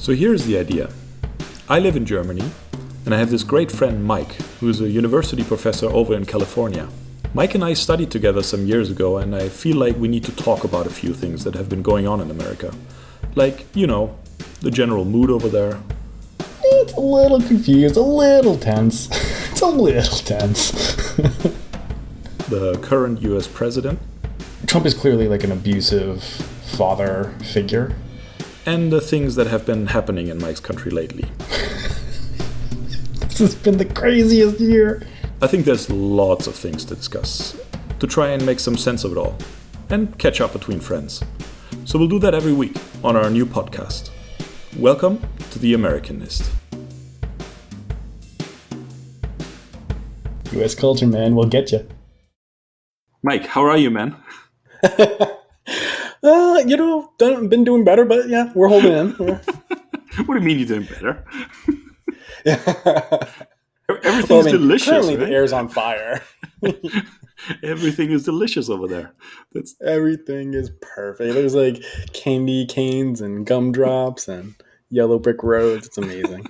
So 0.00 0.14
here's 0.14 0.46
the 0.46 0.56
idea 0.56 0.88
I 1.68 1.78
live 1.78 1.94
in 1.94 2.06
Germany, 2.06 2.50
and 3.04 3.14
I 3.14 3.18
have 3.18 3.30
this 3.30 3.42
great 3.42 3.70
friend 3.70 4.02
Mike, 4.02 4.32
who's 4.58 4.80
a 4.80 4.88
university 4.88 5.44
professor 5.44 5.90
over 5.90 6.14
in 6.14 6.24
California. 6.24 6.88
Mike 7.34 7.54
and 7.54 7.62
I 7.62 7.74
studied 7.74 8.10
together 8.10 8.42
some 8.42 8.64
years 8.64 8.90
ago, 8.90 9.18
and 9.18 9.36
I 9.36 9.50
feel 9.50 9.76
like 9.76 9.96
we 9.96 10.08
need 10.08 10.24
to 10.24 10.34
talk 10.34 10.64
about 10.64 10.86
a 10.86 10.90
few 10.90 11.12
things 11.12 11.44
that 11.44 11.54
have 11.54 11.68
been 11.68 11.82
going 11.82 12.08
on 12.08 12.22
in 12.22 12.30
America. 12.30 12.74
Like, 13.34 13.66
you 13.76 13.86
know, 13.86 14.18
the 14.62 14.70
general 14.70 15.04
mood 15.04 15.28
over 15.28 15.50
there. 15.50 15.78
It's 16.64 16.94
a 16.94 17.00
little 17.00 17.42
confused, 17.42 17.98
a 17.98 18.00
little 18.00 18.56
tense. 18.56 19.10
It's 19.50 19.60
a 19.60 19.66
little 19.66 20.18
tense. 20.20 20.70
the 22.48 22.78
current 22.80 23.20
US 23.20 23.46
president. 23.46 23.98
Trump 24.66 24.86
is 24.86 24.94
clearly 24.94 25.28
like 25.28 25.44
an 25.44 25.52
abusive 25.52 26.22
father 26.22 27.34
figure. 27.44 27.94
And 28.66 28.92
the 28.92 29.00
things 29.00 29.36
that 29.36 29.46
have 29.46 29.64
been 29.64 29.86
happening 29.86 30.28
in 30.28 30.36
Mike's 30.36 30.60
country 30.60 30.90
lately. 30.90 31.24
this 33.20 33.38
has 33.38 33.54
been 33.54 33.78
the 33.78 33.86
craziest 33.86 34.60
year. 34.60 35.06
I 35.40 35.46
think 35.46 35.64
there's 35.64 35.88
lots 35.88 36.46
of 36.46 36.54
things 36.54 36.84
to 36.86 36.94
discuss, 36.94 37.58
to 37.98 38.06
try 38.06 38.28
and 38.28 38.44
make 38.44 38.60
some 38.60 38.76
sense 38.76 39.02
of 39.02 39.12
it 39.12 39.18
all, 39.18 39.38
and 39.88 40.16
catch 40.18 40.42
up 40.42 40.52
between 40.52 40.78
friends. 40.78 41.24
So 41.86 41.98
we'll 41.98 42.08
do 42.08 42.18
that 42.18 42.34
every 42.34 42.52
week 42.52 42.76
on 43.02 43.16
our 43.16 43.30
new 43.30 43.46
podcast. 43.46 44.10
Welcome 44.76 45.26
to 45.52 45.58
The 45.58 45.72
Americanist. 45.72 46.46
US 50.52 50.74
culture, 50.74 51.06
man, 51.06 51.34
will 51.34 51.48
get 51.48 51.72
you. 51.72 51.88
Mike, 53.22 53.46
how 53.46 53.62
are 53.64 53.78
you, 53.78 53.90
man? 53.90 54.16
uh, 56.22 56.62
you 56.66 56.76
know, 56.76 57.12
done, 57.18 57.48
been 57.48 57.64
doing 57.64 57.84
better, 57.84 58.04
but 58.04 58.28
yeah, 58.28 58.50
we're 58.54 58.68
holding 58.68 58.92
in. 58.92 59.10
what 60.26 60.26
do 60.26 60.34
you 60.34 60.40
mean 60.40 60.58
you're 60.58 60.68
doing 60.68 60.86
better? 60.86 61.24
Everything's 63.88 64.28
well, 64.28 64.40
I 64.40 64.44
mean, 64.44 64.52
delicious. 64.52 64.88
Currently, 64.88 65.16
right? 65.16 65.26
the 65.26 65.32
air's 65.32 65.52
on 65.52 65.68
fire. 65.68 66.22
Everything 67.62 68.10
is 68.10 68.24
delicious 68.24 68.68
over 68.68 68.86
there. 68.86 69.14
That's 69.52 69.74
everything 69.82 70.54
is 70.54 70.70
perfect. 70.80 71.34
There's 71.34 71.54
like 71.54 71.82
candy 72.12 72.66
canes 72.66 73.20
and 73.20 73.46
gumdrops 73.46 74.28
and 74.28 74.54
yellow 74.90 75.18
brick 75.18 75.42
roads. 75.42 75.86
It's 75.86 75.98
amazing. 75.98 76.46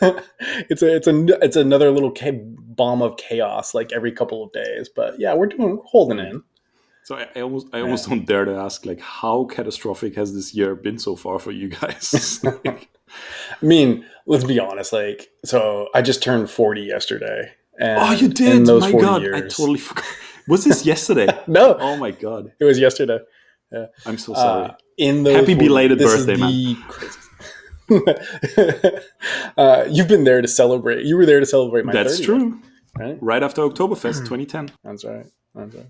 it's 0.00 0.82
a 0.82 0.96
it's 0.96 1.06
a 1.08 1.26
it's 1.44 1.56
another 1.56 1.90
little 1.90 2.14
bomb 2.58 3.02
of 3.02 3.16
chaos 3.16 3.74
like 3.74 3.92
every 3.92 4.12
couple 4.12 4.44
of 4.44 4.52
days. 4.52 4.88
But 4.88 5.18
yeah, 5.18 5.34
we're 5.34 5.46
doing 5.46 5.76
we're 5.76 5.82
holding 5.84 6.20
in. 6.20 6.42
So 7.10 7.16
I, 7.16 7.26
I 7.34 7.40
almost 7.40 7.66
I 7.72 7.80
almost 7.80 8.06
yeah. 8.06 8.14
don't 8.14 8.24
dare 8.24 8.44
to 8.44 8.54
ask 8.54 8.86
like 8.86 9.00
how 9.00 9.42
catastrophic 9.46 10.14
has 10.14 10.32
this 10.32 10.54
year 10.54 10.76
been 10.76 10.96
so 10.96 11.16
far 11.16 11.40
for 11.40 11.50
you 11.50 11.66
guys? 11.70 12.40
I 12.64 12.86
mean, 13.60 14.06
let's 14.26 14.44
be 14.44 14.60
honest. 14.60 14.92
Like, 14.92 15.28
so 15.44 15.88
I 15.92 16.02
just 16.02 16.22
turned 16.22 16.48
forty 16.48 16.82
yesterday. 16.82 17.50
oh, 17.80 18.12
you 18.12 18.28
did! 18.28 18.64
my 18.64 18.92
God, 18.92 19.22
years, 19.22 19.34
I 19.34 19.40
totally 19.40 19.80
forgot. 19.80 20.04
Was 20.46 20.62
this 20.62 20.86
yesterday? 20.86 21.26
no. 21.48 21.76
Oh 21.80 21.96
my 21.96 22.12
God, 22.12 22.52
it 22.60 22.64
was 22.64 22.78
yesterday. 22.78 23.18
Yeah. 23.72 23.86
I'm 24.06 24.16
so 24.16 24.34
sorry. 24.34 24.68
Uh, 24.68 24.74
in 24.96 25.24
those 25.24 25.34
happy 25.34 25.54
belated 25.54 25.98
birthday, 25.98 26.36
man. 26.36 26.76
uh, 29.56 29.84
you've 29.90 30.06
been 30.06 30.22
there 30.22 30.40
to 30.40 30.46
celebrate. 30.46 31.04
You 31.04 31.16
were 31.16 31.26
there 31.26 31.40
to 31.40 31.46
celebrate 31.46 31.84
my. 31.84 31.92
Birthday. 31.92 32.08
That's 32.08 32.20
30th, 32.20 32.24
true. 32.24 32.62
Right? 32.96 33.18
right 33.20 33.42
after 33.42 33.62
Oktoberfest 33.62 34.28
2010. 34.28 34.70
That's 34.84 35.04
right. 35.04 35.26
That's 35.56 35.74
right. 35.74 35.86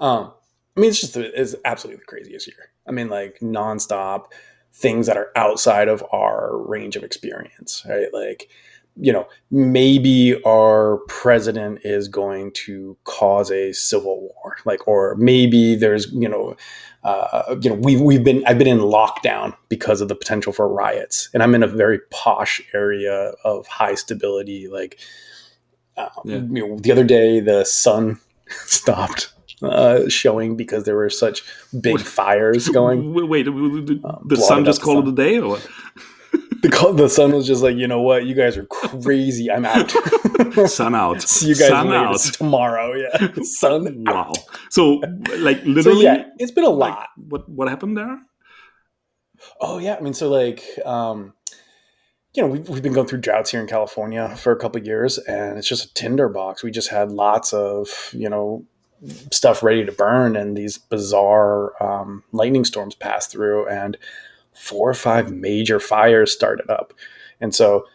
Um, 0.00 0.32
I 0.78 0.80
mean, 0.80 0.90
it's 0.90 1.00
just 1.00 1.16
it's 1.16 1.56
absolutely 1.64 1.98
the 1.98 2.06
craziest 2.06 2.46
year. 2.46 2.70
I 2.86 2.92
mean, 2.92 3.08
like 3.08 3.40
nonstop 3.40 4.26
things 4.72 5.08
that 5.08 5.16
are 5.16 5.32
outside 5.34 5.88
of 5.88 6.04
our 6.12 6.56
range 6.56 6.94
of 6.94 7.02
experience, 7.02 7.84
right? 7.88 8.06
Like, 8.12 8.48
you 8.94 9.12
know, 9.12 9.26
maybe 9.50 10.40
our 10.44 10.98
president 11.08 11.80
is 11.82 12.06
going 12.06 12.52
to 12.52 12.96
cause 13.02 13.50
a 13.50 13.72
civil 13.72 14.20
war, 14.20 14.58
like, 14.64 14.86
or 14.86 15.16
maybe 15.16 15.74
there's, 15.74 16.12
you 16.12 16.28
know, 16.28 16.54
uh, 17.02 17.56
you 17.60 17.70
know, 17.70 17.76
we've, 17.76 18.00
we've 18.00 18.22
been, 18.22 18.44
I've 18.46 18.58
been 18.58 18.68
in 18.68 18.78
lockdown 18.78 19.56
because 19.68 20.00
of 20.00 20.06
the 20.06 20.14
potential 20.14 20.52
for 20.52 20.68
riots. 20.68 21.28
And 21.34 21.42
I'm 21.42 21.56
in 21.56 21.64
a 21.64 21.68
very 21.68 21.98
posh 22.10 22.62
area 22.72 23.32
of 23.42 23.66
high 23.66 23.96
stability. 23.96 24.68
Like, 24.68 25.00
um, 25.96 26.08
yeah. 26.24 26.36
you 26.36 26.68
know, 26.68 26.78
the 26.78 26.92
other 26.92 27.04
day 27.04 27.40
the 27.40 27.64
sun 27.64 28.20
stopped 28.48 29.32
uh, 29.62 30.08
showing 30.08 30.56
because 30.56 30.84
there 30.84 30.96
were 30.96 31.10
such 31.10 31.42
big 31.80 31.94
wait, 31.96 32.06
fires 32.06 32.68
going. 32.68 33.28
Wait, 33.28 33.44
the, 33.44 34.20
the 34.26 34.36
sun 34.36 34.64
just 34.64 34.82
called 34.82 35.06
it 35.06 35.12
a 35.12 35.14
day 35.14 35.38
or 35.38 35.50
what? 35.50 35.68
the, 36.62 36.94
the 36.96 37.08
sun 37.08 37.32
was 37.32 37.46
just 37.46 37.62
like, 37.62 37.76
you 37.76 37.86
know 37.86 38.02
what, 38.02 38.26
you 38.26 38.34
guys 38.34 38.56
are 38.56 38.66
crazy. 38.66 39.50
I'm 39.50 39.64
out. 39.64 39.90
sun 40.68 40.94
out. 40.94 41.22
See 41.22 41.48
you 41.48 41.54
guys 41.54 41.68
sun 41.68 41.88
later 41.88 42.04
out. 42.06 42.20
tomorrow. 42.20 42.94
Yeah, 42.94 43.28
sun. 43.42 44.04
Wow. 44.04 44.30
Out. 44.30 44.38
So, 44.70 45.00
like 45.38 45.64
literally, 45.64 46.04
so, 46.04 46.12
yeah, 46.12 46.24
it's 46.38 46.50
been 46.50 46.64
a 46.64 46.70
lot. 46.70 46.98
Like, 46.98 47.08
what 47.16 47.48
what 47.48 47.68
happened 47.68 47.96
there? 47.96 48.18
Oh 49.60 49.78
yeah, 49.78 49.96
I 49.96 50.00
mean, 50.00 50.14
so 50.14 50.28
like, 50.28 50.64
um, 50.84 51.32
you 52.34 52.42
know, 52.42 52.48
we've, 52.48 52.68
we've 52.68 52.82
been 52.82 52.92
going 52.92 53.06
through 53.06 53.20
droughts 53.20 53.52
here 53.52 53.60
in 53.60 53.66
California 53.66 54.34
for 54.36 54.52
a 54.52 54.56
couple 54.56 54.82
years, 54.82 55.18
and 55.18 55.58
it's 55.58 55.68
just 55.68 55.90
a 55.90 55.94
tinderbox. 55.94 56.62
We 56.62 56.70
just 56.70 56.88
had 56.88 57.12
lots 57.12 57.52
of 57.52 58.10
you 58.12 58.28
know 58.28 58.64
stuff 59.32 59.62
ready 59.62 59.84
to 59.84 59.92
burn, 59.92 60.36
and 60.36 60.56
these 60.56 60.78
bizarre 60.78 61.80
um, 61.82 62.24
lightning 62.32 62.64
storms 62.64 62.94
passed 62.94 63.30
through, 63.30 63.68
and 63.68 63.96
four 64.58 64.90
or 64.90 64.94
five 64.94 65.32
major 65.32 65.78
fires 65.78 66.32
started 66.32 66.68
up. 66.68 66.92
And 67.40 67.54
so, 67.54 67.86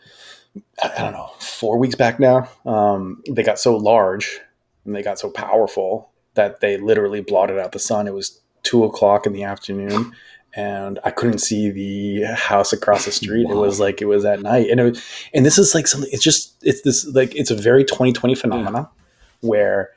I 0.82 0.98
don't 0.98 1.12
know, 1.12 1.32
four 1.40 1.78
weeks 1.78 1.96
back 1.96 2.20
now, 2.20 2.50
um, 2.66 3.22
they 3.30 3.44
got 3.44 3.60
so 3.60 3.76
large 3.76 4.40
and 4.86 4.96
they 4.96 5.04
got 5.04 5.20
so 5.20 5.30
powerful 5.30 6.10
that 6.36 6.62
they 6.62 6.78
literally 6.78 7.22
blotted 7.22 7.60
out 7.60 7.74
the 7.74 7.80
sun. 7.80 8.08
It 8.08 8.14
was 8.14 8.40
two 8.64 8.84
o'clock 8.84 9.26
in 9.26 9.34
the 9.34 9.44
afternoon. 9.44 10.14
And 10.56 11.00
I 11.04 11.10
couldn't 11.10 11.40
see 11.40 11.72
the 11.72 12.36
house 12.36 12.74
across 12.74 13.06
the 13.06 13.12
street. 13.12 13.48
Wow. 13.48 13.54
It 13.54 13.58
was 13.58 13.80
like 13.80 14.02
it 14.02 14.06
was 14.06 14.24
at 14.24 14.40
night, 14.40 14.70
and 14.70 14.80
it 14.80 14.84
was, 14.84 15.04
and 15.34 15.44
this 15.44 15.58
is 15.58 15.74
like 15.74 15.88
something. 15.88 16.12
It's 16.14 16.24
just 16.24 16.54
it's 16.62 16.84
this 16.84 17.08
like 17.08 17.36
it's 17.36 17.50
a 17.50 17.56
very 17.56 17.84
2020 17.84 18.36
phenomenon 18.36 18.84
yeah. 18.84 19.50
where 19.50 19.90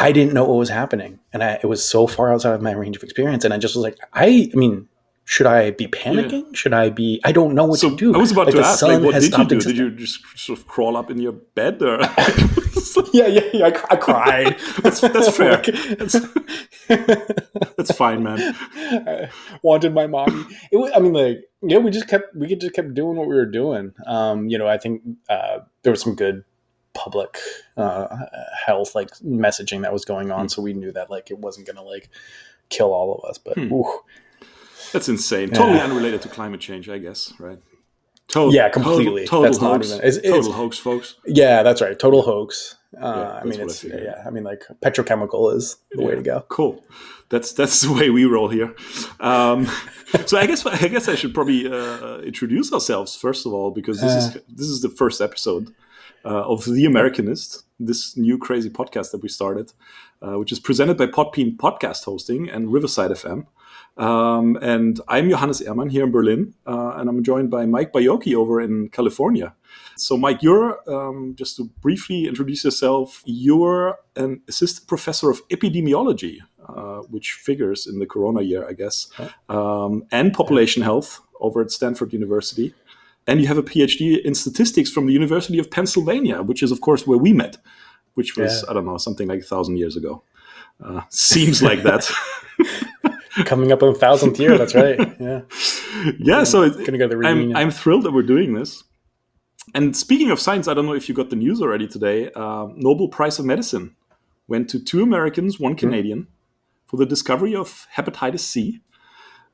I 0.00 0.12
didn't 0.12 0.32
know 0.32 0.44
what 0.44 0.56
was 0.56 0.70
happening, 0.70 1.20
and 1.32 1.42
I, 1.44 1.60
it 1.62 1.66
was 1.66 1.86
so 1.86 2.06
far 2.06 2.32
outside 2.32 2.54
of 2.54 2.62
my 2.62 2.72
range 2.72 2.96
of 2.96 3.02
experience. 3.02 3.44
And 3.44 3.52
I 3.52 3.58
just 3.58 3.76
was 3.76 3.84
like, 3.84 3.98
I, 4.14 4.50
I 4.52 4.56
mean, 4.56 4.88
should 5.26 5.46
I 5.46 5.70
be 5.72 5.86
panicking? 5.86 6.44
Yeah. 6.44 6.54
Should 6.54 6.72
I 6.72 6.88
be? 6.88 7.20
I 7.22 7.32
don't 7.32 7.54
know 7.54 7.66
what 7.66 7.78
so 7.78 7.90
to 7.90 7.96
do. 7.96 8.14
I 8.14 8.18
was 8.18 8.32
about 8.32 8.46
like, 8.46 8.56
to 8.56 8.62
ask, 8.62 8.82
like, 8.82 9.02
what 9.02 9.14
did 9.14 9.36
you 9.36 9.44
do? 9.44 9.60
Did 9.60 9.76
you 9.76 9.90
just 9.90 10.20
sort 10.36 10.58
of 10.58 10.66
crawl 10.66 10.96
up 10.96 11.10
in 11.10 11.18
your 11.18 11.32
bed? 11.32 11.82
Or? 11.82 12.00
yeah, 13.12 13.26
yeah, 13.26 13.42
yeah. 13.52 13.66
I, 13.66 13.92
I 13.92 13.96
cried. 13.96 14.58
that's, 14.82 15.00
that's 15.00 15.36
fair. 15.36 15.62
That's, 15.98 16.16
that's 17.76 17.92
fine, 17.94 18.22
man. 18.22 18.40
I 18.74 19.30
wanted 19.62 19.94
my 19.94 20.06
mommy. 20.06 20.46
It 20.72 20.78
was, 20.78 20.90
I 20.96 20.98
mean, 20.98 21.12
like, 21.12 21.44
yeah, 21.62 21.78
we 21.78 21.90
just 21.90 22.08
kept 22.08 22.34
we 22.34 22.52
just 22.56 22.74
kept 22.74 22.94
doing 22.94 23.16
what 23.16 23.28
we 23.28 23.34
were 23.34 23.46
doing. 23.46 23.92
Um, 24.06 24.48
you 24.48 24.56
know, 24.56 24.66
I 24.66 24.78
think 24.78 25.02
uh, 25.28 25.58
there 25.82 25.92
was 25.92 26.00
some 26.00 26.14
good 26.14 26.42
public 26.94 27.38
uh, 27.76 28.08
health 28.66 28.94
like 28.94 29.10
messaging 29.18 29.82
that 29.82 29.92
was 29.92 30.04
going 30.04 30.30
on, 30.30 30.42
hmm. 30.42 30.48
so 30.48 30.62
we 30.62 30.72
knew 30.72 30.92
that 30.92 31.10
like 31.10 31.30
it 31.30 31.38
wasn't 31.38 31.66
gonna 31.66 31.82
like 31.82 32.08
kill 32.68 32.92
all 32.92 33.14
of 33.14 33.28
us. 33.28 33.38
But 33.38 33.58
hmm. 33.58 33.80
That's 34.92 35.08
insane. 35.08 35.50
Totally 35.50 35.78
yeah. 35.78 35.84
unrelated 35.84 36.22
to 36.22 36.28
climate 36.28 36.60
change, 36.60 36.88
I 36.88 36.98
guess, 36.98 37.32
right? 37.38 37.58
Total, 38.28 38.54
yeah, 38.54 38.68
completely. 38.68 39.26
Total, 39.26 39.52
total 39.52 39.68
hoax. 39.68 39.92
Even, 39.92 40.06
it's, 40.06 40.16
it's, 40.18 40.28
total 40.28 40.52
hoax, 40.52 40.78
folks. 40.78 41.16
Yeah, 41.26 41.62
that's 41.62 41.80
right. 41.80 41.98
Total 41.98 42.22
hoax. 42.22 42.76
Uh, 42.96 43.14
yeah, 43.16 43.40
I 43.40 43.44
mean, 43.44 43.60
it's 43.60 43.84
I 43.84 43.88
yeah. 43.88 44.22
I 44.26 44.30
mean, 44.30 44.44
like 44.44 44.64
petrochemical 44.82 45.54
is 45.54 45.76
the 45.92 46.02
yeah, 46.02 46.08
way 46.08 46.14
to 46.14 46.22
go. 46.22 46.44
Cool. 46.48 46.82
That's 47.28 47.52
that's 47.52 47.80
the 47.80 47.92
way 47.92 48.10
we 48.10 48.24
roll 48.24 48.48
here. 48.48 48.74
Um, 49.18 49.66
so 50.26 50.38
I 50.38 50.46
guess 50.46 50.64
I 50.66 50.88
guess 50.88 51.08
I 51.08 51.14
should 51.14 51.34
probably 51.34 51.70
uh, 51.70 52.18
introduce 52.18 52.72
ourselves 52.72 53.16
first 53.16 53.46
of 53.46 53.52
all 53.52 53.70
because 53.70 54.00
this 54.00 54.12
uh, 54.12 54.18
is 54.18 54.42
this 54.48 54.66
is 54.66 54.80
the 54.80 54.88
first 54.88 55.20
episode 55.20 55.72
uh, 56.24 56.48
of 56.48 56.64
the 56.64 56.84
Americanist, 56.84 57.64
this 57.78 58.16
new 58.16 58.38
crazy 58.38 58.70
podcast 58.70 59.10
that 59.12 59.22
we 59.22 59.28
started, 59.28 59.72
uh, 60.22 60.38
which 60.38 60.52
is 60.52 60.60
presented 60.60 60.96
by 60.96 61.06
Podbean 61.06 61.56
Podcast 61.56 62.04
Hosting 62.04 62.48
and 62.48 62.72
Riverside 62.72 63.10
FM. 63.12 63.46
Um, 63.96 64.56
and 64.62 65.00
I'm 65.08 65.28
Johannes 65.28 65.60
Ehrmann 65.60 65.90
here 65.90 66.04
in 66.04 66.10
Berlin, 66.10 66.54
uh, 66.66 66.94
and 66.96 67.08
I'm 67.08 67.22
joined 67.22 67.50
by 67.50 67.66
Mike 67.66 67.92
Baiocchi 67.92 68.34
over 68.34 68.60
in 68.60 68.88
California. 68.88 69.54
So, 69.96 70.16
Mike, 70.16 70.42
you're, 70.42 70.78
um, 70.90 71.34
just 71.36 71.56
to 71.56 71.64
briefly 71.82 72.26
introduce 72.26 72.64
yourself, 72.64 73.22
you're 73.26 73.98
an 74.16 74.40
assistant 74.48 74.88
professor 74.88 75.30
of 75.30 75.46
epidemiology, 75.48 76.38
uh, 76.66 77.02
which 77.10 77.32
figures 77.32 77.86
in 77.86 77.98
the 77.98 78.06
corona 78.06 78.42
year, 78.42 78.66
I 78.66 78.72
guess, 78.72 79.08
um, 79.48 80.04
and 80.10 80.32
population 80.32 80.82
health 80.82 81.20
over 81.40 81.60
at 81.60 81.70
Stanford 81.70 82.12
University. 82.12 82.74
And 83.26 83.40
you 83.40 83.46
have 83.46 83.58
a 83.58 83.62
PhD 83.62 84.20
in 84.24 84.34
statistics 84.34 84.90
from 84.90 85.06
the 85.06 85.12
University 85.12 85.58
of 85.58 85.70
Pennsylvania, 85.70 86.42
which 86.42 86.62
is, 86.62 86.72
of 86.72 86.80
course, 86.80 87.06
where 87.06 87.18
we 87.18 87.32
met, 87.32 87.58
which 88.14 88.36
was, 88.36 88.62
yeah. 88.62 88.70
I 88.70 88.74
don't 88.74 88.86
know, 88.86 88.96
something 88.96 89.28
like 89.28 89.40
a 89.40 89.44
thousand 89.44 89.76
years 89.76 89.96
ago. 89.96 90.22
Uh, 90.82 91.02
seems 91.10 91.62
like 91.62 91.82
that. 91.82 92.10
Coming 93.44 93.70
up 93.72 93.82
on 93.82 93.90
a 93.90 93.94
thousandth 93.94 94.38
year, 94.40 94.58
that's 94.58 94.74
right. 94.74 94.98
Yeah. 95.20 95.42
yeah, 96.18 96.44
so 96.44 96.62
it, 96.62 96.84
gonna 96.84 96.98
go 96.98 97.06
to 97.08 97.16
the 97.16 97.26
I'm. 97.26 97.54
I'm 97.54 97.70
thrilled 97.70 98.04
that 98.04 98.12
we're 98.12 98.22
doing 98.22 98.54
this. 98.54 98.82
And 99.74 99.96
speaking 99.96 100.30
of 100.30 100.40
science, 100.40 100.66
I 100.66 100.74
don't 100.74 100.86
know 100.86 100.94
if 100.94 101.08
you 101.08 101.14
got 101.14 101.30
the 101.30 101.36
news 101.36 101.60
already 101.62 101.86
today. 101.86 102.30
Uh, 102.34 102.68
Nobel 102.74 103.08
Prize 103.08 103.38
of 103.38 103.44
Medicine 103.44 103.94
went 104.48 104.68
to 104.70 104.82
two 104.82 105.02
Americans, 105.02 105.56
Hmm. 105.56 105.64
one 105.64 105.74
Canadian, 105.76 106.26
for 106.86 106.96
the 106.96 107.06
discovery 107.06 107.54
of 107.54 107.86
hepatitis 107.96 108.40
C. 108.40 108.80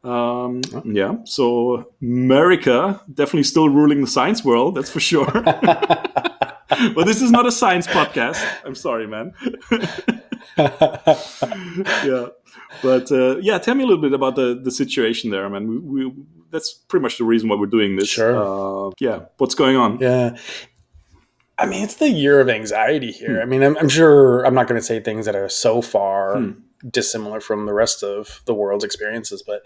Um. 0.06 0.62
Yeah, 0.84 1.16
so 1.24 1.90
America 2.00 3.00
definitely 3.12 3.42
still 3.44 3.68
ruling 3.68 4.00
the 4.02 4.06
science 4.06 4.44
world, 4.44 4.76
that's 4.76 4.90
for 4.90 5.00
sure. 5.00 5.26
well, 6.94 7.04
this 7.04 7.20
is 7.22 7.30
not 7.30 7.46
a 7.46 7.52
science 7.52 7.86
podcast. 7.86 8.40
I'm 8.64 8.74
sorry, 8.74 9.06
man. 9.06 9.32
yeah, 10.58 12.26
but 12.82 13.10
uh, 13.12 13.36
yeah, 13.38 13.58
tell 13.58 13.74
me 13.74 13.84
a 13.84 13.86
little 13.86 14.02
bit 14.02 14.12
about 14.12 14.36
the 14.36 14.58
the 14.62 14.70
situation 14.70 15.30
there, 15.30 15.48
man. 15.48 15.66
We, 15.68 15.78
we 15.78 16.12
that's 16.50 16.72
pretty 16.72 17.02
much 17.02 17.18
the 17.18 17.24
reason 17.24 17.48
why 17.48 17.56
we're 17.56 17.66
doing 17.66 17.96
this. 17.96 18.08
Sure. 18.08 18.36
Uh, 18.88 18.92
yeah. 19.00 19.20
What's 19.38 19.54
going 19.54 19.76
on? 19.76 19.98
Yeah. 19.98 20.36
I 21.58 21.66
mean, 21.66 21.82
it's 21.82 21.94
the 21.96 22.08
year 22.10 22.40
of 22.40 22.48
anxiety 22.48 23.12
Hmm. 23.12 23.18
here. 23.24 23.40
I 23.42 23.46
mean, 23.46 23.62
I'm, 23.62 23.76
I'm 23.78 23.88
sure 23.88 24.44
I'm 24.46 24.54
not 24.54 24.68
going 24.68 24.78
to 24.80 24.84
say 24.86 25.00
things 25.00 25.24
that 25.26 25.34
are 25.34 25.48
so 25.48 25.82
far 25.82 26.36
Hmm. 26.38 26.50
Dissimilar 26.90 27.40
from 27.40 27.66
the 27.66 27.74
rest 27.74 28.02
of 28.02 28.42
the 28.46 28.54
world's 28.54 28.84
experiences, 28.84 29.42
but 29.46 29.62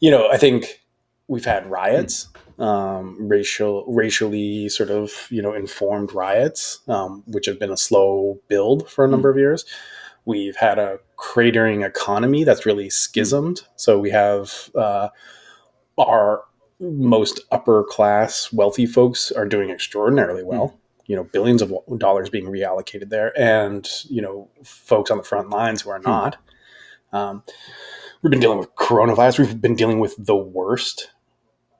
you 0.00 0.10
know, 0.10 0.28
I 0.30 0.36
think 0.36 0.82
we've 1.28 1.44
had 1.44 1.66
riots, 1.70 2.28
um, 2.58 3.16
racial, 3.28 3.84
racially 3.88 4.68
sort 4.68 4.90
of 4.90 5.26
you 5.30 5.42
know 5.42 5.52
informed 5.52 6.12
riots, 6.12 6.80
um, 6.88 7.22
which 7.26 7.46
have 7.46 7.58
been 7.58 7.70
a 7.70 7.76
slow 7.76 8.38
build 8.48 8.88
for 8.88 9.04
a 9.04 9.08
number 9.08 9.30
of 9.30 9.36
years. 9.36 9.64
We've 10.24 10.56
had 10.56 10.78
a 10.78 10.98
cratering 11.16 11.86
economy 11.86 12.44
that's 12.44 12.66
really 12.66 12.90
schismed. 12.90 13.62
So 13.76 13.98
we 13.98 14.10
have 14.10 14.70
uh, 14.74 15.08
our 15.98 16.42
most 16.80 17.40
upper 17.52 17.84
class 17.84 18.52
wealthy 18.52 18.86
folks 18.86 19.30
are 19.30 19.46
doing 19.46 19.70
extraordinarily 19.70 20.42
well. 20.42 20.78
You 21.06 21.14
know 21.14 21.24
billions 21.24 21.62
of 21.62 21.72
dollars 21.98 22.30
being 22.30 22.46
reallocated 22.46 23.10
there 23.10 23.32
and 23.40 23.88
you 24.08 24.20
know 24.20 24.50
folks 24.64 25.08
on 25.08 25.18
the 25.18 25.22
front 25.22 25.50
lines 25.50 25.82
who 25.82 25.90
are 25.90 26.00
not 26.00 26.36
um, 27.12 27.42
we've 28.22 28.30
been 28.30 28.40
dealing 28.40 28.58
with 28.58 28.74
coronavirus 28.74 29.38
we've 29.38 29.60
been 29.60 29.74
dealing 29.76 30.00
with 30.00 30.14
the 30.18 30.36
worst 30.36 31.10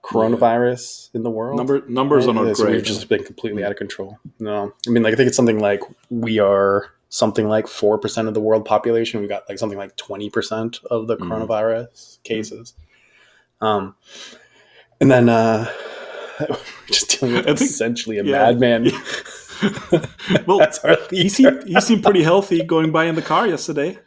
coronavirus 0.02 1.10
in 1.14 1.22
the 1.24 1.30
world 1.30 1.56
Number 1.56 1.82
numbers 1.88 2.26
are 2.28 2.32
Right? 2.32 2.44
not 2.44 2.56
So 2.56 2.64
great. 2.64 2.76
We've 2.76 2.84
just 2.84 3.08
been 3.08 3.24
completely 3.24 3.64
out 3.64 3.72
of 3.72 3.76
control. 3.76 4.18
No, 4.38 4.72
I 4.86 4.90
mean, 4.90 5.02
like 5.02 5.12
I 5.12 5.16
think 5.16 5.26
it's 5.28 5.36
something 5.36 5.58
like 5.58 5.80
we 6.10 6.38
are 6.38 6.86
something 7.08 7.48
like 7.48 7.66
four 7.66 7.98
percent 7.98 8.28
of 8.28 8.34
the 8.34 8.40
world 8.40 8.64
population. 8.64 9.18
We've 9.20 9.28
got 9.28 9.48
like 9.48 9.58
something 9.58 9.78
like 9.78 9.96
twenty 9.96 10.30
percent 10.30 10.78
of 10.90 11.08
the 11.08 11.16
Mhm. 11.16 11.28
coronavirus 11.28 12.22
cases. 12.22 12.74
Um, 13.60 13.96
and 15.00 15.10
then 15.10 15.28
uh, 15.28 15.70
we're 16.40 16.56
just 16.86 17.18
dealing 17.18 17.34
with 17.36 17.48
I 17.48 17.54
think- 17.54 17.70
essentially 17.70 18.18
a 18.18 18.22
yeah. 18.24 18.52
madman. 18.52 18.90
well, 20.46 20.58
That's 20.58 20.78
our 20.84 20.96
he 21.10 21.28
seemed 21.28 21.64
he 21.66 21.80
seemed 21.80 22.04
pretty 22.04 22.22
healthy 22.22 22.62
going 22.62 22.92
by 22.92 23.06
in 23.06 23.16
the 23.16 23.22
car 23.22 23.48
yesterday. 23.48 23.98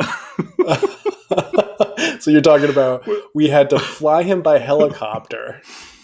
so 2.20 2.30
you're 2.30 2.40
talking 2.40 2.70
about 2.70 3.06
we 3.34 3.48
had 3.48 3.70
to 3.70 3.78
fly 3.78 4.22
him 4.22 4.42
by 4.42 4.58
helicopter 4.58 5.60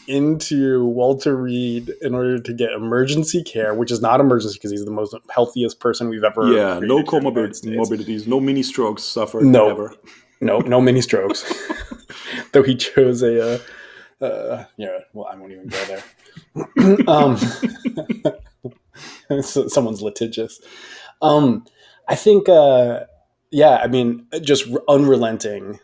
into 0.07 0.85
Walter 0.85 1.37
Reed 1.37 1.91
in 2.01 2.15
order 2.15 2.39
to 2.39 2.53
get 2.53 2.73
emergency 2.73 3.43
care, 3.43 3.75
which 3.75 3.91
is 3.91 4.01
not 4.01 4.21
emergency 4.21 4.57
because 4.57 4.71
he's 4.71 4.85
the 4.85 4.91
most 4.91 5.15
healthiest 5.31 5.81
person 5.81 6.09
we've 6.09 6.25
ever. 6.25 6.53
Yeah, 6.53 6.79
no 6.81 7.03
created 7.03 7.35
here 7.35 7.45
in 7.45 7.53
the 7.53 7.71
United 7.71 7.91
comorbidities, 7.91 8.27
no 8.27 8.41
mini 8.41 8.63
strokes 8.63 9.03
suffered. 9.03 9.45
No. 9.45 9.69
Never. 9.69 9.95
No, 10.41 10.59
no 10.59 10.81
mini 10.81 11.01
strokes. 11.01 11.45
Though 12.53 12.63
he 12.63 12.75
chose 12.75 13.23
a, 13.23 13.61
uh, 14.21 14.25
uh, 14.25 14.65
yeah. 14.77 14.99
Well, 15.13 15.29
I 15.31 15.37
won't 15.37 15.53
even 15.53 15.69
go 15.69 15.85
there. 15.87 17.09
um, 17.09 17.37
someone's 19.43 20.03
litigious. 20.03 20.61
Um, 21.23 21.65
I 22.09 22.15
think, 22.15 22.49
uh, 22.49 23.05
yeah. 23.61 23.77
I 23.85 23.87
mean, 23.87 24.27
just 24.43 24.65
unrelenting 24.89 25.81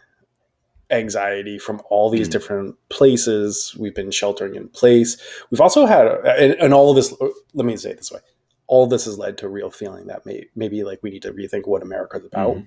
anxiety 0.90 1.58
from 1.58 1.80
all 1.88 2.10
these 2.10 2.28
Mm. 2.28 2.32
different 2.32 2.76
places. 2.90 3.74
We've 3.78 3.94
been 3.94 4.10
sheltering 4.10 4.54
in 4.56 4.68
place. 4.68 5.16
We've 5.50 5.60
also 5.60 5.86
had, 5.86 6.06
and, 6.06 6.52
and 6.54 6.74
all 6.74 6.90
of 6.90 6.96
this. 6.96 7.14
Let 7.54 7.64
me 7.66 7.76
say 7.76 7.90
it 7.90 7.96
this 7.98 8.12
way: 8.12 8.20
all 8.66 8.86
this 8.86 9.04
has 9.06 9.16
led 9.18 9.38
to 9.38 9.46
a 9.46 9.48
real 9.48 9.70
feeling 9.70 10.06
that 10.08 10.26
may, 10.26 10.46
maybe 10.54 10.84
like 10.84 11.00
we 11.02 11.10
need 11.10 11.22
to 11.22 11.32
rethink 11.32 11.66
what 11.66 11.82
America's 11.82 12.24
about 12.26 12.56
Mhm. 12.56 12.66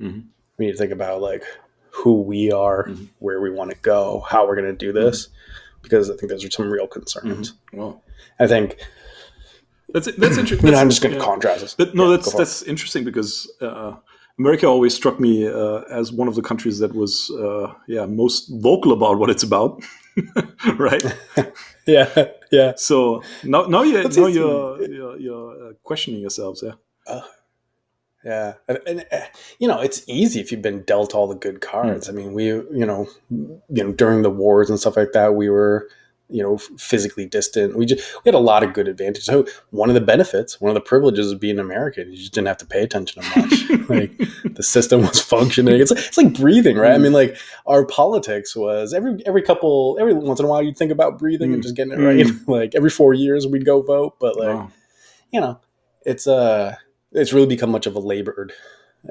Mhm. 0.00 0.24
we 0.58 0.66
need 0.66 0.72
to 0.72 0.78
think 0.78 0.92
about 0.92 1.20
like 1.22 1.44
who 1.90 2.20
we 2.22 2.50
are, 2.52 2.88
Mhm. 2.88 3.08
where 3.20 3.40
we 3.40 3.50
want 3.50 3.70
to 3.70 3.76
go, 3.78 4.20
how 4.28 4.46
we're 4.46 4.56
going 4.60 4.66
to 4.76 4.86
do 4.86 4.92
this, 4.92 5.28
because 5.82 6.10
I 6.10 6.16
think 6.16 6.30
those 6.30 6.44
are 6.44 6.50
some 6.50 6.70
real 6.70 6.86
concerns. 6.88 7.54
Well, 7.72 8.02
I 8.40 8.46
think 8.48 8.76
that's 9.94 10.06
that's 10.22 10.36
interesting. 10.36 10.66
you 10.66 10.72
know 10.72 10.80
I'm 10.80 10.90
just 10.90 11.00
going 11.02 11.14
to 11.14 11.18
yeah. 11.20 11.24
contrast 11.32 11.60
this. 11.62 11.74
But 11.74 11.94
no, 11.94 12.04
Yeah, 12.10 12.16
that's 12.16 12.24
go 12.26 12.30
for 12.32 12.36
it. 12.36 12.38
that's 12.44 12.62
interesting 12.64 13.04
because 13.04 13.50
uh, 13.60 13.94
America 14.38 14.66
always 14.66 14.94
struck 14.94 15.18
me 15.18 15.48
uh, 15.48 15.80
as 15.90 16.12
one 16.12 16.28
of 16.28 16.34
the 16.34 16.42
countries 16.42 16.78
that 16.78 16.94
was 16.94 17.30
uh, 17.30 17.72
yeah 17.88 18.04
most 18.06 18.48
vocal 18.60 18.92
about 18.92 19.18
what 19.18 19.30
it's 19.30 19.42
about, 19.42 19.82
right? 20.76 21.02
yeah, 21.86 22.26
yeah. 22.50 22.72
So 22.76 23.22
now 23.44 23.62
now 23.62 23.82
you 23.82 24.02
now 24.02 24.08
easy. 24.08 24.32
you're 24.32 24.82
you're, 24.82 25.18
you're 25.18 25.68
uh, 25.68 25.72
questioning 25.82 26.20
yourselves, 26.20 26.62
yeah. 26.64 27.20
Yeah, 28.24 28.54
and, 28.66 28.80
and 28.88 29.06
uh, 29.12 29.20
you 29.60 29.68
know 29.68 29.80
it's 29.80 30.02
easy 30.08 30.40
if 30.40 30.50
you've 30.50 30.60
been 30.60 30.82
dealt 30.82 31.14
all 31.14 31.28
the 31.28 31.36
good 31.36 31.60
cards. 31.60 32.08
I 32.08 32.12
mean, 32.12 32.34
we 32.34 32.46
you 32.46 32.84
know 32.84 33.06
you 33.30 33.84
know 33.84 33.92
during 33.92 34.22
the 34.22 34.30
wars 34.30 34.68
and 34.68 34.80
stuff 34.80 34.96
like 34.96 35.12
that, 35.12 35.34
we 35.36 35.48
were 35.48 35.88
you 36.28 36.42
know 36.42 36.58
physically 36.58 37.24
distant. 37.26 37.76
We 37.76 37.86
just 37.86 38.02
we 38.24 38.28
had 38.28 38.34
a 38.34 38.38
lot 38.38 38.62
of 38.64 38.72
good 38.72 38.88
advantages. 38.88 39.26
So 39.26 39.46
one 39.70 39.88
of 39.88 39.94
the 39.94 40.00
benefits, 40.00 40.60
one 40.60 40.70
of 40.70 40.74
the 40.74 40.80
privileges 40.80 41.30
of 41.30 41.38
being 41.38 41.58
American, 41.58 42.10
you 42.10 42.16
just 42.16 42.32
didn't 42.32 42.48
have 42.48 42.56
to 42.58 42.66
pay 42.66 42.82
attention 42.82 43.22
to 43.22 43.40
much. 43.40 43.88
like 43.88 44.12
the 44.54 44.62
system 44.62 45.02
was 45.02 45.20
functioning. 45.20 45.80
It's 45.80 45.90
it's 45.92 46.16
like 46.18 46.32
breathing, 46.32 46.76
right? 46.76 46.92
I 46.92 46.98
mean, 46.98 47.12
like 47.12 47.36
our 47.66 47.84
politics 47.86 48.56
was 48.56 48.92
every 48.92 49.22
every 49.26 49.42
couple 49.42 49.96
every 50.00 50.14
once 50.14 50.40
in 50.40 50.46
a 50.46 50.48
while 50.48 50.62
you'd 50.62 50.76
think 50.76 50.90
about 50.92 51.18
breathing 51.18 51.52
and 51.52 51.60
Mm. 51.60 51.62
just 51.62 51.76
getting 51.76 51.92
it 51.92 51.98
right. 52.04 52.26
like 52.48 52.74
every 52.74 52.90
four 52.90 53.14
years 53.14 53.46
we'd 53.46 53.64
go 53.64 53.80
vote, 53.82 54.16
but 54.18 54.36
like 54.36 54.48
Wow. 54.56 54.70
you 55.32 55.40
know, 55.40 55.60
it's 56.04 56.26
uh 56.26 56.74
it's 57.12 57.32
really 57.32 57.46
become 57.46 57.70
much 57.70 57.86
of 57.86 57.94
a 57.94 58.00
labored 58.00 58.52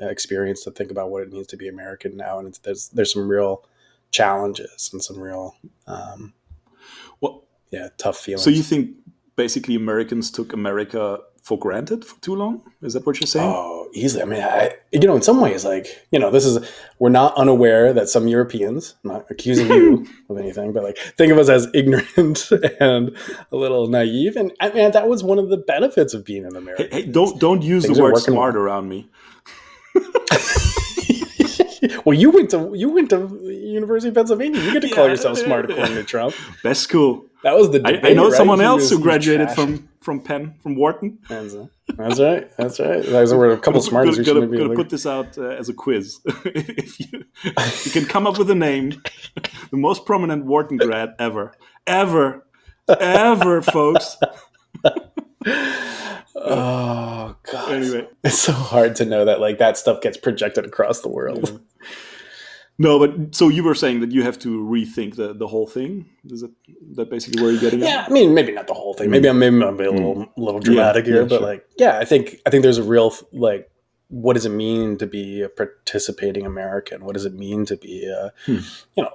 uh, 0.02 0.08
experience 0.08 0.64
to 0.66 0.72
think 0.72 0.92
about 0.92 1.10
what 1.10 1.24
it 1.24 1.32
means 1.32 1.48
to 1.48 1.56
be 1.58 1.70
American 1.70 2.18
now, 2.18 2.40
and 2.40 2.50
it's, 2.50 2.58
there's 2.60 2.90
there's 2.90 3.14
some 3.14 3.28
real 3.30 3.64
challenges 4.12 4.90
and 4.94 5.04
some 5.04 5.20
real 5.20 5.56
um, 5.88 6.34
Well, 7.22 7.44
yeah 7.72 7.90
tough 7.98 8.18
feelings. 8.18 8.44
so 8.44 8.50
you 8.50 8.64
think 8.64 8.92
basically 9.36 9.76
Americans 9.76 10.32
took 10.32 10.54
America 10.54 11.20
for 11.44 11.60
granted 11.60 12.04
for 12.04 12.20
too 12.22 12.34
long? 12.36 12.62
Is 12.82 12.94
that 12.94 13.06
what 13.06 13.20
you're 13.20 13.28
saying? 13.28 13.48
Oh, 13.54 13.88
easily. 13.94 14.24
I 14.24 14.26
mean, 14.26 14.42
I, 14.42 14.72
you 14.92 15.02
know, 15.08 15.16
in 15.16 15.22
some 15.22 15.40
ways, 15.42 15.64
like, 15.64 15.86
you 16.10 16.18
know, 16.18 16.32
this 16.32 16.44
is, 16.44 16.58
we're 16.98 17.10
not 17.12 17.36
unaware 17.38 17.94
that 17.94 18.10
some 18.10 18.28
Europeans, 18.28 18.96
I'm 19.04 19.12
not 19.12 19.26
accusing 19.30 19.68
you 19.68 20.08
of 20.30 20.40
anything, 20.40 20.74
but 20.74 20.82
like, 20.82 20.98
think 20.98 21.32
of 21.32 21.38
us 21.38 21.48
as 21.50 21.68
ignorant 21.76 22.50
and 22.80 23.16
a 23.52 23.56
little 23.56 23.86
naive. 23.88 24.36
And 24.38 24.54
I 24.60 24.70
mean, 24.72 24.90
that 24.92 25.08
was 25.08 25.24
one 25.24 25.38
of 25.38 25.50
the 25.50 25.58
benefits 25.58 26.16
of 26.16 26.26
being 26.26 26.46
an 26.46 26.54
Hey, 26.54 26.58
American. 26.58 26.88
hey, 26.92 27.06
don't 27.06 27.40
don't 27.40 27.62
use 27.62 27.84
Things 27.86 27.98
the 27.98 28.04
word 28.04 28.18
smart 28.18 28.56
well. 28.56 28.64
around 28.64 28.90
me. 28.90 29.08
well, 32.06 32.18
you 32.18 32.30
went 32.32 32.50
to, 32.52 32.72
you 32.76 32.90
went 32.90 33.10
to 33.12 33.28
University 33.44 34.10
of 34.10 34.16
Pennsylvania. 34.16 34.62
You 34.62 34.74
get 34.74 34.82
to 34.82 34.90
call 34.90 35.06
Yeah. 35.06 35.12
yourself 35.12 35.38
smart 35.38 35.70
according 35.70 35.96
to 35.96 36.04
Trump. 36.04 36.36
Best 36.64 36.82
school. 36.82 37.26
That 37.44 37.56
was 37.56 37.70
the 37.72 37.82
I, 37.86 37.92
debate, 37.94 38.12
I 38.12 38.14
know 38.14 38.30
right? 38.30 38.34
someone 38.34 38.60
He 38.60 38.66
else 38.66 38.90
who 38.90 39.00
graduated 39.00 39.50
trashing. 39.50 39.56
from 39.56 39.90
from 40.02 40.22
Penn 40.22 40.54
from 40.62 40.76
Wharton. 40.76 41.18
That's, 41.30 41.56
that's 41.98 42.20
right. 42.20 42.50
That's 42.58 42.80
right. 42.80 43.04
Those 43.04 43.34
were 43.34 43.52
a 43.52 43.58
couple 43.58 43.82
smartest. 43.82 44.24
Gonna, 44.24 44.46
gonna, 44.46 44.58
gonna 44.58 44.76
put 44.76 44.90
this 44.90 45.06
out 45.06 45.38
uh, 45.38 45.50
as 45.50 45.68
a 45.70 45.74
quiz. 45.74 46.20
if 46.46 47.00
you, 47.00 47.24
you 47.44 47.92
can 47.92 48.06
come 48.06 48.28
up 48.28 48.38
with 48.38 48.50
a 48.52 48.56
name, 48.56 49.02
the 49.72 49.78
most 49.78 50.06
prominent 50.06 50.46
Wharton 50.46 50.78
grad 50.78 51.16
ever, 51.20 51.54
ever, 51.88 52.46
ever, 52.88 53.62
folks. 53.64 54.18
Oh 56.38 57.36
god. 57.50 57.72
Anyway, 57.72 58.08
It's 58.24 58.40
so 58.40 58.52
hard 58.52 58.96
to 58.98 59.06
know 59.06 59.24
that 59.26 59.40
like 59.40 59.58
that 59.60 59.78
stuff 59.78 60.02
gets 60.02 60.18
projected 60.18 60.66
across 60.66 61.00
the 61.02 61.08
world. 61.08 61.62
no, 62.78 63.00
but 63.00 63.34
so 63.34 63.48
you 63.48 63.64
were 63.64 63.74
saying 63.74 64.02
that 64.02 64.12
you 64.12 64.22
have 64.24 64.38
to 64.40 64.62
rethink 64.62 65.16
the, 65.16 65.34
the 65.34 65.48
whole 65.48 65.66
thing. 65.66 66.10
Is 66.26 66.44
it 66.44 66.52
that 66.96 67.10
basically 67.10 67.42
where 67.42 67.52
you're 67.52 67.62
getting 67.62 67.80
Yeah, 67.80 68.02
at? 68.02 68.10
I 68.10 68.14
mean 68.14 68.34
maybe 68.34 68.52
not 68.52 68.68
the 68.68 68.74
whole 68.74 68.94
thing. 68.94 69.10
Maybe 69.10 69.30
I'm 69.30 69.40
maybe 69.40 69.56
I'm 69.64 69.80
a 69.80 69.84
little 69.90 70.28
little 70.36 70.60
dramatic 70.60 71.06
Yeah, 71.06 71.12
here, 71.14 71.22
yeah, 71.22 71.28
but 71.30 71.38
sure. 71.40 71.48
like 71.48 71.66
yeah, 71.78 71.98
I 72.00 72.06
think 72.06 72.42
I 72.46 72.50
think 72.50 72.64
there's 72.64 72.78
a 72.80 72.84
real 72.84 73.14
like 73.32 73.72
what 74.10 74.34
does 74.34 74.46
it 74.46 74.50
mean 74.50 74.98
to 74.98 75.08
be 75.08 75.42
a 75.42 75.50
participating 75.50 76.46
American? 76.46 77.06
What 77.06 77.14
does 77.14 77.26
it 77.26 77.34
mean 77.34 77.66
to 77.68 77.78
be 77.78 78.06
a 78.08 78.34
Hmm. 78.46 78.58
you 78.98 79.04
know 79.04 79.12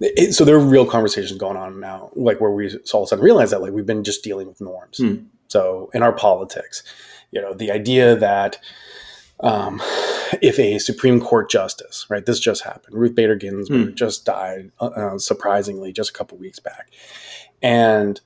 it, 0.00 0.34
so 0.34 0.44
there 0.44 0.54
are 0.54 0.60
real 0.60 0.86
conversations 0.86 1.36
going 1.38 1.56
on 1.56 1.80
now, 1.80 2.10
like 2.14 2.40
where 2.40 2.50
we 2.52 2.68
all 2.92 3.02
of 3.02 3.06
a 3.06 3.08
sudden 3.08 3.24
realize 3.24 3.50
that 3.50 3.60
like 3.60 3.72
we've 3.72 3.86
been 3.86 4.04
just 4.04 4.22
dealing 4.22 4.46
with 4.46 4.60
norms. 4.60 4.98
Hmm. 4.98 5.14
So 5.48 5.90
in 5.94 6.02
our 6.02 6.12
politics, 6.12 6.82
you 7.30 7.40
know, 7.40 7.52
the 7.54 7.70
idea 7.70 8.16
that 8.16 8.58
um, 9.40 9.80
if 10.42 10.58
a 10.58 10.78
Supreme 10.78 11.20
Court 11.20 11.50
justice, 11.50 12.06
right, 12.10 12.24
this 12.24 12.40
just 12.40 12.64
happened. 12.64 12.96
Ruth 12.96 13.14
Bader 13.14 13.36
Ginsburg 13.36 13.90
Mm. 13.90 13.94
just 13.94 14.24
died, 14.24 14.70
uh, 14.80 14.86
uh, 14.86 15.18
surprisingly, 15.18 15.92
just 15.92 16.10
a 16.10 16.12
couple 16.12 16.38
weeks 16.38 16.58
back, 16.58 16.90
and 17.62 18.20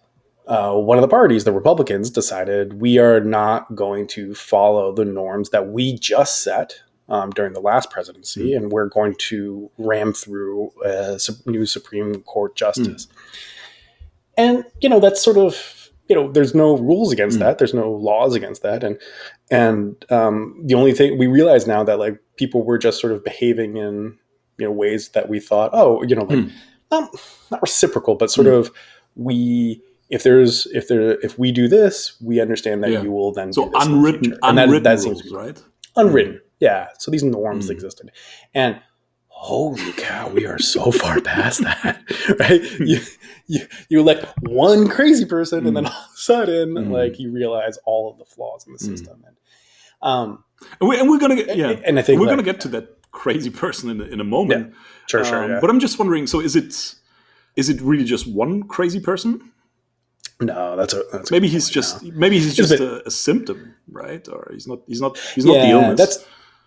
uh, 0.47 0.75
one 0.75 0.99
of 0.99 1.03
the 1.03 1.09
parties, 1.09 1.45
the 1.45 1.53
Republicans, 1.53 2.11
decided 2.11 2.81
we 2.81 2.99
are 2.99 3.21
not 3.21 3.77
going 3.77 4.09
to 4.09 4.35
follow 4.35 4.93
the 4.93 5.05
norms 5.05 5.51
that 5.51 5.69
we 5.69 5.97
just 5.97 6.43
set 6.43 6.81
um, 7.09 7.31
during 7.31 7.53
the 7.53 7.61
last 7.61 7.91
presidency, 7.91 8.53
and 8.55 8.73
we're 8.73 8.89
going 8.89 9.15
to 9.19 9.71
ram 9.79 10.13
through 10.13 10.73
a 10.85 11.19
new 11.47 11.65
Supreme 11.67 12.23
Court 12.23 12.57
justice. 12.57 13.07
And 14.37 14.65
you 14.81 14.89
know 14.89 14.99
that's 14.99 15.23
sort 15.23 15.37
of 15.37 15.82
you 16.09 16.17
know 16.17 16.31
there's 16.33 16.55
no 16.55 16.77
rules 16.77 17.13
against 17.13 17.37
Mm. 17.37 17.41
that, 17.41 17.59
there's 17.59 17.75
no 17.75 17.91
laws 17.91 18.35
against 18.35 18.63
that, 18.63 18.83
and 18.85 18.99
and 19.51 20.05
um, 20.11 20.61
the 20.65 20.75
only 20.75 20.93
thing 20.93 21.19
we 21.19 21.27
realize 21.27 21.67
now 21.67 21.83
that 21.85 21.99
like 21.99 22.19
people 22.37 22.63
were 22.65 22.79
just 22.79 23.01
sort 23.01 23.13
of 23.13 23.25
behaving 23.25 23.77
in 23.77 24.19
you 24.59 24.67
know 24.67 24.73
ways 24.73 25.09
that 25.11 25.29
we 25.29 25.41
thought 25.41 25.71
oh 25.73 26.03
you 26.03 26.15
know 26.15 26.25
like 26.25 26.39
Mm. 26.39 26.51
not, 26.91 27.11
not 27.51 27.63
reciprocal 27.63 28.15
but 28.17 28.31
sort 28.31 28.47
Mm. 28.47 28.59
of 28.59 28.71
we 29.17 29.81
if 30.11 30.23
there's 30.25 30.67
if 30.75 30.89
there 30.89 31.19
if 31.21 31.39
we 31.39 31.53
do 31.53 31.69
this 31.69 32.17
we 32.21 32.41
understand 32.41 32.83
that 32.85 32.91
Yeah. 32.91 33.03
you 33.03 33.13
will 33.13 33.33
then 33.33 33.53
So 33.53 33.65
do 33.67 33.71
this 33.71 33.87
in 33.87 33.91
the 33.93 33.97
unwritten. 33.97 34.31
That- 34.31 34.39
unwritten 34.43 34.83
that 34.83 35.01
seems 35.01 35.23
rules, 35.25 35.35
right? 35.35 35.63
unwritten 35.97 36.41
yeah 36.61 36.89
so 36.99 37.11
these 37.11 37.23
norms 37.25 37.69
Mm. 37.69 37.71
existed 37.73 38.11
and 38.55 38.77
holy 39.43 39.93
cow 39.95 40.29
we 40.29 40.47
are 40.47 40.59
so 40.59 40.93
far 40.93 41.21
past 41.21 41.59
that 41.63 42.01
right 42.39 42.63
you, 42.81 42.99
you 43.49 43.61
you 43.89 43.99
elect 43.99 44.25
one 44.43 44.87
crazy 44.97 45.25
person 45.25 45.67
and 45.67 45.77
then 45.77 45.85
all 45.87 45.93
of 45.93 46.15
a 46.15 46.17
sudden 46.17 46.69
Mm. 46.75 46.91
like 46.91 47.19
you 47.19 47.33
realize 47.33 47.77
all 47.85 48.05
of 48.11 48.19
the 48.19 48.25
flaws 48.25 48.65
in 48.67 48.73
the 48.73 48.79
Mm. 48.79 48.91
system 48.91 49.17
and 49.27 49.37
um 50.11 50.29
And, 50.81 50.89
we, 50.89 50.95
and 51.01 51.07
we're 51.11 51.19
gonna 51.19 51.37
get, 51.43 51.57
yeah, 51.57 51.71
and 51.87 51.99
i 51.99 52.03
think 52.03 52.21
we're 52.21 52.27
like, 52.27 52.33
gonna 52.37 52.51
get 52.53 52.61
to 52.61 52.69
that 52.77 52.87
crazy 53.11 53.51
person 53.51 53.91
in 53.91 54.01
a, 54.01 54.05
in 54.15 54.21
a 54.21 54.25
moment. 54.37 54.75
sure 55.11 55.25
sure 55.25 55.43
Um, 55.45 55.51
yeah. 55.51 55.61
But 55.61 55.69
I'm 55.71 55.81
just 55.81 55.99
wondering. 55.99 56.25
So 56.33 56.37
is 56.49 56.55
it 56.63 56.73
is 57.61 57.67
it 57.73 57.79
really 57.91 58.05
just 58.15 58.27
one 58.45 58.55
crazy 58.75 59.01
person? 59.01 59.31
no 60.41 60.77
that's 60.79 60.95
a 60.95 61.03
that's 61.13 61.31
a 61.31 61.35
Maybe 61.35 61.47
good 61.49 61.55
he's 61.55 61.69
just 61.79 62.03
maybe 62.23 62.37
he's 62.39 62.53
a 62.53 62.57
just 62.63 62.73
a, 62.89 63.07
a 63.07 63.11
symptom, 63.11 63.59
right? 63.91 64.25
Or 64.35 64.41
he's 64.55 64.67
not 64.71 64.79
he's 64.91 65.01
not 65.05 65.13
he's 65.35 65.45
not 65.45 65.59
the 65.65 65.71
illness. 65.77 65.99
That's 66.03 66.17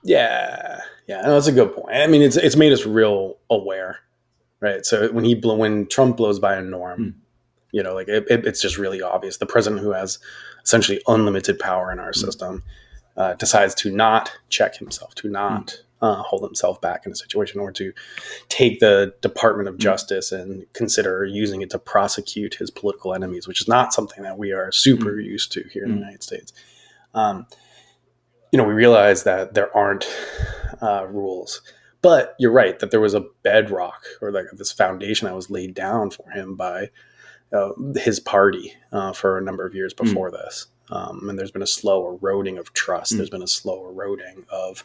yeah, 0.04 0.82
yeah. 1.08 1.22
No, 1.22 1.34
that's 1.34 1.48
a 1.48 1.52
good 1.52 1.74
point. 1.74 1.96
I 1.96 2.08
mean, 2.08 2.22
it's 2.22 2.38
it's 2.38 2.56
made 2.56 2.74
us 2.74 2.86
real 2.86 3.38
aware, 3.50 4.00
right? 4.60 4.86
So 4.86 5.12
when 5.12 5.24
he 5.26 5.36
blow, 5.36 5.56
when 5.56 5.88
Trump 5.88 6.18
blows 6.18 6.40
by 6.40 6.56
a 6.56 6.62
norm, 6.62 6.98
Hmm. 6.98 7.10
you 7.72 7.84
know, 7.84 7.94
like 7.94 8.08
it, 8.08 8.26
it, 8.30 8.46
it's 8.46 8.62
just 8.62 8.78
really 8.78 9.02
obvious. 9.02 9.38
The 9.38 9.46
president 9.46 9.82
who 9.82 9.92
has 9.92 10.20
essentially 10.64 11.02
unlimited 11.08 11.60
power 11.60 11.92
in 11.92 12.00
our 12.00 12.08
Hmm. 12.14 12.20
system 12.26 12.64
uh, 13.18 13.34
decides 13.36 13.74
to 13.76 13.92
not 13.92 14.32
check 14.50 14.76
himself, 14.78 15.16
to 15.16 15.30
not. 15.30 15.82
Uh, 16.02 16.22
hold 16.22 16.44
himself 16.44 16.80
back 16.82 17.06
in 17.06 17.12
a 17.14 17.16
situation, 17.16 17.60
or 17.60 17.72
to 17.72 17.94
take 18.50 18.80
the 18.82 19.14
Department 19.22 19.70
of 19.70 19.76
Hmm. 19.76 19.80
Justice 19.80 20.32
and 20.34 20.66
consider 20.74 21.24
using 21.26 21.62
it 21.62 21.70
to 21.70 21.80
prosecute 21.80 22.56
his 22.56 22.70
political 22.70 23.14
enemies, 23.14 23.48
which 23.48 23.62
is 23.62 23.68
not 23.68 23.94
something 23.94 24.22
that 24.22 24.38
we 24.38 24.52
are 24.52 24.72
super 24.74 25.20
used 25.20 25.54
to 25.54 25.64
here 25.72 25.84
in 25.84 25.90
the 25.92 25.96
Hmm. 25.96 26.02
United 26.02 26.22
States. 26.22 26.52
Um, 27.16 27.48
you 28.52 28.58
know, 28.58 28.64
we 28.64 28.74
realize 28.74 29.24
that 29.24 29.54
there 29.54 29.76
aren't 29.76 30.06
uh, 30.82 31.06
rules. 31.08 31.62
But 32.02 32.36
you're 32.38 32.52
right 32.52 32.78
that 32.80 32.92
there 32.92 33.02
was 33.02 33.16
a 33.16 33.26
bedrock 33.42 34.06
or 34.22 34.32
like 34.32 34.46
this 34.54 34.72
foundation 34.72 35.26
that 35.26 35.36
was 35.36 35.50
laid 35.50 35.74
down 35.74 36.12
for 36.12 36.30
him 36.30 36.56
by 36.56 36.92
uh, 37.52 37.72
his 37.96 38.20
party 38.20 38.74
uh, 38.92 39.12
for 39.14 39.38
a 39.38 39.42
number 39.42 39.66
of 39.66 39.74
years 39.74 39.94
before 39.94 40.30
this. 40.30 40.68
Um, 40.92 41.28
and 41.30 41.40
there's 41.40 41.52
been 41.52 41.64
a 41.64 41.68
slow 41.68 42.08
eroding 42.16 42.58
of 42.58 42.74
trust. 42.74 43.14
Mm. 43.14 43.18
There's 43.18 43.30
been 43.30 43.42
a 43.42 43.48
slow 43.48 43.90
eroding 43.90 44.46
of 44.50 44.84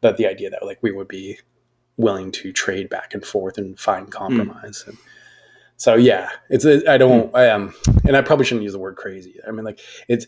that 0.00 0.16
the 0.16 0.26
idea 0.26 0.50
that 0.50 0.64
like 0.64 0.78
we 0.82 0.92
would 0.92 1.08
be 1.08 1.38
willing 1.96 2.32
to 2.32 2.52
trade 2.52 2.88
back 2.88 3.12
and 3.14 3.24
forth 3.24 3.58
and 3.58 3.78
find 3.78 4.10
compromise. 4.10 4.84
And 4.86 4.96
so 5.76 5.94
yeah, 5.94 6.30
it's 6.48 6.64
I 6.64 6.96
don't 6.96 7.34
I 7.34 7.46
am 7.46 7.74
and 8.06 8.16
I 8.16 8.22
probably 8.22 8.44
shouldn't 8.44 8.64
use 8.64 8.72
the 8.72 8.78
word 8.78 8.96
crazy. 8.96 9.36
I 9.46 9.50
mean 9.50 9.64
like 9.64 9.80
it's 10.08 10.26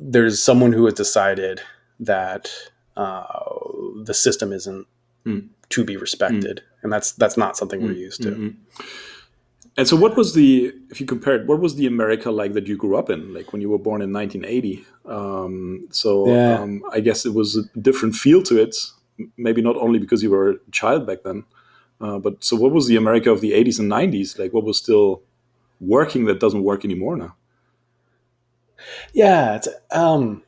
there's 0.00 0.42
someone 0.42 0.72
who 0.72 0.86
has 0.86 0.94
decided 0.94 1.60
that 2.00 2.50
uh, 2.96 3.24
the 4.04 4.14
system 4.14 4.52
isn't 4.52 4.86
Mm. 5.26 5.48
to 5.70 5.84
be 5.84 5.96
respected, 5.96 6.62
and 6.82 6.92
that's 6.92 7.10
that's 7.12 7.36
not 7.36 7.56
something 7.56 7.82
we're 7.82 7.90
used 8.06 8.22
to. 8.22 8.30
Mhm. 8.30 8.54
And 9.76 9.86
so, 9.88 9.96
what 9.96 10.16
was 10.16 10.34
the 10.34 10.72
if 10.90 11.00
you 11.00 11.06
compared 11.06 11.48
what 11.48 11.58
was 11.60 11.74
the 11.74 11.86
America 11.86 12.30
like 12.30 12.52
that 12.54 12.66
you 12.68 12.76
grew 12.76 12.96
up 12.96 13.10
in, 13.10 13.34
like 13.34 13.52
when 13.52 13.60
you 13.60 13.68
were 13.68 13.78
born 13.88 14.00
in 14.02 14.12
1980? 14.12 14.84
Um, 15.04 15.88
so 15.90 16.26
Yeah. 16.28 16.60
um, 16.62 16.82
I 16.92 17.00
guess 17.00 17.26
it 17.26 17.34
was 17.34 17.56
a 17.56 17.64
different 17.80 18.14
feel 18.14 18.40
to 18.44 18.56
it. 18.56 18.76
Maybe 19.36 19.60
not 19.62 19.76
only 19.76 19.98
because 19.98 20.22
you 20.22 20.30
were 20.30 20.50
a 20.50 20.70
child 20.70 21.06
back 21.06 21.24
then, 21.24 21.44
uh, 22.00 22.18
but 22.20 22.44
so 22.44 22.54
what 22.56 22.70
was 22.72 22.86
the 22.86 22.96
America 22.96 23.30
of 23.32 23.40
the 23.40 23.52
80s 23.52 23.78
and 23.80 23.88
90s? 23.90 24.38
Like 24.38 24.52
what 24.54 24.64
was 24.64 24.78
still 24.78 25.22
working 25.80 26.26
that 26.26 26.38
doesn't 26.40 26.62
work 26.62 26.84
anymore 26.84 27.16
now? 27.16 27.34
Yeah, 29.12 29.56
it's 29.56 29.68
um, 29.90 30.42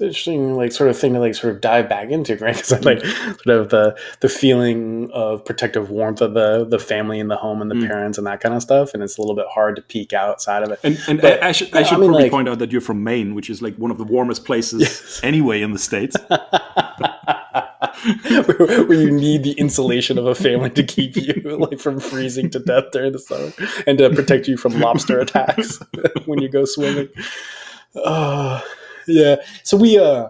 it's 0.00 0.18
interesting 0.18 0.54
like 0.54 0.72
sort 0.72 0.90
of 0.90 0.98
thing 0.98 1.14
to 1.14 1.20
like 1.20 1.34
sort 1.34 1.54
of 1.54 1.60
dive 1.60 1.88
back 1.88 2.10
into, 2.10 2.36
right? 2.36 2.54
Because 2.68 2.72
I 2.72 2.78
like 2.80 3.04
sort 3.04 3.60
of 3.60 3.68
the 3.70 3.96
the 4.20 4.28
feeling 4.28 5.10
of 5.12 5.44
protective 5.44 5.90
warmth 5.90 6.20
of 6.20 6.34
the 6.34 6.64
the 6.64 6.78
family 6.78 7.20
and 7.20 7.30
the 7.30 7.36
home 7.36 7.62
and 7.62 7.70
the 7.70 7.74
Mm. 7.76 7.88
parents 7.88 8.18
and 8.18 8.26
that 8.26 8.40
kind 8.40 8.54
of 8.54 8.62
stuff, 8.62 8.94
and 8.94 9.02
it's 9.02 9.18
a 9.18 9.20
little 9.20 9.36
bit 9.36 9.46
hard 9.52 9.76
to 9.76 9.82
peek 9.82 10.12
outside 10.12 10.62
of 10.62 10.70
it. 10.72 10.80
And 10.82 10.98
and 11.08 11.20
But, 11.20 11.42
I, 11.42 11.48
I 11.48 11.52
should 11.52 11.74
I 11.74 11.80
I 11.80 11.82
should 11.82 11.98
mean, 11.98 12.08
probably 12.10 12.22
like- 12.24 12.32
point 12.32 12.48
out 12.48 12.58
that 12.58 12.72
you're 12.72 12.80
from 12.80 13.02
Maine, 13.04 13.34
which 13.34 13.50
is 13.50 13.62
like 13.62 13.76
one 13.76 13.90
of 13.90 13.98
the 13.98 14.04
warmest 14.04 14.44
places 14.44 14.80
Yes. 14.80 15.20
anyway 15.22 15.62
in 15.62 15.72
the 15.72 15.78
states. 15.78 16.16
where, 16.28 18.56
where 18.84 19.00
you 19.00 19.10
need 19.10 19.42
the 19.44 19.52
insulation 19.52 20.18
of 20.18 20.26
a 20.26 20.34
family 20.34 20.70
to 20.70 20.82
keep 20.82 21.16
you 21.16 21.32
like 21.58 21.78
from 21.80 22.00
freezing 22.00 22.50
to 22.50 22.58
death 22.58 22.84
during 22.92 23.12
the 23.12 23.18
summer 23.18 23.52
and 23.86 23.98
to 23.98 24.10
protect 24.10 24.48
you 24.48 24.56
from 24.56 24.78
lobster 24.80 25.20
attacks 25.20 25.80
when 26.26 26.40
you 26.40 26.48
go 26.48 26.64
swimming. 26.64 27.08
Uh, 27.94 28.60
yeah. 29.08 29.36
So 29.64 29.76
we, 29.76 29.98
uh, 29.98 30.28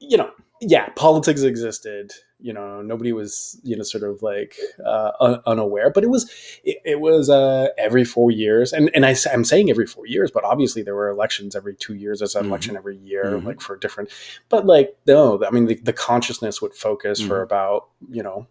you 0.00 0.16
know, 0.16 0.30
yeah, 0.60 0.88
politics 0.96 1.42
existed. 1.42 2.12
You 2.38 2.52
know, 2.52 2.82
nobody 2.82 3.12
was, 3.12 3.58
you 3.64 3.76
know, 3.76 3.82
sort 3.82 4.04
of 4.04 4.22
like 4.22 4.54
uh, 4.84 5.12
un- 5.20 5.40
unaware, 5.46 5.90
but 5.90 6.04
it 6.04 6.08
was, 6.10 6.30
it, 6.64 6.76
it 6.84 7.00
was 7.00 7.30
uh, 7.30 7.68
every 7.78 8.04
four 8.04 8.30
years, 8.30 8.74
and 8.74 8.90
and 8.94 9.06
I, 9.06 9.14
I'm 9.32 9.42
saying 9.44 9.70
every 9.70 9.86
four 9.86 10.06
years, 10.06 10.30
but 10.30 10.44
obviously 10.44 10.82
there 10.82 10.94
were 10.94 11.08
elections 11.08 11.56
every 11.56 11.74
two 11.74 11.94
years. 11.94 12.18
There's 12.18 12.34
an 12.36 12.44
Mhm. 12.44 12.48
election 12.48 12.76
every 12.76 12.98
year, 12.98 13.24
Mhm. 13.40 13.44
like 13.44 13.60
for 13.62 13.76
different. 13.76 14.10
But 14.50 14.66
like 14.66 14.96
no, 15.06 15.42
I 15.46 15.50
mean 15.50 15.64
the, 15.66 15.76
the 15.76 15.94
consciousness 15.94 16.60
would 16.60 16.74
focus 16.74 17.20
for 17.22 17.40
Mhm. 17.40 17.44
about 17.44 17.88
you 18.10 18.22
know 18.22 18.46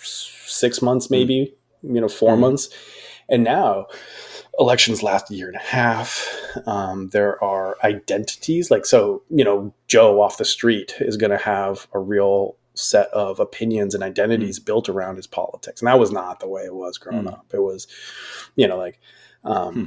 six 0.00 0.80
months, 0.80 1.10
maybe 1.10 1.54
you 1.82 2.00
know 2.00 2.08
4 2.08 2.36
Mhm. 2.36 2.40
months, 2.40 2.68
and 3.28 3.44
now 3.44 3.86
elections 4.58 5.02
last 5.02 5.30
a 5.30 5.34
year 5.34 5.46
and 5.48 5.56
a 5.56 5.60
half. 5.60 6.28
Um, 6.66 7.08
there 7.10 7.42
are 7.42 7.76
identities 7.84 8.70
like 8.70 8.84
so 8.86 9.22
you 9.30 9.44
know 9.44 9.72
Joe 9.86 10.20
off 10.20 10.38
the 10.38 10.44
street 10.44 10.94
is 11.00 11.16
going 11.16 11.30
to 11.30 11.38
have 11.38 11.86
a 11.92 11.98
real 11.98 12.56
set 12.74 13.08
of 13.08 13.40
opinions 13.40 13.94
and 13.94 14.04
identities 14.04 14.58
built 14.58 14.88
around 14.88 15.16
his 15.16 15.26
politics, 15.26 15.80
and 15.80 15.88
that 15.88 15.98
was 15.98 16.12
not 16.12 16.40
the 16.40 16.48
way 16.48 16.62
it 16.62 16.74
was 16.74 16.98
growing 16.98 17.24
Mm. 17.24 17.32
up. 17.32 17.46
It 17.52 17.62
was 17.62 17.86
you 18.56 18.66
know 18.68 18.76
like. 18.76 19.00
Um, 19.44 19.72
Hmm. 19.74 19.80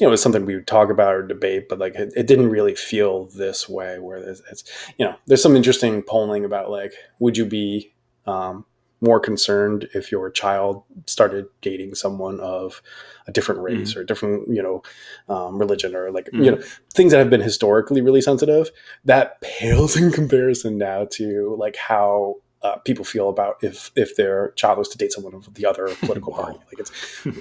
you 0.00 0.06
know, 0.06 0.08
it 0.08 0.10
was 0.10 0.22
something 0.22 0.44
we 0.46 0.54
would 0.54 0.66
talk 0.66 0.90
about 0.90 1.14
or 1.14 1.22
debate, 1.22 1.68
but 1.68 1.78
like 1.78 1.94
it, 1.94 2.12
it 2.16 2.26
didn't 2.26 2.48
really 2.48 2.74
feel 2.74 3.26
this 3.26 3.68
way. 3.68 3.98
Where 3.98 4.16
it's, 4.16 4.42
it's, 4.50 4.64
you 4.98 5.04
know, 5.04 5.14
there's 5.26 5.42
some 5.42 5.54
interesting 5.56 6.02
polling 6.02 6.44
about 6.44 6.70
like, 6.70 6.94
would 7.20 7.36
you 7.36 7.44
be 7.44 7.92
um, 8.26 8.64
more 9.00 9.18
concerned 9.20 9.88
if 9.94 10.12
your 10.12 10.30
child 10.30 10.82
started 11.06 11.46
dating 11.62 11.94
someone 11.94 12.38
of 12.40 12.82
a 13.26 13.32
different 13.32 13.60
race 13.62 13.96
or 13.96 14.02
a 14.02 14.06
different, 14.06 14.46
you 14.48 14.62
know, 14.62 14.82
um, 15.34 15.58
religion 15.58 15.94
or 15.96 16.10
like, 16.10 16.28
you 16.32 16.40
Mhm. 16.40 16.58
know, 16.58 16.64
things 16.92 17.12
that 17.12 17.18
have 17.18 17.30
been 17.30 17.40
historically 17.40 18.00
really 18.02 18.20
sensitive? 18.20 18.70
That 19.04 19.40
pales 19.40 19.96
in 19.96 20.10
comparison 20.20 20.78
now 20.78 21.06
to 21.12 21.56
like 21.58 21.76
how. 21.76 22.36
Uh, 22.62 22.76
people 22.84 23.06
feel 23.06 23.30
about 23.30 23.56
if 23.62 23.90
if 23.96 24.16
their 24.16 24.50
child 24.50 24.76
was 24.76 24.86
to 24.86 24.98
date 24.98 25.10
someone 25.10 25.32
of 25.34 25.54
the 25.54 25.64
other 25.64 25.88
political 26.02 26.30
party, 26.30 26.58
like 26.66 26.78
it's 26.78 26.90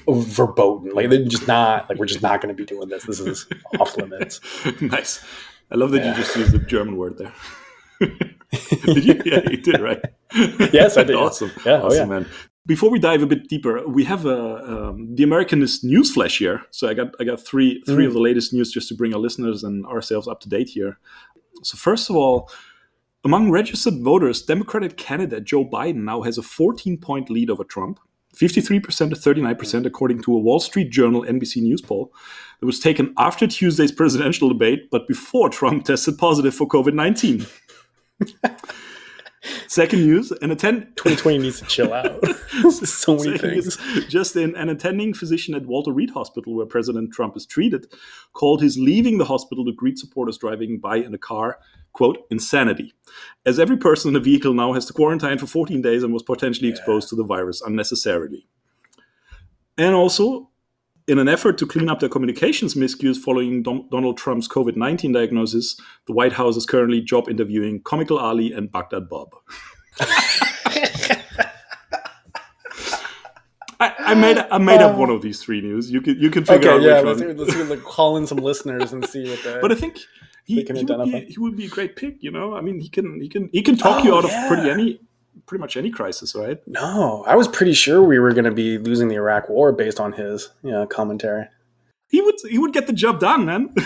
verboten. 0.07 0.91
Like 0.91 1.09
they're 1.09 1.25
just 1.25 1.45
not 1.45 1.89
like 1.89 1.99
we're 1.99 2.05
just 2.05 2.21
not 2.21 2.39
going 2.39 2.55
to 2.55 2.57
be 2.57 2.65
doing 2.65 2.87
this. 2.87 3.03
This 3.03 3.19
is 3.19 3.45
off 3.81 3.97
limits. 3.97 4.39
nice. 4.79 5.21
I 5.69 5.75
love 5.75 5.91
that 5.91 6.03
Yeah. 6.05 6.11
you 6.15 6.23
just 6.23 6.37
used 6.37 6.53
the 6.53 6.59
German 6.59 6.95
word 6.95 7.17
there. 7.17 7.33
did 8.85 9.05
you? 9.05 9.21
Yeah, 9.25 9.41
you 9.49 9.57
did, 9.57 9.79
right? 9.81 10.01
Yes, 10.73 10.97
I 10.97 11.03
did. 11.03 11.15
awesome. 11.15 11.51
Yeah, 11.65 11.81
oh, 11.81 11.87
awesome, 11.87 11.97
yeah. 12.09 12.19
man. 12.19 12.25
Before 12.65 12.89
we 12.91 12.99
dive 12.99 13.23
a 13.23 13.25
bit 13.25 13.47
deeper, 13.47 13.87
we 13.87 14.03
have 14.05 14.25
a 14.25 14.89
um, 14.89 15.15
the 15.15 15.23
Americanist 15.23 15.83
news 15.83 16.11
flash 16.13 16.37
here. 16.39 16.61
So 16.71 16.87
I 16.87 16.93
got 16.93 17.07
I 17.19 17.23
got 17.23 17.39
three 17.39 17.81
three 17.85 18.05
Mm. 18.05 18.07
of 18.07 18.13
the 18.13 18.19
latest 18.19 18.53
news 18.53 18.71
just 18.71 18.87
to 18.89 18.95
bring 18.95 19.13
our 19.13 19.19
listeners 19.19 19.63
and 19.63 19.85
ourselves 19.85 20.27
up 20.27 20.39
to 20.41 20.49
date 20.49 20.69
here. 20.69 20.99
So 21.63 21.77
first 21.77 22.09
of 22.09 22.15
all, 22.15 22.49
among 23.23 23.49
registered 23.51 24.01
voters, 24.01 24.41
Democratic 24.43 24.97
candidate 24.97 25.43
Joe 25.45 25.65
Biden 25.65 26.03
now 26.03 26.21
has 26.21 26.37
a 26.37 26.43
14 26.43 26.97
point 26.97 27.29
lead 27.29 27.49
over 27.49 27.63
Trump. 27.63 27.99
53% 28.35 29.09
to 29.09 29.15
39%, 29.15 29.85
according 29.87 30.21
to 30.21 30.33
a 30.33 30.37
Wall 30.39 30.59
Street 30.59 30.91
Journal 30.91 31.25
NBC 31.27 31.61
News 31.63 31.81
poll 31.81 32.13
that 32.59 32.65
was 32.67 32.79
taken 32.79 33.13
after 33.17 33.47
Tuesday's 33.47 33.91
presidential 33.91 34.47
debate, 34.47 34.89
but 34.91 35.07
before 35.07 35.49
Trump 35.49 35.83
tested 35.85 36.17
positive 36.19 36.53
for 36.53 36.67
COVID 36.67 36.93
19. 36.93 37.47
Second 39.67 40.05
news: 40.05 40.31
an 40.31 40.51
attend 40.51 40.81
2020 40.97 41.37
needs 41.37 41.59
to 41.59 41.65
chill 41.65 41.93
out. 41.93 42.23
so 42.71 43.15
many 43.15 43.37
things. 43.37 43.79
news, 43.79 44.05
Just 44.07 44.35
in, 44.35 44.55
an 44.55 44.69
attending 44.69 45.13
physician 45.13 45.55
at 45.55 45.65
Walter 45.65 45.91
Reed 45.91 46.09
Hospital, 46.11 46.55
where 46.55 46.65
President 46.65 47.13
Trump 47.13 47.37
is 47.37 47.45
treated, 47.45 47.87
called 48.33 48.61
his 48.61 48.77
leaving 48.77 49.17
the 49.17 49.25
hospital 49.25 49.63
to 49.65 49.71
greet 49.71 49.97
supporters 49.97 50.37
driving 50.37 50.79
by 50.79 50.97
in 50.97 51.13
a 51.13 51.17
car, 51.17 51.59
quote, 51.93 52.25
insanity. 52.29 52.93
As 53.45 53.59
every 53.59 53.77
person 53.77 54.09
in 54.09 54.13
the 54.13 54.19
vehicle 54.19 54.53
now 54.53 54.73
has 54.73 54.85
to 54.87 54.93
quarantine 54.93 55.37
for 55.37 55.47
14 55.47 55.81
days 55.81 56.03
and 56.03 56.13
was 56.13 56.23
potentially 56.23 56.69
exposed 56.69 57.07
to 57.09 57.15
the 57.15 57.23
virus 57.23 57.61
unnecessarily. 57.61 58.45
And 59.77 59.95
also, 59.95 60.48
in 61.09 61.17
an 61.17 61.27
effort 61.27 61.57
to 61.57 61.65
clean 61.65 61.89
up 61.89 61.99
their 61.99 62.07
communications 62.09 62.75
miscues 62.75 63.17
following 63.17 63.63
Don- 63.63 63.89
Donald 63.89 64.17
Trump's 64.17 64.47
COVID 64.47 64.75
19 64.75 65.11
diagnosis, 65.11 65.75
the 66.05 66.13
White 66.13 66.33
House 66.33 66.55
is 66.55 66.65
currently 66.65 67.01
job 67.01 67.27
interviewing 67.27 67.81
Comical 67.81 68.19
Ali 68.19 68.53
and 68.53 68.71
Baghdad 68.71 69.09
Bob. 69.09 69.29
I, 73.81 73.93
I 73.99 74.13
made 74.13 74.37
I 74.37 74.57
made 74.57 74.81
up 74.81 74.97
one 74.97 75.09
of 75.09 75.21
these 75.21 75.41
three 75.41 75.61
news. 75.61 75.89
You 75.89 76.01
can 76.01 76.19
you 76.19 76.29
can 76.29 76.45
figure 76.45 76.69
Okay, 76.69 76.77
out 76.77 76.81
yeah, 76.81 76.97
which 77.01 77.19
let's, 77.19 77.49
one. 77.49 77.57
let's, 77.57 77.69
like, 77.69 77.81
call 77.81 78.17
in 78.17 78.27
some 78.27 78.37
listeners 78.37 78.93
and 78.93 79.05
see 79.07 79.29
what. 79.29 79.61
But 79.61 79.71
I 79.71 79.75
think 79.75 79.99
he, 80.45 80.63
he, 80.63 80.83
would 80.83 81.05
be, 81.05 81.19
he 81.25 81.39
would 81.39 81.55
be 81.55 81.65
a 81.65 81.69
great 81.69 81.95
pick. 81.95 82.17
You 82.21 82.31
know, 82.31 82.55
I 82.55 82.61
mean, 82.61 82.81
he 82.81 82.89
can 82.89 83.21
he 83.21 83.29
can 83.29 83.49
he 83.53 83.61
can 83.61 83.77
talk 83.77 84.01
oh, 84.01 84.03
you 84.03 84.13
Oh, 84.13 84.17
out 84.17 84.25
of 84.25 84.31
pretty 84.49 84.69
any 84.69 84.99
pretty 85.45 85.59
much 85.61 85.77
any 85.77 85.89
crisis, 85.91 86.35
right? 86.35 86.59
no, 86.67 87.23
I 87.27 87.35
was 87.35 87.47
pretty 87.47 87.73
sure 87.73 88.01
we 88.03 88.19
were 88.19 88.31
going 88.33 88.45
to 88.45 88.51
be 88.51 88.77
losing 88.77 89.07
the 89.07 89.15
Iraq 89.15 89.49
War 89.49 89.71
based 89.71 89.99
on 89.99 90.13
his 90.13 90.49
you 90.63 90.71
know, 90.71 90.85
commentary. 90.87 91.45
He 92.09 92.21
would 92.21 92.35
he 92.49 92.57
would 92.57 92.73
get 92.73 92.87
the 92.87 92.93
job 92.93 93.19
done, 93.19 93.45
man. 93.45 93.73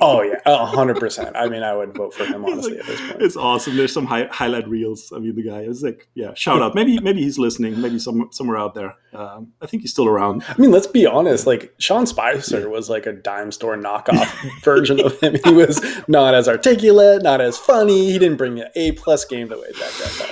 Oh 0.00 0.20
yeah, 0.20 0.40
a 0.44 0.66
hundred 0.66 0.98
percent. 0.98 1.36
I 1.36 1.48
mean, 1.48 1.62
I 1.62 1.74
would 1.74 1.94
vote 1.96 2.12
for 2.12 2.24
him 2.24 2.44
honestly 2.44 2.72
like- 2.72 2.80
at 2.80 2.86
this 2.86 3.00
point. 3.00 3.22
it's 3.22 3.36
awesome. 3.36 3.76
There's 3.76 3.92
some 3.92 4.04
hi- 4.04 4.28
highlight 4.30 4.68
reels. 4.68 5.10
I 5.14 5.20
mean, 5.20 5.34
the 5.36 5.42
guy 5.44 5.60
is 5.60 5.82
like, 5.82 6.08
yeah, 6.14 6.34
shout 6.34 6.60
out. 6.60 6.74
Maybe 6.74 6.98
maybe 6.98 7.22
he's 7.22 7.38
listening. 7.38 7.80
Maybe 7.80 7.98
some 8.00 8.28
somewhere 8.32 8.58
out 8.58 8.74
there. 8.74 8.94
Um, 9.14 9.52
I 9.62 9.66
think 9.66 9.82
he's 9.84 9.92
still 9.92 10.06
around. 10.08 10.44
I 10.48 10.60
mean, 10.60 10.70
let's 10.72 10.88
be 10.88 11.06
honest. 11.06 11.46
Like 11.46 11.72
Sean 11.78 12.04
Spicer 12.04 12.68
was 12.68 12.90
like 12.90 13.06
a 13.06 13.12
dime 13.12 13.52
store 13.52 13.76
knockoff 13.76 14.28
version 14.62 15.00
of 15.00 15.18
him. 15.20 15.36
He 15.44 15.52
was 15.54 15.80
not 16.08 16.34
as 16.34 16.46
articulate, 16.48 17.22
not 17.22 17.40
as 17.40 17.56
funny. 17.56 18.10
He 18.12 18.18
didn't 18.18 18.36
bring 18.38 18.60
an 18.60 18.68
A 18.74 18.92
plus 18.92 19.24
game 19.24 19.48
the 19.48 19.56
way 19.56 19.68
Jack 19.78 19.92
Jack 19.98 20.28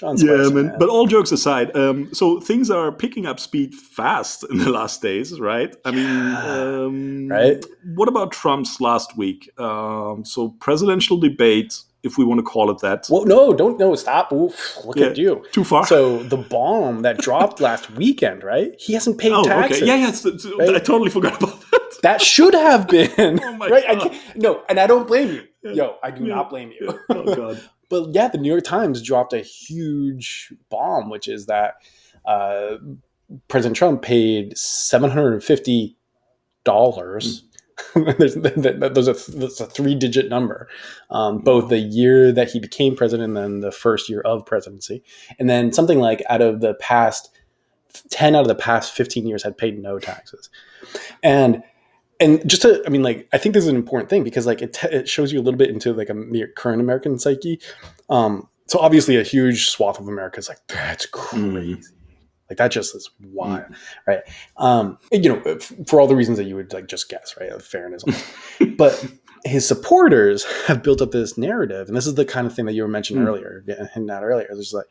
did. 0.00 0.06
Sean 0.06 0.18
Spicer, 0.18 0.42
Yeah, 0.42 0.48
man. 0.50 0.66
man. 0.68 0.76
But 0.78 0.88
all 0.88 1.06
jokes 1.06 1.32
aside, 1.32 1.76
um, 1.76 2.12
so 2.14 2.40
things 2.40 2.70
are 2.70 2.90
picking 2.92 3.26
up 3.26 3.38
speed 3.40 3.74
fast 3.74 4.44
in 4.50 4.58
the 4.58 4.70
last 4.70 5.02
days, 5.02 5.38
right? 5.40 5.74
I 5.84 5.90
mean, 5.90 6.34
um, 6.36 7.28
Right. 7.28 7.64
What 7.94 8.08
about 8.08 8.32
Trump's 8.32 8.80
last 8.80 9.16
week? 9.16 9.50
Um, 9.58 10.24
so 10.24 10.48
presidential 10.60 11.16
debate, 11.18 11.78
if 12.02 12.16
we 12.18 12.24
want 12.24 12.38
to 12.38 12.42
call 12.42 12.70
it 12.70 12.78
that. 12.80 13.06
well, 13.10 13.24
no, 13.26 13.52
don't 13.52 13.78
no 13.78 13.94
stop. 13.94 14.32
Oof, 14.32 14.78
look 14.86 14.96
Yeah. 14.96 15.06
at 15.08 15.18
you. 15.18 15.42
Too 15.52 15.64
far. 15.64 15.86
So 15.86 16.22
the 16.22 16.38
bomb 16.38 17.02
that 17.02 17.18
dropped 17.18 17.60
last 17.68 17.90
weekend, 17.92 18.42
right? 18.42 18.74
He 18.78 18.94
hasn't 18.94 19.18
paid 19.18 19.32
oh, 19.32 19.44
taxes. 19.44 19.82
okay. 19.82 19.86
Yeah, 19.86 19.96
yeah. 19.96 20.08
it's- 20.08 20.24
it's- 20.24 20.46
I 20.76 20.78
totally 20.78 21.10
forgot 21.10 21.36
about 21.42 21.60
that. 21.70 21.80
That 22.02 22.22
should 22.22 22.54
have 22.54 22.88
been 22.96 23.38
Oh 23.44 23.52
my 23.56 23.68
right. 23.68 23.84
I 23.86 23.94
can't, 23.96 24.14
no, 24.34 24.62
and 24.70 24.80
I 24.80 24.86
don't 24.86 25.06
blame 25.06 25.28
you. 25.34 25.42
Yeah. 25.62 25.72
Yo, 25.72 25.96
I 26.02 26.10
do 26.10 26.24
not 26.26 26.48
blame 26.48 26.72
you. 26.80 26.98
oh 27.10 27.34
god. 27.34 27.60
but 27.90 28.14
yeah, 28.14 28.28
the 28.28 28.38
New 28.38 28.48
York 28.48 28.64
Times 28.64 29.02
dropped 29.02 29.34
a 29.34 29.40
huge 29.40 30.54
bomb, 30.70 31.10
which 31.10 31.28
is 31.28 31.46
that 31.46 31.74
uh, 32.24 32.76
President 33.48 33.76
Trump 33.76 34.00
paid 34.00 34.56
seven 34.56 35.10
hundred 35.10 35.34
and 35.34 35.44
fifty 35.44 35.98
dollars. 36.64 37.44
There's, 37.94 38.34
those 38.34 39.08
are 39.08 39.32
that's 39.32 39.60
a 39.60 39.66
three-digit 39.66 40.28
number. 40.28 40.68
Um, 41.10 41.38
both 41.38 41.68
the 41.68 41.78
year 41.78 42.30
that 42.30 42.50
he 42.50 42.60
became 42.60 42.94
president 42.94 43.28
and 43.28 43.36
then 43.36 43.60
the 43.60 43.72
first 43.72 44.08
year 44.08 44.20
of 44.20 44.46
presidency, 44.46 45.02
and 45.38 45.50
then 45.50 45.72
something 45.72 45.98
like 45.98 46.22
out 46.28 46.42
of 46.42 46.60
the 46.60 46.74
past 46.74 47.30
ten 48.10 48.36
out 48.36 48.42
of 48.42 48.48
the 48.48 48.54
past 48.54 48.92
fifteen 48.92 49.26
years 49.26 49.42
had 49.42 49.58
paid 49.58 49.82
no 49.82 49.98
taxes, 49.98 50.50
and 51.22 51.62
and 52.20 52.46
just 52.48 52.62
to, 52.62 52.82
I 52.86 52.90
mean, 52.90 53.02
like, 53.02 53.28
I 53.32 53.38
think 53.38 53.54
this 53.54 53.64
is 53.64 53.70
an 53.70 53.76
important 53.76 54.10
thing 54.10 54.22
because, 54.24 54.46
like, 54.46 54.62
it, 54.62 54.74
t- 54.74 54.88
it 54.88 55.08
shows 55.08 55.32
you 55.32 55.40
a 55.40 55.42
little 55.42 55.58
bit 55.58 55.70
into 55.70 55.92
like 55.92 56.10
a 56.10 56.46
current 56.56 56.80
American 56.80 57.18
psyche. 57.18 57.60
Um, 58.08 58.48
so 58.66 58.78
obviously, 58.78 59.16
a 59.16 59.22
huge 59.22 59.68
swath 59.68 59.98
of 59.98 60.06
America 60.08 60.38
is 60.38 60.48
like, 60.48 60.58
that's 60.68 61.06
crazy. 61.06 61.80
Like 62.48 62.58
that 62.58 62.72
just 62.72 62.96
is 62.96 63.08
wild, 63.32 63.64
right? 64.08 64.20
Um, 64.56 64.98
and, 65.12 65.22
you 65.24 65.30
know, 65.32 65.40
f- 65.46 65.72
for 65.86 66.00
all 66.00 66.08
the 66.08 66.16
reasons 66.16 66.36
that 66.38 66.44
you 66.44 66.56
would 66.56 66.72
like 66.72 66.88
just 66.88 67.08
guess, 67.08 67.36
right? 67.40 67.48
Of 67.50 67.64
fairness, 67.64 68.02
but 68.76 69.06
his 69.44 69.66
supporters 69.66 70.44
have 70.66 70.82
built 70.82 71.00
up 71.00 71.12
this 71.12 71.38
narrative, 71.38 71.86
and 71.86 71.96
this 71.96 72.06
is 72.08 72.16
the 72.16 72.24
kind 72.24 72.48
of 72.48 72.54
thing 72.54 72.66
that 72.66 72.72
you 72.74 72.82
were 72.82 72.88
mentioning 72.88 73.22
Mm. 73.22 73.28
earlier, 73.28 73.64
hinting 73.94 74.10
at 74.10 74.24
earlier. 74.24 74.48
There's 74.50 74.72
like, 74.74 74.86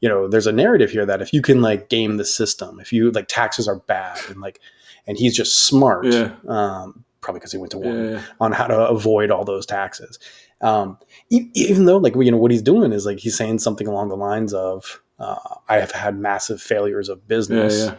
you 0.00 0.08
know, 0.08 0.28
there's 0.28 0.46
a 0.46 0.52
narrative 0.52 0.90
here 0.92 1.04
that 1.06 1.20
if 1.20 1.32
you 1.32 1.42
can 1.42 1.60
like 1.60 1.88
game 1.88 2.18
the 2.18 2.24
system, 2.24 2.78
if 2.78 2.92
you 2.92 3.10
like 3.10 3.26
taxes 3.26 3.66
are 3.66 3.80
bad, 3.80 4.18
and 4.28 4.40
like, 4.40 4.60
and 5.06 5.16
he's 5.18 5.34
just 5.36 5.64
smart, 5.66 6.06
Yeah. 6.06 6.32
um, 6.48 7.04
probably 7.20 7.40
because 7.40 7.52
he 7.52 7.58
went 7.58 7.70
to 7.72 7.78
one 7.78 8.10
Yeah. 8.12 8.20
on 8.40 8.52
how 8.52 8.66
to 8.66 8.78
avoid 8.88 9.30
all 9.30 9.44
those 9.44 9.66
taxes. 9.66 10.18
Um, 10.60 10.98
even 11.30 11.84
though, 11.84 11.98
like, 11.98 12.14
you 12.16 12.30
know, 12.30 12.38
what 12.38 12.50
he's 12.50 12.62
doing 12.62 12.92
is 12.92 13.04
like 13.06 13.18
he's 13.18 13.36
saying 13.36 13.58
something 13.58 13.86
along 13.86 14.08
the 14.08 14.16
lines 14.16 14.54
of, 14.54 15.02
uh, 15.18 15.36
"I 15.68 15.76
have 15.78 15.90
had 15.92 16.18
massive 16.18 16.62
failures 16.62 17.08
of 17.08 17.26
business, 17.28 17.86
Yeah. 17.86 17.94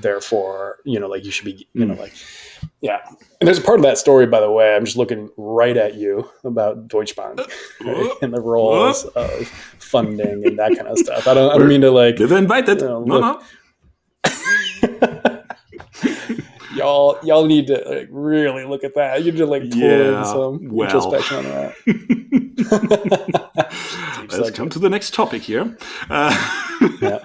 therefore, 0.00 0.78
you 0.84 1.00
know, 1.00 1.08
like 1.08 1.24
you 1.24 1.30
should 1.30 1.44
be, 1.46 1.66
you 1.72 1.86
know, 1.86 1.94
Mm. 1.94 1.98
like, 1.98 2.12
yeah." 2.82 2.98
And 3.40 3.46
there's 3.48 3.58
a 3.58 3.62
part 3.62 3.78
of 3.78 3.84
that 3.84 3.96
story, 3.98 4.26
by 4.26 4.40
the 4.40 4.50
way. 4.50 4.74
I'm 4.76 4.84
just 4.84 4.96
looking 4.98 5.30
right 5.38 5.76
at 5.76 5.94
you 5.94 6.28
about 6.44 6.88
Deutsche 6.88 7.16
Bank 7.16 7.40
right, 7.84 8.10
and 8.22 8.34
the 8.34 8.40
roles 8.40 9.04
of 9.06 9.46
funding 9.78 10.44
and 10.46 10.58
that 10.58 10.74
kind 10.76 10.88
of 10.88 10.98
stuff. 10.98 11.26
I 11.26 11.32
don't, 11.34 11.50
I 11.52 11.58
don't 11.58 11.68
mean 11.68 11.80
to 11.82 11.90
like 11.90 12.16
They've 12.16 12.30
invited. 12.32 12.80
No, 12.80 13.02
No, 13.04 13.20
no. 13.20 13.40
y'all 16.74 17.18
y'all 17.22 17.46
need 17.46 17.66
to 17.68 17.82
like, 17.86 18.08
really 18.10 18.64
look 18.64 18.84
at 18.84 18.94
that. 18.94 19.22
You 19.24 19.32
need 19.32 19.38
to 19.38 19.46
like 19.46 19.70
pull 19.70 19.80
Yeah, 19.80 20.18
in 20.20 20.24
some 20.24 20.68
well. 20.70 20.86
introspection 20.86 21.36
on 21.38 21.44
that. 21.44 21.74
Let's 24.38 24.50
come 24.50 24.68
to 24.70 24.78
the 24.78 24.88
next 24.90 25.14
topic 25.14 25.42
here. 25.42 25.76
Uh, 26.10 26.32
Yeah. 27.00 27.18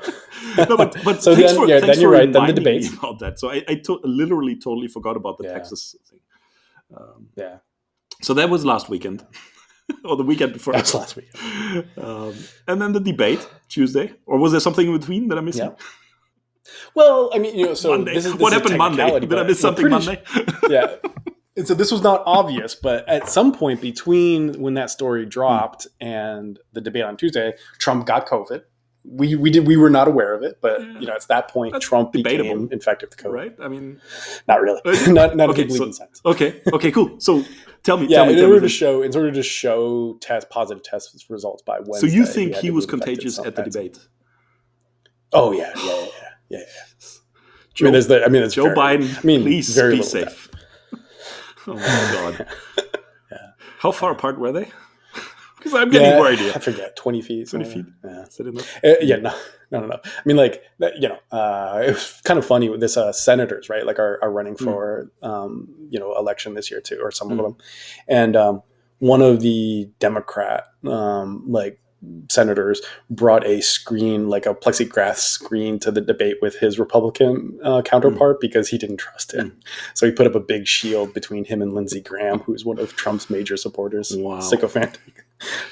no, 0.69 0.77
but, 0.77 0.95
but 1.03 1.21
So 1.23 1.35
then- 1.35 1.55
for, 1.55 1.67
yeah, 1.67 1.79
then 1.79 1.99
you're 1.99 2.11
right, 2.11 2.31
then 2.31 2.45
the 2.47 2.53
debates. 2.53 2.93
about 2.93 3.19
that. 3.19 3.39
So 3.39 3.49
I, 3.51 3.63
I 3.67 3.75
to- 3.85 3.99
literally 4.03 4.55
totally 4.55 4.87
forgot 4.87 5.15
about 5.17 5.37
the 5.37 5.45
Yeah. 5.45 5.53
taxes 5.53 5.95
thing. 6.09 6.19
Um, 6.95 7.27
Yeah, 7.35 7.57
so 8.21 8.33
that 8.35 8.49
was 8.49 8.63
last 8.65 8.87
weekend, 8.89 9.25
or 10.05 10.15
the 10.15 10.23
weekend 10.23 10.53
before. 10.53 10.73
that's 10.73 10.93
last 10.93 11.15
week. 11.15 11.29
Um, 11.97 12.33
and 12.67 12.81
then 12.81 12.91
the 12.93 12.99
debate 12.99 13.47
Tuesday, 13.67 14.13
or 14.25 14.37
was 14.37 14.51
there 14.51 14.61
something 14.61 14.85
in 14.87 14.97
between 14.99 15.27
that 15.29 15.37
I'm 15.37 15.45
missing? 15.45 15.67
Yeah. 15.71 15.75
Well, 16.95 17.29
I 17.33 17.39
mean, 17.39 17.57
you 17.57 17.65
know, 17.65 17.73
so 17.73 17.91
Monday. 17.91 18.13
this 18.13 18.25
is 18.25 18.31
this 18.33 18.41
what 18.41 18.53
happened 18.53 18.77
Monday? 18.77 19.19
Did 19.19 19.33
I 19.33 19.43
miss 19.43 19.59
something 19.59 19.89
Monday? 19.89 20.21
su- 20.25 20.45
yeah. 20.69 20.95
And 21.55 21.67
so 21.67 21.75
this 21.75 21.91
was 21.91 22.01
not 22.01 22.23
obvious, 22.25 22.73
but 22.73 23.07
at 23.07 23.29
some 23.29 23.51
point 23.53 23.79
between 23.79 24.59
when 24.59 24.73
that 24.73 24.89
story 24.89 25.23
dropped 25.23 25.85
and 26.01 26.57
the 26.71 26.81
debate 26.81 27.03
on 27.03 27.15
Tuesday, 27.15 27.53
Trump 27.77 28.07
got 28.07 28.27
COVID. 28.27 28.63
We 29.05 29.35
we 29.35 29.51
did 29.51 29.67
we 29.67 29.77
were 29.77 29.91
not 29.91 30.07
aware 30.07 30.33
of 30.33 30.41
it, 30.41 30.57
but 30.61 30.81
Yeah. 30.81 30.99
you 30.99 31.05
know, 31.05 31.13
it's 31.13 31.27
that 31.27 31.49
point 31.49 31.73
That's 31.73 31.85
Trump 31.85 32.11
debatable. 32.11 32.49
became 32.55 32.69
infected 32.71 33.09
with 33.09 33.19
COVID. 33.19 33.31
right? 33.33 33.55
I 33.61 33.67
mean, 33.67 34.01
Not 34.47 34.61
really. 34.61 34.81
Uh, 34.83 35.11
not 35.11 35.35
not 35.35 35.51
okay, 35.51 35.61
a 35.61 35.65
big 35.67 35.75
so- 35.77 35.91
sense. 35.91 36.21
okay, 36.25 36.59
okay, 36.73 36.91
cool. 36.91 37.19
So 37.19 37.43
tell 37.83 37.97
me, 37.97 38.07
Yeah, 38.07 38.17
tell 38.17 38.25
me, 38.25 38.31
in 38.33 38.39
tell 38.39 38.47
order 38.47 38.61
me. 38.61 38.67
to 38.69 38.73
show, 38.73 39.03
in 39.03 39.15
order 39.15 39.31
to 39.31 39.43
show 39.43 40.17
test 40.21 40.49
positive 40.49 40.81
test 40.83 41.23
results 41.29 41.61
by 41.61 41.81
when. 41.81 41.99
so 42.01 42.07
you 42.07 42.25
think 42.25 42.55
he 42.55 42.71
was 42.71 42.87
contagious 42.87 43.37
at 43.37 43.55
the 43.55 43.61
debate? 43.61 43.99
Oh 45.31 45.51
yeah, 45.51 45.71
yeah, 45.85 45.99
yeah, 46.01 46.29
yeah. 46.53 46.59
yeah. 46.59 46.65
I 46.65 47.75
Joe, 47.75 47.85
mean, 47.85 47.91
there's 47.93 48.07
the, 48.07 48.23
I 48.23 48.27
mean, 48.29 48.43
it's 48.43 48.53
Joe 48.55 48.63
very- 48.65 48.75
Biden, 48.77 49.17
I 49.17 49.21
mean, 49.23 49.41
please 49.41 49.73
very 49.75 49.95
be 49.97 50.03
safe. 50.03 50.49
oh 51.67 51.73
my 51.73 51.79
god. 51.81 52.47
yeah. 53.31 53.37
How 53.79 53.91
far 53.91 54.11
apart 54.11 54.37
were 54.39 54.51
they? 54.51 54.69
Because 55.57 55.75
I'm 55.79 55.89
getting 55.91 56.09
Yeah, 56.09 56.19
worried 56.19 56.39
here. 56.39 56.51
I 56.53 56.59
forget, 56.59 56.93
twenty 56.97 57.21
feet. 57.21 57.49
20 57.49 57.63
feet? 57.65 57.85
Yeah. 58.03 58.23
Is 58.23 58.35
that 58.35 58.47
enough? 58.47 58.69
Uh, 58.83 58.95
yeah, 58.99 59.15
no, 59.15 59.33
no, 59.71 59.79
no, 59.79 59.87
no. 59.87 59.95
I 60.03 60.21
mean, 60.25 60.35
like, 60.35 60.61
you 60.99 61.07
know, 61.07 61.17
uh, 61.31 61.81
it 61.87 61.91
was 61.93 62.19
kind 62.25 62.37
of 62.37 62.45
funny 62.45 62.67
with 62.67 62.81
this 62.81 62.97
uh, 62.97 63.13
senators, 63.13 63.69
right? 63.69 63.85
Like, 63.85 63.97
are, 63.97 64.19
are 64.21 64.29
running 64.29 64.55
Hmm. 64.57 64.65
for, 64.65 65.11
um, 65.21 65.73
you 65.89 65.99
know, 66.01 66.13
election 66.17 66.53
this 66.53 66.69
year 66.69 66.81
too, 66.81 66.99
or 67.01 67.11
some 67.11 67.29
Mm. 67.29 67.31
of 67.31 67.37
them. 67.45 67.55
And 68.09 68.35
um, 68.35 68.61
one 68.99 69.21
of 69.21 69.39
the 69.39 69.89
Democrat, 69.99 70.65
um, 70.85 71.45
like, 71.47 71.79
senators 72.29 72.81
brought 73.09 73.45
a 73.45 73.61
screen, 73.61 74.27
like 74.29 74.45
a 74.45 74.53
plexiglass 74.53 75.17
screen, 75.19 75.79
to 75.79 75.91
the 75.91 76.01
debate 76.01 76.37
with 76.41 76.55
his 76.57 76.77
Republican 76.79 77.57
uh, 77.63 77.81
counterpart 77.81 78.39
because 78.41 78.67
he 78.69 78.77
didn't 78.77 78.97
trust 78.97 79.33
him. 79.33 79.57
So 79.93 80.05
he 80.05 80.11
put 80.11 80.27
up 80.27 80.35
a 80.35 80.39
big 80.39 80.67
shield 80.67 81.13
between 81.13 81.45
him 81.45 81.61
and 81.61 81.73
Lindsey 81.73 82.01
Graham, 82.01 82.39
who's 82.39 82.65
one 82.65 82.79
of 82.79 82.95
Trump's 82.95 83.29
major 83.29 83.57
supporters, 83.57 84.15
Wow. 84.15 84.39
sycophantic 84.39 85.25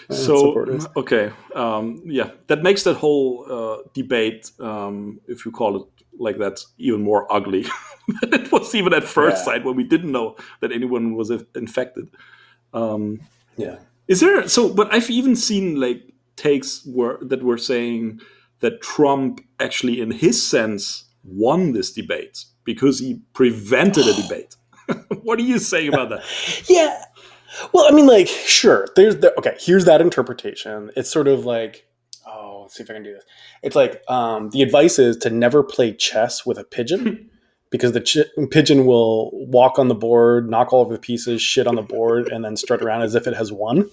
uh, 0.09 0.13
so 0.13 0.37
supporters. 0.37 0.85
okay 0.97 1.31
um, 1.55 2.01
yeah 2.05 2.31
that 2.47 2.61
makes 2.61 2.83
that 2.83 2.95
whole 2.95 3.45
uh, 3.49 3.77
debate 3.93 4.51
um, 4.59 5.21
if 5.27 5.45
you 5.45 5.51
call 5.51 5.77
it 5.77 5.87
like 6.19 6.37
that 6.39 6.59
even 6.77 7.01
more 7.01 7.31
ugly 7.31 7.63
than 8.21 8.33
it 8.33 8.51
was 8.51 8.75
even 8.75 8.93
at 8.93 9.03
first 9.05 9.37
Yeah. 9.37 9.43
sight 9.45 9.63
when 9.63 9.75
we 9.77 9.85
didn't 9.85 10.11
know 10.11 10.35
that 10.59 10.71
anyone 10.73 11.15
was 11.15 11.29
infected 11.55 12.09
um, 12.73 13.21
Yeah. 13.57 13.77
Is 14.07 14.19
there 14.19 14.45
so? 14.49 14.73
But 14.73 14.93
I've 14.93 15.09
even 15.09 15.35
seen 15.37 15.79
like 15.79 16.01
takes 16.35 16.85
were 16.85 17.19
that 17.21 17.43
were 17.43 17.57
saying 17.57 18.21
that 18.61 18.81
Trump 18.81 19.41
actually, 19.59 19.99
in 20.01 20.11
his 20.11 20.45
sense, 20.45 21.05
won 21.23 21.73
this 21.73 21.91
debate 21.91 22.45
because 22.63 22.99
he 22.99 23.21
prevented 23.33 24.07
a 24.07 24.13
debate. 24.13 24.55
what 25.23 25.37
do 25.37 25.43
you 25.43 25.59
say 25.59 25.87
about 25.87 26.09
that? 26.09 26.23
yeah. 26.69 27.05
Well, 27.73 27.85
I 27.87 27.91
mean, 27.91 28.07
like, 28.07 28.27
sure. 28.27 28.87
There's 28.95 29.17
the 29.17 29.37
okay. 29.37 29.57
Here's 29.59 29.85
that 29.85 30.01
interpretation. 30.01 30.91
It's 30.95 31.09
sort 31.09 31.27
of 31.27 31.45
like, 31.45 31.85
oh, 32.25 32.61
let's 32.61 32.75
see 32.75 32.83
if 32.83 32.89
I 32.89 32.93
can 32.93 33.03
do 33.03 33.13
this. 33.13 33.25
It's 33.61 33.75
like 33.75 34.03
um, 34.09 34.49
the 34.51 34.61
advice 34.61 34.99
is 34.99 35.17
to 35.17 35.29
never 35.29 35.63
play 35.63 35.93
chess 35.93 36.45
with 36.45 36.57
a 36.57 36.63
pigeon 36.63 37.29
because 37.71 37.91
the 37.91 38.01
ch- 38.01 38.49
pigeon 38.51 38.85
will 38.85 39.31
walk 39.33 39.79
on 39.79 39.89
the 39.89 39.95
board, 39.95 40.49
knock 40.49 40.71
all 40.71 40.81
of 40.81 40.89
the 40.89 40.99
pieces, 40.99 41.41
shit 41.41 41.67
on 41.67 41.75
the 41.75 41.81
board, 41.81 42.29
and 42.29 42.43
then 42.45 42.55
strut 42.55 42.81
around 42.81 43.01
as 43.01 43.15
if 43.15 43.27
it 43.27 43.35
has 43.35 43.51
won. 43.51 43.89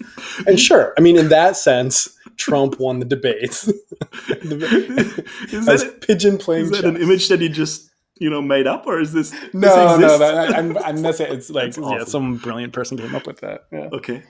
And 0.46 0.58
sure, 0.58 0.94
I 0.96 1.00
mean, 1.00 1.16
in 1.16 1.28
that 1.28 1.56
sense, 1.56 2.16
Trump 2.38 2.80
won 2.80 3.00
the 3.00 3.04
debates. 3.04 3.68
Is 3.68 3.82
that, 5.66 5.98
pigeon 6.00 6.38
playing 6.38 6.64
is 6.64 6.70
that 6.70 6.82
chess. 6.82 6.84
an 6.84 6.96
image 6.96 7.28
that 7.28 7.40
he 7.40 7.48
just 7.48 7.90
you 8.16 8.30
know 8.30 8.40
made 8.40 8.66
up, 8.66 8.86
or 8.86 9.00
is 9.00 9.12
this 9.12 9.32
no, 9.52 9.98
this 9.98 10.00
no, 10.00 10.18
that, 10.18 10.56
I'm, 10.56 10.76
I'm 10.78 11.02
not 11.02 11.16
saying 11.16 11.32
it's 11.32 11.50
like 11.50 11.74
That's 11.74 11.78
yeah, 11.78 12.04
some 12.04 12.36
brilliant 12.36 12.72
person 12.72 12.96
came 12.96 13.14
up 13.14 13.26
with 13.26 13.40
that. 13.40 13.66
Yeah. 13.72 13.88
Okay, 13.92 14.22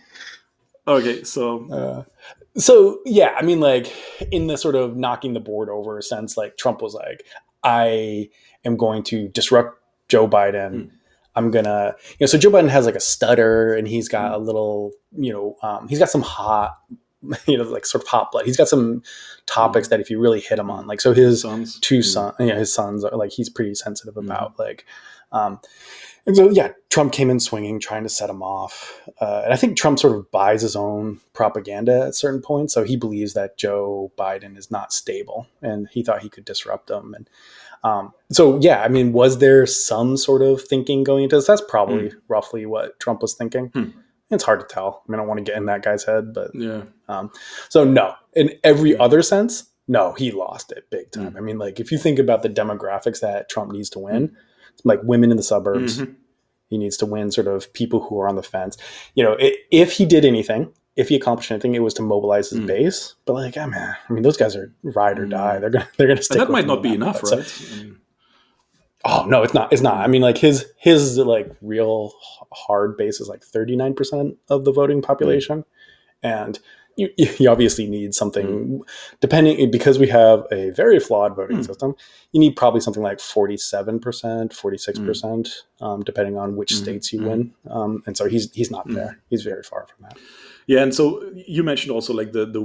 okay. 0.87 1.23
So 1.25 1.71
Uh, 1.71 2.05
so 2.57 3.01
yeah, 3.05 3.35
I 3.39 3.43
mean, 3.43 3.61
like 3.61 3.93
in 4.33 4.47
the 4.47 4.57
sort 4.57 4.75
of 4.75 4.97
knocking 4.97 5.35
the 5.35 5.41
board 5.41 5.69
over 5.69 6.01
sense, 6.03 6.37
like 6.37 6.57
Trump 6.57 6.83
was 6.83 6.95
like, 6.95 7.25
I 7.63 8.31
am 8.65 8.77
going 8.77 9.03
to 9.05 9.29
disrupt 9.29 9.81
Joe 10.09 10.29
Biden. 10.29 10.73
Mm. 10.73 10.91
I'm 11.37 11.51
gonna, 11.53 11.95
you 12.11 12.17
know, 12.21 12.27
so 12.27 12.37
Joe 12.37 12.51
Biden 12.51 12.69
has 12.69 12.85
like 12.85 12.97
a 12.97 13.01
stutter, 13.01 13.75
and 13.75 13.87
he's 13.87 14.09
got 14.09 14.33
a 14.33 14.39
little, 14.39 14.91
you 15.17 15.33
know, 15.33 15.57
um, 15.63 15.87
he's 15.87 16.01
got 16.01 16.11
some 16.11 16.23
hot, 16.23 16.77
you 17.47 17.59
know, 17.59 17.65
like 17.65 17.85
sort 17.87 18.03
of 18.05 18.09
hot 18.09 18.31
blood. 18.33 18.45
He's 18.47 18.57
got 18.57 18.69
some 18.69 19.03
topics 19.47 19.89
that 19.89 20.01
if 20.01 20.11
you 20.11 20.19
really 20.21 20.41
hit 20.41 20.59
him 20.59 20.71
on, 20.71 20.87
like, 20.87 21.01
so 21.01 21.13
his 21.13 21.43
sons, 21.43 21.79
two 21.81 21.99
Mm. 22.01 22.05
sons, 22.05 22.35
yeah, 22.39 22.55
his 22.57 22.73
sons 22.73 23.05
are 23.05 23.17
like 23.17 23.33
he's 23.33 23.49
pretty 23.49 23.75
sensitive 23.75 24.15
Mhm. 24.15 24.25
about 24.27 24.59
like, 24.59 24.85
um, 25.33 25.61
and 26.27 26.37
so 26.37 26.51
yeah, 26.51 26.73
Trump 26.91 27.13
came 27.13 27.31
in 27.31 27.41
swinging, 27.41 27.81
trying 27.81 28.03
to 28.03 28.09
set 28.09 28.29
him 28.31 28.43
off, 28.43 29.01
uh, 29.21 29.43
and 29.45 29.53
I 29.53 29.57
think 29.57 29.77
Trump 29.77 29.99
sort 29.99 30.15
of 30.17 30.31
buys 30.31 30.63
his 30.63 30.77
own 30.77 31.21
propaganda 31.33 32.03
at 32.07 32.15
certain 32.15 32.41
points. 32.43 32.75
So 32.75 32.85
he 32.85 32.97
believes 32.97 33.35
that 33.35 33.57
Joe 33.57 34.13
Biden 34.19 34.57
is 34.57 34.71
not 34.71 34.93
stable, 34.93 35.47
and 35.63 35.89
he 35.91 36.03
thought 36.03 36.23
he 36.23 36.29
could 36.29 36.45
disrupt 36.45 36.91
him. 36.91 37.15
And 37.15 37.31
um, 37.85 38.13
so 38.31 38.59
yeah, 38.61 38.83
I 38.83 38.89
mean, 38.89 39.13
was 39.13 39.39
there 39.39 39.65
some 39.67 40.17
sort 40.17 40.43
of 40.43 40.61
thinking 40.63 41.03
going 41.05 41.25
into 41.25 41.37
this? 41.37 41.47
That's 41.47 41.63
probably 41.69 42.13
roughly 42.29 42.67
what 42.67 42.99
Trump 43.01 43.23
was 43.23 43.35
thinking. 43.35 43.69
Hmm. 43.69 43.85
It's 44.31 44.45
hard 44.45 44.61
to 44.61 44.67
tell. 44.67 45.03
I 45.07 45.11
mean, 45.11 45.19
I 45.19 45.23
don't 45.23 45.29
want 45.29 45.39
to 45.39 45.45
get 45.51 45.57
in 45.59 45.67
that 45.67 45.83
guy's 45.83 46.05
head, 46.05 46.35
but 46.35 46.51
Yeah, 46.55 46.83
so 47.71 47.85
no, 47.85 48.15
in 48.35 48.51
every 48.65 48.97
other 48.99 49.23
sense, 49.23 49.71
no, 49.87 50.13
he 50.13 50.31
lost 50.33 50.71
it 50.73 50.85
big 50.91 51.11
time. 51.13 51.35
I 51.37 51.41
mean, 51.41 51.59
like 51.59 51.81
if 51.81 51.91
you 51.91 51.97
think 51.99 52.19
about 52.19 52.43
the 52.43 52.51
demographics 52.51 53.21
that 53.21 53.49
Trump 53.49 53.73
needs 53.73 53.89
to 53.91 53.99
win, 53.99 54.37
like 54.85 55.01
women 55.03 55.31
in 55.31 55.37
the 55.39 55.43
suburbs, 55.43 55.99
Mhm. 56.01 56.15
he 56.69 56.77
needs 56.77 56.97
to 56.99 57.07
win 57.07 57.31
sort 57.33 57.47
of 57.47 57.73
people 57.73 58.01
who 58.01 58.21
are 58.21 58.29
on 58.29 58.37
the 58.37 58.43
fence. 58.43 58.77
You 59.15 59.25
know, 59.25 59.37
i 59.41 59.55
if 59.71 59.93
he 59.93 60.05
did 60.05 60.25
anything, 60.27 60.73
if 60.97 61.09
he 61.09 61.17
accomplished 61.17 61.51
anything, 61.51 61.75
it 61.75 61.83
was 61.83 61.95
to 61.95 62.03
mobilize 62.03 62.51
his 62.51 62.59
Mm. 62.61 62.67
base. 62.67 63.15
But 63.25 63.33
like, 63.35 63.57
I 63.57 63.65
mean, 63.65 63.75
I 63.81 64.13
mean, 64.13 64.23
those 64.25 64.37
guys 64.37 64.55
are 64.57 64.75
ride 64.83 65.19
or 65.19 65.27
Mm. 65.27 65.31
die. 65.31 65.59
They're 65.59 65.71
gonna 65.71 65.89
they're 65.97 66.09
gonna 66.09 66.23
stick. 66.23 66.37
and 66.39 66.47
that 66.47 66.53
might 66.53 66.67
not 66.67 66.83
be 66.83 66.93
enough. 66.93 67.21
So- 67.25 67.39
right? 67.39 67.63
I 67.73 67.77
mean, 67.83 67.97
oh 69.05 69.25
no, 69.27 69.43
it's 69.43 69.55
not. 69.55 69.73
It's 69.73 69.83
not. 69.83 69.97
I 69.99 70.07
mean, 70.07 70.23
like 70.23 70.39
his 70.39 70.67
his 70.77 71.19
like 71.19 71.51
real 71.63 72.13
hard 72.53 72.97
base 72.97 73.21
is 73.21 73.29
like 73.29 73.43
thirty 73.43 73.77
nine 73.77 73.95
percent 73.95 74.37
of 74.49 74.65
the 74.65 74.73
voting 74.73 75.03
population, 75.03 75.65
and 76.23 76.59
you, 76.97 77.09
you 77.39 77.49
obviously 77.49 77.87
need 77.87 78.15
something 78.15 78.83
depending 79.21 79.71
because 79.71 79.99
we 79.99 80.09
have 80.09 80.45
a 80.51 80.71
very 80.71 80.99
flawed 80.99 81.37
voting 81.37 81.59
Mm. 81.59 81.67
system. 81.67 81.95
You 82.33 82.41
need 82.41 82.57
probably 82.57 82.81
something 82.81 83.03
like 83.03 83.21
forty 83.21 83.57
seven 83.57 83.99
percent, 84.01 84.53
forty 84.53 84.79
six 84.79 84.99
percent, 84.99 85.49
um, 85.81 86.03
depending 86.03 86.37
on 86.37 86.57
which 86.57 86.73
Mhm. 86.73 86.83
states 86.83 87.13
you 87.13 87.23
win. 87.25 87.53
Um, 87.71 88.03
and 88.07 88.17
so 88.17 88.29
he's 88.29 88.53
he's 88.53 88.71
not 88.71 88.89
Mm. 88.89 88.95
there. 88.95 89.19
He's 89.31 89.43
very 89.43 89.63
far 89.63 89.87
from 89.87 90.07
that. 90.09 90.19
Yeah, 90.69 90.83
and 90.83 90.95
so 90.95 91.23
you 91.35 91.63
mentioned 91.65 91.93
also 91.93 92.13
like 92.13 92.33
the 92.33 92.45
the, 92.45 92.63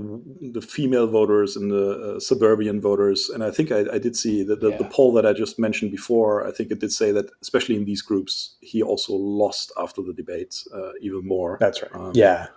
the 0.51 0.61
female 0.61 1.07
voters 1.07 1.55
and 1.55 1.71
the 1.71 1.87
uh, 2.15 2.19
suburban 2.19 2.81
voters, 2.81 3.29
and 3.33 3.41
I 3.43 3.49
think 3.49 3.71
I, 3.71 3.85
I 3.95 3.97
did 3.97 4.15
see 4.17 4.43
that 4.43 4.59
the, 4.59 4.71
the 4.71 4.83
Yeah. 4.83 4.89
poll 4.91 5.13
that 5.13 5.25
I 5.25 5.31
just 5.31 5.57
mentioned 5.57 5.91
before. 5.91 6.45
I 6.45 6.51
think 6.51 6.69
it 6.69 6.79
did 6.79 6.91
say 6.91 7.13
that 7.13 7.27
especially 7.41 7.75
in 7.77 7.85
these 7.85 8.01
groups, 8.01 8.57
he 8.59 8.83
also 8.83 9.13
lost 9.13 9.71
after 9.77 10.01
the 10.01 10.13
debate 10.13 10.53
uh, 10.75 10.91
even 11.01 11.25
more. 11.25 11.57
That's 11.61 11.81
right. 11.81 11.95
Um, 11.95 12.11
yeah, 12.13 12.47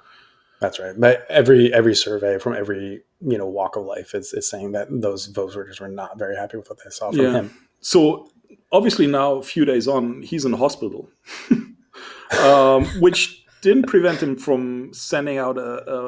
that's 0.61 0.81
right. 0.81 0.95
But 0.99 1.25
every 1.29 1.73
every 1.73 1.95
survey 1.95 2.39
from 2.41 2.55
every 2.55 3.05
you 3.21 3.39
know 3.39 3.47
walk 3.47 3.77
of 3.77 3.85
life 3.85 4.15
is, 4.15 4.33
is 4.35 4.51
saying 4.51 4.73
that 4.73 4.89
those 4.91 5.27
voters 5.27 5.79
were 5.81 5.89
not 6.03 6.19
very 6.19 6.35
happy 6.37 6.57
with 6.57 6.69
what 6.69 6.81
they 6.85 6.91
saw 6.91 7.11
from 7.13 7.21
Yeah. 7.21 7.33
him. 7.41 7.51
So 7.81 8.31
obviously 8.73 9.07
now, 9.07 9.35
a 9.37 9.43
few 9.45 9.65
days 9.65 9.87
on, 9.87 10.23
he's 10.23 10.45
in 10.45 10.55
hospital, 10.55 11.09
um, 12.43 12.85
which 13.01 13.46
didn't 13.69 13.87
prevent 13.89 14.23
him 14.23 14.37
from 14.37 14.93
sending 14.95 15.39
out 15.39 15.57
a, 15.59 15.71
a, 15.97 15.99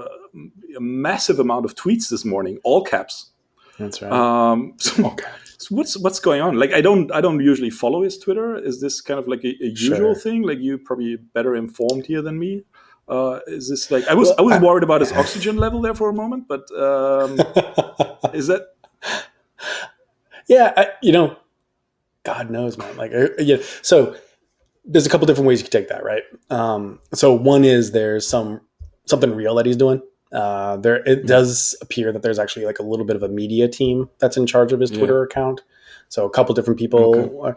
a 0.77 0.81
massive 0.81 1.39
amount 1.41 1.65
of 1.65 1.75
tweets 1.75 2.09
this 2.09 2.25
morning, 2.25 2.59
all 2.65 2.83
caps. 2.85 3.31
That's 3.79 4.01
right. 4.03 4.13
Um, 4.13 4.75
so 4.79 5.07
okay. 5.07 5.27
So 5.59 5.75
what's 5.75 5.97
what's 6.05 6.21
going 6.21 6.41
on? 6.41 6.57
Like 6.63 6.73
I 6.73 6.81
don't 6.81 7.11
I 7.13 7.21
don't 7.21 7.41
usually 7.41 7.71
follow 7.71 8.03
his 8.03 8.17
Twitter. 8.19 8.57
Is 8.71 8.81
this 8.81 9.01
kind 9.01 9.19
of 9.21 9.27
like 9.27 9.43
a, 9.45 9.49
a 9.61 9.71
usual 9.89 9.97
Sure. 9.97 10.15
thing? 10.15 10.43
Like 10.43 10.61
you 10.61 10.79
probably 10.79 11.17
better 11.17 11.57
informed 11.57 12.07
here 12.07 12.23
than 12.23 12.39
me. 12.39 12.63
Uh, 13.09 13.41
is 13.47 13.69
this 13.71 13.91
like 13.91 14.07
I 14.09 14.15
was 14.15 14.31
I 14.39 14.43
was 14.43 14.55
I- 14.57 14.63
worried 14.63 14.85
about 14.85 15.01
his 15.01 15.13
oxygen 15.13 15.57
level 15.57 15.81
there 15.81 15.95
for 15.95 16.09
a 16.11 16.15
moment, 16.23 16.47
but 16.47 16.63
um, 16.89 17.39
is 18.41 18.47
that 18.47 18.63
yeah, 20.47 20.73
I, 20.77 20.89
you 21.03 21.13
know, 21.13 21.37
God 22.25 22.51
knows, 22.51 22.79
man. 22.79 22.97
Like, 22.97 23.13
yeah. 23.39 23.59
So 23.83 24.17
there's 24.85 25.07
a 25.07 25.11
couple 25.11 25.27
different 25.27 25.47
ways 25.49 25.61
you 25.61 25.65
can 25.69 25.73
take 25.81 25.89
that, 25.89 26.03
right? 26.05 26.23
Um, 26.51 27.01
so 27.15 27.33
one 27.33 27.65
is 27.65 27.93
there's 27.93 28.27
some 28.27 28.61
something 29.07 29.35
real 29.35 29.55
that 29.57 29.67
he's 29.67 29.77
doing. 29.77 30.03
Uh, 30.33 30.77
there, 30.77 30.97
it 31.07 31.27
does 31.27 31.75
appear 31.81 32.13
that 32.13 32.23
there's 32.23 32.39
actually 32.39 32.67
like 32.67 32.79
a 32.79 32.83
little 32.83 33.07
bit 33.07 33.17
of 33.17 33.23
a 33.23 33.29
media 33.29 33.67
team 33.69 34.11
that's 34.19 34.37
in 34.37 34.47
charge 34.47 34.73
of 34.73 34.81
his 34.81 34.91
Yeah. 34.91 34.99
Twitter 34.99 35.23
account. 35.23 35.63
So 36.11 36.27
a 36.27 36.31
couple 36.31 36.55
different 36.55 36.79
people. 36.79 37.17
Okay. 37.17 37.37
are- 37.43 37.57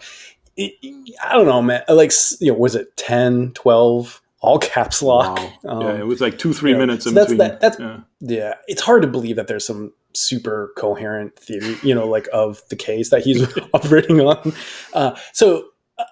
I 0.59 1.33
don't 1.33 1.45
know, 1.45 1.61
man. 1.61 1.81
Like, 1.89 2.11
you 2.39 2.51
know, 2.51 2.57
was 2.57 2.75
it 2.75 2.95
10, 2.97 3.51
12, 3.53 4.21
all 4.41 4.59
caps 4.59 5.01
lock? 5.01 5.37
wow? 5.63 5.71
Um, 5.71 5.81
yeah, 5.81 5.99
it 5.99 6.05
was 6.05 6.21
like 6.21 6.37
two 6.37 6.53
three 6.53 6.71
yeah. 6.71 6.77
minutes 6.77 7.03
So 7.05 7.09
in 7.09 7.15
that's- 7.15 7.31
between. 7.31 7.47
that- 7.49 7.61
that's- 7.61 7.79
yeah. 7.79 7.99
yeah, 8.19 8.53
it's 8.67 8.81
hard 8.81 9.01
to 9.01 9.07
believe 9.07 9.35
that 9.37 9.47
there's 9.47 9.65
some 9.65 9.93
super 10.13 10.73
coherent 10.77 11.37
theory, 11.37 11.77
you 11.83 11.95
know, 11.95 12.07
like 12.07 12.27
of 12.33 12.61
the 12.69 12.75
case 12.75 13.09
that 13.11 13.21
he's 13.23 13.47
operating 13.73 14.19
on. 14.21 14.53
Uh, 14.93 15.15
so, 15.33 15.65
uh, 15.97 16.03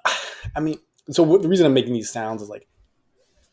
I 0.56 0.60
mean, 0.62 0.80
so 1.10 1.24
what, 1.24 1.42
the 1.42 1.50
reason 1.50 1.66
I'm 1.66 1.74
making 1.74 1.94
these 1.94 2.12
sounds 2.12 2.42
is 2.42 2.50
like, 2.50 2.68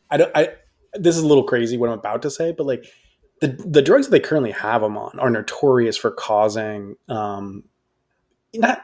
I 0.09 0.17
don't, 0.17 0.31
I, 0.35 0.49
this 0.93 1.17
is 1.17 1.23
a 1.23 1.27
little 1.27 1.43
crazy 1.43 1.77
what 1.77 1.89
I'm 1.89 1.99
about 1.99 2.21
to 2.23 2.29
say, 2.29 2.51
but 2.51 2.65
like 2.65 2.85
the 3.41 3.47
the 3.47 3.81
drugs 3.81 4.07
that 4.07 4.11
they 4.11 4.19
currently 4.19 4.51
have 4.51 4.81
them 4.81 4.97
on 4.97 5.19
are 5.19 5.29
notorious 5.29 5.97
for 5.97 6.11
causing, 6.11 6.95
um, 7.09 7.63
not 8.53 8.81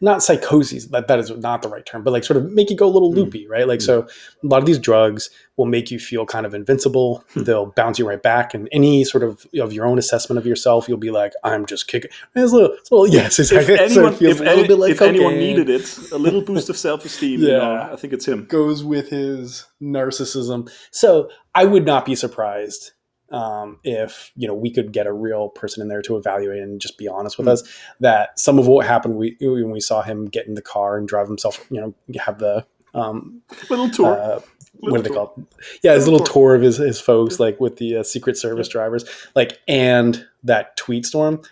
not 0.00 0.22
psychoses 0.22 0.88
that 0.90 1.08
that 1.08 1.18
is 1.18 1.30
not 1.30 1.62
the 1.62 1.68
right 1.68 1.84
term 1.84 2.02
but 2.04 2.12
like 2.12 2.22
sort 2.24 2.36
of 2.36 2.50
make 2.52 2.70
you 2.70 2.76
go 2.76 2.86
a 2.86 2.88
little 2.88 3.12
Mm. 3.12 3.16
loopy 3.16 3.46
right 3.48 3.66
like 3.66 3.80
so 3.80 4.02
a 4.42 4.46
lot 4.46 4.58
of 4.58 4.66
these 4.66 4.78
drugs 4.78 5.30
will 5.56 5.66
make 5.66 5.90
you 5.90 5.98
feel 5.98 6.24
kind 6.24 6.46
of 6.46 6.54
invincible 6.54 7.24
Hmm. 7.34 7.42
they'll 7.42 7.66
bounce 7.66 7.98
you 7.98 8.08
right 8.08 8.22
back 8.22 8.54
and 8.54 8.68
any 8.72 9.02
sort 9.04 9.24
of 9.24 9.44
of 9.58 9.72
your 9.72 9.84
own 9.84 9.98
assessment 9.98 10.38
of 10.38 10.46
yourself 10.46 10.88
you'll 10.88 10.96
be 10.96 11.10
like 11.10 11.32
i'm 11.42 11.66
just 11.66 11.88
kicking 11.88 12.10
it's 12.36 12.52
a 12.52 12.54
little, 12.54 12.72
it's 12.72 12.90
a 12.90 12.94
little 12.94 13.08
yes 13.12 13.38
If 13.40 13.50
exactly 13.52 13.76
So 13.76 13.82
it 13.84 13.90
anyone, 13.90 14.14
feels 14.14 14.34
if, 14.36 14.40
a 14.40 14.44
little 14.44 14.66
bit 14.68 14.78
like 14.78 14.90
if 14.92 15.02
anyone 15.02 15.34
needed 15.34 15.68
it, 15.68 15.98
a 16.12 16.18
little 16.18 16.42
boost 16.42 16.70
of 16.70 16.76
self 16.76 17.04
esteem. 17.04 17.40
You 17.40 17.48
know, 17.48 17.72
Yeah. 17.74 17.92
I 17.92 17.96
think 17.96 18.12
it's 18.12 18.26
him. 18.28 18.44
goes 18.46 18.84
with 18.84 19.08
his 19.10 19.66
narcissism. 19.82 20.70
So 20.92 21.28
I 21.54 21.64
would 21.64 21.84
not 21.84 22.04
be 22.04 22.14
surprised 22.14 22.92
um, 23.30 23.78
if 23.84 24.32
you 24.36 24.48
know 24.48 24.54
we 24.54 24.70
could 24.70 24.92
get 24.92 25.06
a 25.06 25.12
real 25.12 25.48
person 25.50 25.82
in 25.82 25.88
there 25.88 26.02
to 26.02 26.16
evaluate 26.16 26.62
and 26.62 26.80
just 26.80 26.98
be 26.98 27.06
honest 27.08 27.38
with 27.38 27.46
Hmm. 27.46 27.52
us 27.52 27.62
that 28.00 28.38
some 28.38 28.58
of 28.58 28.66
what 28.66 28.86
happened 28.86 29.16
we 29.16 29.36
when 29.40 29.70
we 29.70 29.80
saw 29.80 30.02
him 30.02 30.26
get 30.26 30.46
in 30.46 30.54
the 30.54 30.62
car 30.62 30.96
and 30.96 31.06
drive 31.08 31.28
himself, 31.28 31.64
you 31.70 31.80
know, 31.80 31.94
have 32.18 32.38
the 32.38 32.66
um, 32.94 33.42
Little 33.68 33.88
tour. 33.88 34.18
uh, 34.18 34.40
what 34.80 34.92
Little 34.92 34.96
are 34.98 35.02
they 35.02 35.08
tour. 35.10 35.16
called? 35.26 35.46
Yeah, 35.82 35.94
his 35.94 36.06
Little 36.06 36.20
little 36.20 36.34
tour 36.34 36.54
of 36.54 36.62
his, 36.62 36.78
his 36.78 37.00
folks, 37.00 37.38
like 37.38 37.60
with 37.60 37.76
the 37.76 37.98
uh, 37.98 38.02
Secret 38.02 38.36
Service 38.36 38.66
drivers, 38.68 39.04
like 39.36 39.58
and 39.68 40.26
that 40.42 40.76
tweet 40.76 41.06
storm. 41.06 41.42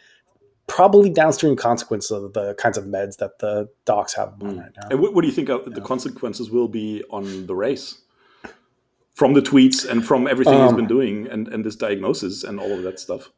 Probably 0.66 1.08
downstream 1.08 1.56
consequences 1.56 2.10
of 2.10 2.34
the 2.34 2.54
kinds 2.54 2.76
of 2.76 2.84
meds 2.84 3.16
that 3.18 3.38
the 3.38 3.70
docs 3.86 4.14
have 4.14 4.34
on 4.42 4.56
Mm. 4.56 4.60
right 4.60 4.72
now. 4.76 4.88
And 4.90 5.00
what, 5.00 5.14
what 5.14 5.22
do 5.22 5.28
you 5.28 5.32
think 5.32 5.48
of 5.48 5.64
the 5.74 5.80
consequences 5.80 6.50
will 6.50 6.68
be 6.68 7.02
on 7.08 7.46
the 7.46 7.54
race? 7.54 7.98
From 9.18 9.34
the 9.34 9.40
tweets 9.42 9.84
and 9.88 10.06
from 10.06 10.28
everything 10.28 10.54
he's 10.54 10.70
um, 10.70 10.76
been 10.76 10.86
doing 10.86 11.26
and, 11.26 11.48
and 11.48 11.64
this 11.64 11.74
diagnosis 11.74 12.44
and 12.44 12.60
all 12.60 12.70
of 12.72 12.82
that 12.84 13.00
stuff. 13.00 13.30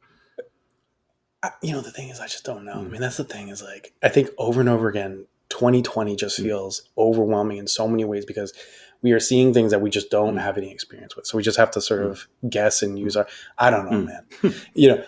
I, 1.43 1.53
you 1.63 1.73
know, 1.73 1.81
the 1.81 1.91
thing 1.91 2.11
is, 2.11 2.21
I 2.21 2.27
just 2.27 2.45
don't 2.45 2.67
know. 2.67 2.73
I 2.73 2.77
Mm. 2.77 2.91
mean, 2.91 3.01
that's 3.01 3.17
the 3.17 3.25
thing 3.25 3.49
is 3.49 3.63
like, 3.63 3.95
I 4.03 4.11
think 4.11 4.29
over 4.37 4.61
and 4.61 4.69
over 4.69 4.89
again, 4.89 5.25
2020 5.49 6.17
just 6.17 6.39
mm. 6.39 6.43
feels 6.45 6.83
overwhelming 6.99 7.57
in 7.57 7.67
so 7.67 7.89
many 7.89 8.05
ways 8.05 8.27
because 8.27 8.53
we 9.01 9.13
are 9.13 9.21
seeing 9.21 9.55
things 9.55 9.71
that 9.71 9.81
we 9.81 9.89
just 9.89 10.11
don't 10.11 10.35
mm. 10.37 10.43
have 10.43 10.59
any 10.59 10.71
experience 10.71 11.17
with. 11.17 11.27
So 11.27 11.39
we 11.39 11.43
just 11.43 11.57
have 11.57 11.71
to 11.71 11.81
sort 11.81 12.03
mm. 12.03 12.11
of 12.11 12.29
guess 12.51 12.83
and 12.83 12.99
use 12.99 13.17
our, 13.17 13.27
I 13.57 13.71
don't 13.71 13.91
know, 13.91 14.03
man. 14.03 14.55
you 14.75 14.89
know, 14.91 15.05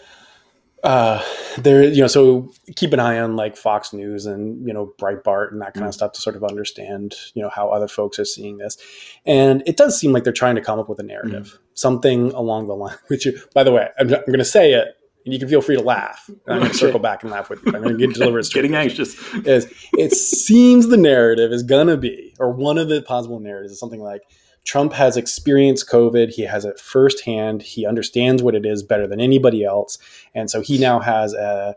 uh, 0.82 1.22
there, 1.58 1.84
you 1.84 2.00
know, 2.00 2.06
so 2.06 2.50
keep 2.74 2.92
an 2.92 3.00
eye 3.00 3.18
on 3.18 3.36
like 3.36 3.56
Fox 3.56 3.92
News 3.92 4.26
and, 4.26 4.66
you 4.66 4.72
know, 4.72 4.92
Breitbart 4.98 5.52
and 5.52 5.60
that 5.62 5.74
kind 5.74 5.86
of 5.86 5.94
stuff 5.94 6.12
to 6.12 6.20
sort 6.20 6.34
of 6.34 6.42
understand, 6.42 7.14
you 7.34 7.42
know, 7.42 7.50
how 7.50 7.68
other 7.68 7.88
folks 7.88 8.18
are 8.18 8.24
seeing 8.24 8.58
this. 8.58 8.76
And 9.24 9.62
it 9.66 9.76
does 9.76 9.98
seem 9.98 10.12
like 10.12 10.24
they're 10.24 10.32
trying 10.32 10.56
to 10.56 10.60
come 10.60 10.78
up 10.78 10.88
with 10.88 10.98
a 10.98 11.04
narrative, 11.04 11.58
something 11.74 12.32
along 12.32 12.66
the 12.66 12.74
line, 12.74 12.96
which, 13.06 13.26
you, 13.26 13.38
by 13.54 13.62
the 13.62 13.72
way, 13.72 13.88
I'm, 13.98 14.12
I'm 14.12 14.26
going 14.26 14.38
to 14.38 14.44
say 14.44 14.72
it 14.72 14.96
and 15.24 15.32
you 15.32 15.38
can 15.38 15.48
feel 15.48 15.62
free 15.62 15.76
to 15.76 15.82
laugh. 15.82 16.28
I'm 16.46 16.58
going 16.58 16.70
to 16.72 16.76
circle 16.76 17.00
back 17.00 17.22
and 17.22 17.30
laugh 17.30 17.48
with 17.48 17.64
you. 17.64 17.72
I'm 17.74 17.82
going 17.82 17.96
to 17.96 18.06
get 18.06 18.14
deliver 18.14 18.38
it. 18.38 18.48
Getting 18.52 18.74
anxious. 18.74 19.16
Is 19.46 19.72
it 19.96 20.12
seems 20.12 20.88
the 20.88 20.96
narrative 20.96 21.52
is 21.52 21.62
going 21.62 21.86
to 21.86 21.96
be, 21.96 22.34
or 22.38 22.50
one 22.50 22.78
of 22.78 22.88
the 22.88 23.02
possible 23.02 23.40
narratives 23.40 23.72
is 23.72 23.80
something 23.80 24.00
like 24.00 24.22
Trump 24.64 24.92
has 24.92 25.16
experienced 25.16 25.88
COVID. 25.90 26.30
He 26.30 26.42
has 26.42 26.64
it 26.64 26.78
firsthand. 26.78 27.62
He 27.62 27.86
understands 27.86 28.42
what 28.42 28.54
it 28.54 28.64
is 28.64 28.82
better 28.82 29.06
than 29.06 29.20
anybody 29.20 29.64
else, 29.64 29.98
and 30.34 30.50
so 30.50 30.60
he 30.60 30.78
now 30.78 31.00
has 31.00 31.34
a 31.34 31.76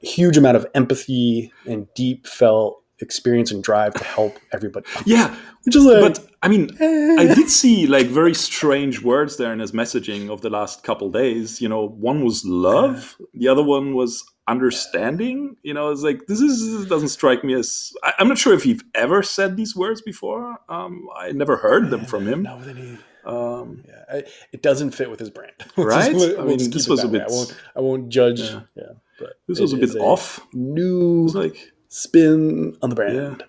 huge 0.00 0.36
amount 0.36 0.56
of 0.56 0.66
empathy 0.74 1.52
and 1.66 1.86
deep 1.94 2.26
felt 2.26 2.82
experience 3.00 3.50
and 3.50 3.62
drive 3.62 3.94
to 3.94 4.04
help 4.04 4.38
everybody. 4.52 4.86
Yeah, 5.04 5.34
which 5.64 5.76
is 5.76 5.84
like, 5.84 6.00
but 6.00 6.26
I 6.40 6.48
mean, 6.48 6.70
I 6.80 7.26
did 7.26 7.50
see 7.50 7.86
like 7.86 8.06
very 8.06 8.34
strange 8.34 9.02
words 9.02 9.36
there 9.36 9.52
in 9.52 9.58
his 9.58 9.72
messaging 9.72 10.30
of 10.30 10.40
the 10.40 10.50
last 10.50 10.84
couple 10.84 11.10
days. 11.10 11.60
You 11.60 11.68
know, 11.68 11.88
one 11.88 12.24
was 12.24 12.44
love, 12.44 13.16
the 13.34 13.48
other 13.48 13.62
one 13.62 13.94
was 13.94 14.24
understanding. 14.48 15.56
You 15.62 15.74
know, 15.74 15.90
it's 15.90 16.02
like 16.02 16.26
this 16.26 16.40
is 16.40 16.78
this 16.78 16.88
doesn't 16.88 17.08
strike 17.08 17.44
me 17.44 17.54
as. 17.54 17.92
I, 18.02 18.14
am 18.18 18.28
not 18.28 18.38
sure 18.38 18.54
if 18.54 18.62
he've 18.64 18.82
ever 18.94 19.22
said 19.22 19.56
these 19.56 19.74
words 19.76 20.02
before. 20.02 20.58
Um, 20.68 21.08
I 21.16 21.32
never 21.32 21.56
heard 21.56 21.90
them 21.90 22.04
from 22.04 22.26
him. 22.26 22.42
No, 22.42 22.60
then 22.60 22.76
he. 22.76 22.98
Um, 23.24 23.84
yeah, 23.86 24.22
it 24.52 24.62
doesn't 24.62 24.90
fit 24.90 25.08
with 25.08 25.20
his 25.20 25.30
brand, 25.30 25.54
right? 25.76 26.12
I 26.12 26.42
mean, 26.44 26.70
this 26.70 26.88
was 26.88 27.04
a 27.04 27.08
bit. 27.08 27.22
I 27.22 27.26
won't, 27.28 27.56
I 27.76 27.80
won't 27.80 28.08
judge. 28.08 28.40
Yeah, 28.40 28.62
yeah 28.74 28.92
but 29.22 29.34
this 29.46 29.60
was 29.60 29.72
a 29.72 29.76
bit 29.76 29.94
off. 29.96 30.40
New, 30.52 31.28
like 31.28 31.72
spin 31.88 32.76
on 32.82 32.90
the 32.90 32.96
brand. 32.96 33.16
Yeah. 33.40 33.46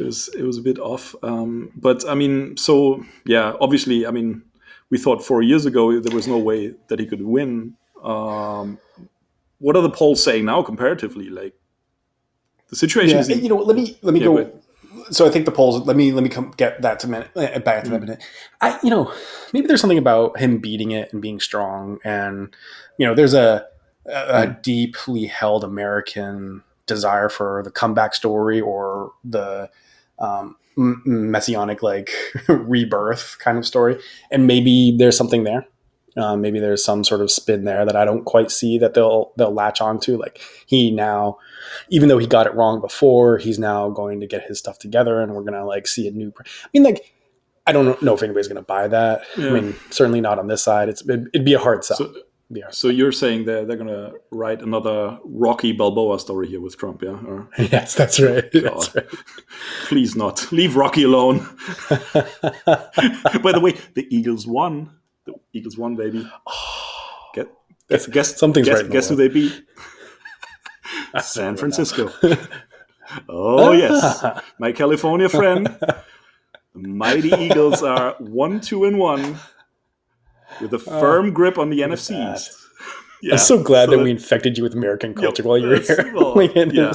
It 0.00 0.06
was 0.06 0.28
it 0.28 0.42
was 0.42 0.56
a 0.56 0.62
bit 0.62 0.78
off, 0.78 1.14
um, 1.22 1.72
but 1.76 2.08
I 2.08 2.14
mean, 2.14 2.56
so 2.56 3.04
yeah, 3.26 3.52
obviously, 3.60 4.06
I 4.06 4.10
mean, 4.10 4.42
we 4.88 4.96
thought 4.96 5.22
four 5.22 5.42
years 5.42 5.66
ago 5.66 6.00
there 6.00 6.14
was 6.14 6.26
no 6.26 6.38
way 6.38 6.74
that 6.88 6.98
he 6.98 7.04
could 7.06 7.22
win. 7.22 7.76
Um, 8.02 8.78
what 9.60 9.76
are 9.76 9.82
the 9.82 9.90
polls 9.90 10.22
saying 10.22 10.46
now 10.46 10.62
comparatively? 10.62 11.30
Like 11.30 11.54
the 12.68 12.76
situation 12.76 13.16
yeah, 13.16 13.20
is, 13.20 13.28
you 13.28 13.48
know, 13.48 13.56
let 13.56 13.76
me 13.76 13.96
let 14.02 14.12
me 14.12 14.20
yeah, 14.20 14.26
go. 14.26 14.60
So 15.10 15.26
I 15.26 15.30
think 15.30 15.44
the 15.44 15.52
polls. 15.52 15.86
Let 15.86 15.96
me 15.96 16.12
let 16.12 16.24
me 16.24 16.28
come 16.28 16.52
get 16.56 16.82
that 16.82 16.98
to 17.00 17.08
minute 17.08 17.30
uh, 17.36 17.58
back 17.60 17.84
to 17.84 17.90
mm. 17.90 18.00
minute. 18.00 18.24
I 18.60 18.78
you 18.82 18.90
know 18.90 19.12
maybe 19.52 19.66
there's 19.66 19.80
something 19.80 19.98
about 19.98 20.38
him 20.38 20.58
beating 20.58 20.90
it 20.90 21.12
and 21.12 21.22
being 21.22 21.38
strong, 21.38 21.98
and 22.04 22.54
you 22.98 23.06
know 23.06 23.14
there's 23.14 23.34
a 23.34 23.66
a, 24.06 24.12
a 24.12 24.46
mm. 24.46 24.62
deeply 24.62 25.26
held 25.26 25.62
American 25.62 26.62
desire 26.86 27.28
for 27.28 27.62
the 27.62 27.70
comeback 27.70 28.14
story 28.14 28.60
or 28.60 29.12
the 29.22 29.70
um, 30.18 30.56
messianic 30.76 31.82
like 31.82 32.10
rebirth 32.48 33.36
kind 33.40 33.58
of 33.58 33.66
story, 33.66 34.00
and 34.30 34.46
maybe 34.46 34.96
there's 34.96 35.16
something 35.16 35.44
there. 35.44 35.66
Uh, 36.16 36.36
maybe 36.36 36.58
there's 36.58 36.84
some 36.84 37.04
sort 37.04 37.20
of 37.20 37.30
spin 37.30 37.64
there 37.64 37.84
that 37.84 37.96
I 37.96 38.04
don't 38.04 38.24
quite 38.24 38.50
see 38.50 38.78
that 38.78 38.94
they'll 38.94 39.32
they'll 39.36 39.52
latch 39.52 39.80
onto. 39.80 40.16
Like 40.16 40.40
he 40.66 40.90
now, 40.90 41.38
even 41.88 42.08
though 42.08 42.18
he 42.18 42.26
got 42.26 42.46
it 42.46 42.54
wrong 42.54 42.80
before, 42.80 43.38
he's 43.38 43.58
now 43.58 43.90
going 43.90 44.20
to 44.20 44.26
get 44.26 44.46
his 44.46 44.58
stuff 44.58 44.78
together, 44.78 45.20
and 45.20 45.34
we're 45.34 45.44
gonna 45.44 45.64
like 45.64 45.86
see 45.86 46.08
a 46.08 46.10
new. 46.10 46.32
I 46.38 46.68
mean, 46.74 46.82
like 46.82 47.12
I 47.66 47.72
don't 47.72 48.00
know 48.02 48.14
if 48.14 48.22
anybody's 48.22 48.48
gonna 48.48 48.62
buy 48.62 48.88
that. 48.88 49.22
Yeah. 49.36 49.48
I 49.48 49.50
mean, 49.50 49.76
certainly 49.90 50.20
not 50.20 50.38
on 50.38 50.48
this 50.48 50.62
side. 50.62 50.88
It's 50.88 51.02
it'd, 51.02 51.28
it'd 51.32 51.44
be 51.44 51.54
a 51.54 51.58
hard 51.58 51.84
sell. 51.84 51.98
So, 51.98 52.12
yeah. 52.52 52.70
So 52.70 52.88
you're 52.88 53.12
saying 53.12 53.44
that 53.44 53.68
they're 53.68 53.76
going 53.76 53.88
to 53.88 54.14
write 54.32 54.60
another 54.60 55.18
Rocky 55.24 55.70
Balboa 55.70 56.18
story 56.18 56.48
here 56.48 56.60
with 56.60 56.76
Trump, 56.76 57.00
yeah? 57.00 57.10
Or, 57.10 57.48
yes, 57.58 57.94
that's 57.94 58.18
right. 58.18 58.50
That's 58.52 58.94
right. 58.94 59.06
Please 59.84 60.16
not 60.16 60.50
leave 60.50 60.74
Rocky 60.74 61.04
alone. 61.04 61.38
By 61.88 63.52
the 63.52 63.60
way, 63.62 63.78
the 63.94 64.06
Eagles 64.10 64.48
won. 64.48 64.90
Eagles 65.52 65.76
won, 65.76 65.96
baby. 65.96 66.28
Get, 67.34 67.48
guess, 67.88 68.06
guess 68.06 68.38
something's 68.38 68.68
guess, 68.68 68.82
right. 68.82 68.90
Guess 68.90 69.08
who 69.08 69.16
they 69.16 69.28
beat? 69.28 69.62
San 71.22 71.56
Francisco. 71.56 72.12
oh 73.28 73.72
yes, 73.72 74.24
my 74.58 74.72
California 74.72 75.28
friend. 75.28 75.76
The 76.74 76.88
mighty 76.88 77.28
Eagles 77.38 77.82
are 77.82 78.14
one, 78.18 78.60
two, 78.60 78.84
and 78.84 78.98
one 78.98 79.36
with 80.60 80.72
a 80.72 80.76
oh, 80.76 81.00
firm 81.00 81.28
uh, 81.28 81.30
grip 81.30 81.58
on 81.58 81.70
the 81.70 81.80
NFC 81.80 82.34
East. 82.34 82.56
Yeah, 83.22 83.32
I'm 83.32 83.38
so 83.38 83.62
glad 83.62 83.86
so 83.86 83.90
that, 83.90 83.96
that, 83.98 84.02
we 84.02 84.10
infected 84.10 84.56
you 84.56 84.64
with 84.64 84.74
American 84.74 85.14
culture 85.14 85.42
yep, 85.42 85.46
while 85.46 85.58
you 85.58 85.68
were 85.68 85.80
here. 85.80 86.12
Well, 86.14 86.40
yeah. 86.42 86.92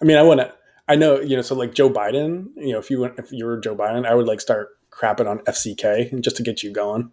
I 0.00 0.04
mean, 0.04 0.16
I 0.16 0.22
want 0.22 0.40
to. 0.40 0.52
I 0.88 0.94
know, 0.94 1.20
you 1.20 1.34
know, 1.34 1.42
so 1.42 1.56
like 1.56 1.74
Joe 1.74 1.90
Biden, 1.90 2.48
you 2.56 2.72
know, 2.72 2.78
if 2.78 2.90
you 2.90 3.00
went, 3.00 3.18
if 3.18 3.32
you 3.32 3.44
were 3.44 3.58
Joe 3.58 3.74
Biden, 3.74 4.06
I 4.06 4.14
would 4.14 4.26
like 4.26 4.40
start 4.40 4.68
crapping 4.90 5.28
on 5.28 5.38
FCK 5.40 6.12
and 6.12 6.22
just 6.22 6.36
to 6.36 6.42
get 6.42 6.62
you 6.62 6.72
going. 6.72 7.10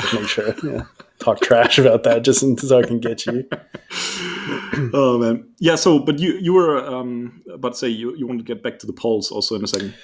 Just 0.00 0.14
make 0.14 0.28
sure, 0.28 0.54
yeah, 0.62 0.84
talk 1.18 1.40
trash 1.40 1.78
about 1.78 2.02
that 2.02 2.22
just 2.22 2.40
so 2.60 2.78
I 2.78 2.82
can 2.82 3.00
get 3.00 3.24
you. 3.24 3.48
oh 4.92 5.18
man, 5.18 5.48
yeah. 5.58 5.74
So, 5.76 5.98
but 5.98 6.18
you 6.18 6.34
you 6.34 6.52
were 6.52 6.78
um, 6.78 7.42
about 7.52 7.72
to 7.72 7.78
say 7.78 7.88
you 7.88 8.14
you 8.16 8.26
want 8.26 8.38
to 8.40 8.44
get 8.44 8.62
back 8.62 8.78
to 8.80 8.86
the 8.86 8.92
polls 8.92 9.30
also 9.30 9.54
in 9.54 9.64
a 9.64 9.66
second. 9.66 9.94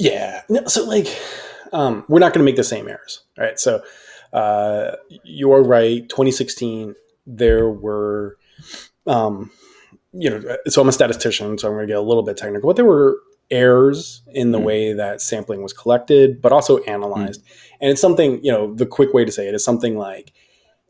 Yeah. 0.00 0.42
So 0.66 0.84
like, 0.86 1.06
um, 1.72 2.04
we're 2.08 2.20
not 2.20 2.32
going 2.32 2.40
to 2.40 2.44
make 2.44 2.56
the 2.56 2.64
same 2.64 2.88
errors, 2.88 3.22
right? 3.36 3.60
So 3.60 3.82
uh, 4.32 4.92
you're 5.24 5.62
right. 5.62 6.08
2016, 6.08 6.94
there 7.26 7.68
were, 7.68 8.38
um, 9.06 9.50
you 10.12 10.30
know, 10.30 10.56
so 10.68 10.80
I'm 10.80 10.88
a 10.88 10.92
statistician, 10.92 11.58
so 11.58 11.68
I'm 11.68 11.74
going 11.74 11.86
to 11.86 11.92
get 11.92 11.98
a 11.98 12.02
little 12.02 12.22
bit 12.22 12.36
technical, 12.38 12.68
but 12.68 12.76
there 12.76 12.84
were 12.84 13.18
errors 13.50 14.22
in 14.32 14.52
the 14.52 14.58
mm. 14.58 14.64
way 14.64 14.92
that 14.92 15.20
sampling 15.20 15.62
was 15.62 15.72
collected, 15.72 16.40
but 16.40 16.52
also 16.52 16.78
analyzed. 16.84 17.44
Mm. 17.44 17.50
And 17.80 17.90
it's 17.90 18.00
something, 18.00 18.44
you 18.44 18.52
know, 18.52 18.74
the 18.74 18.86
quick 18.86 19.12
way 19.14 19.24
to 19.24 19.32
say 19.32 19.48
it 19.48 19.54
is 19.54 19.64
something 19.64 19.96
like, 19.96 20.32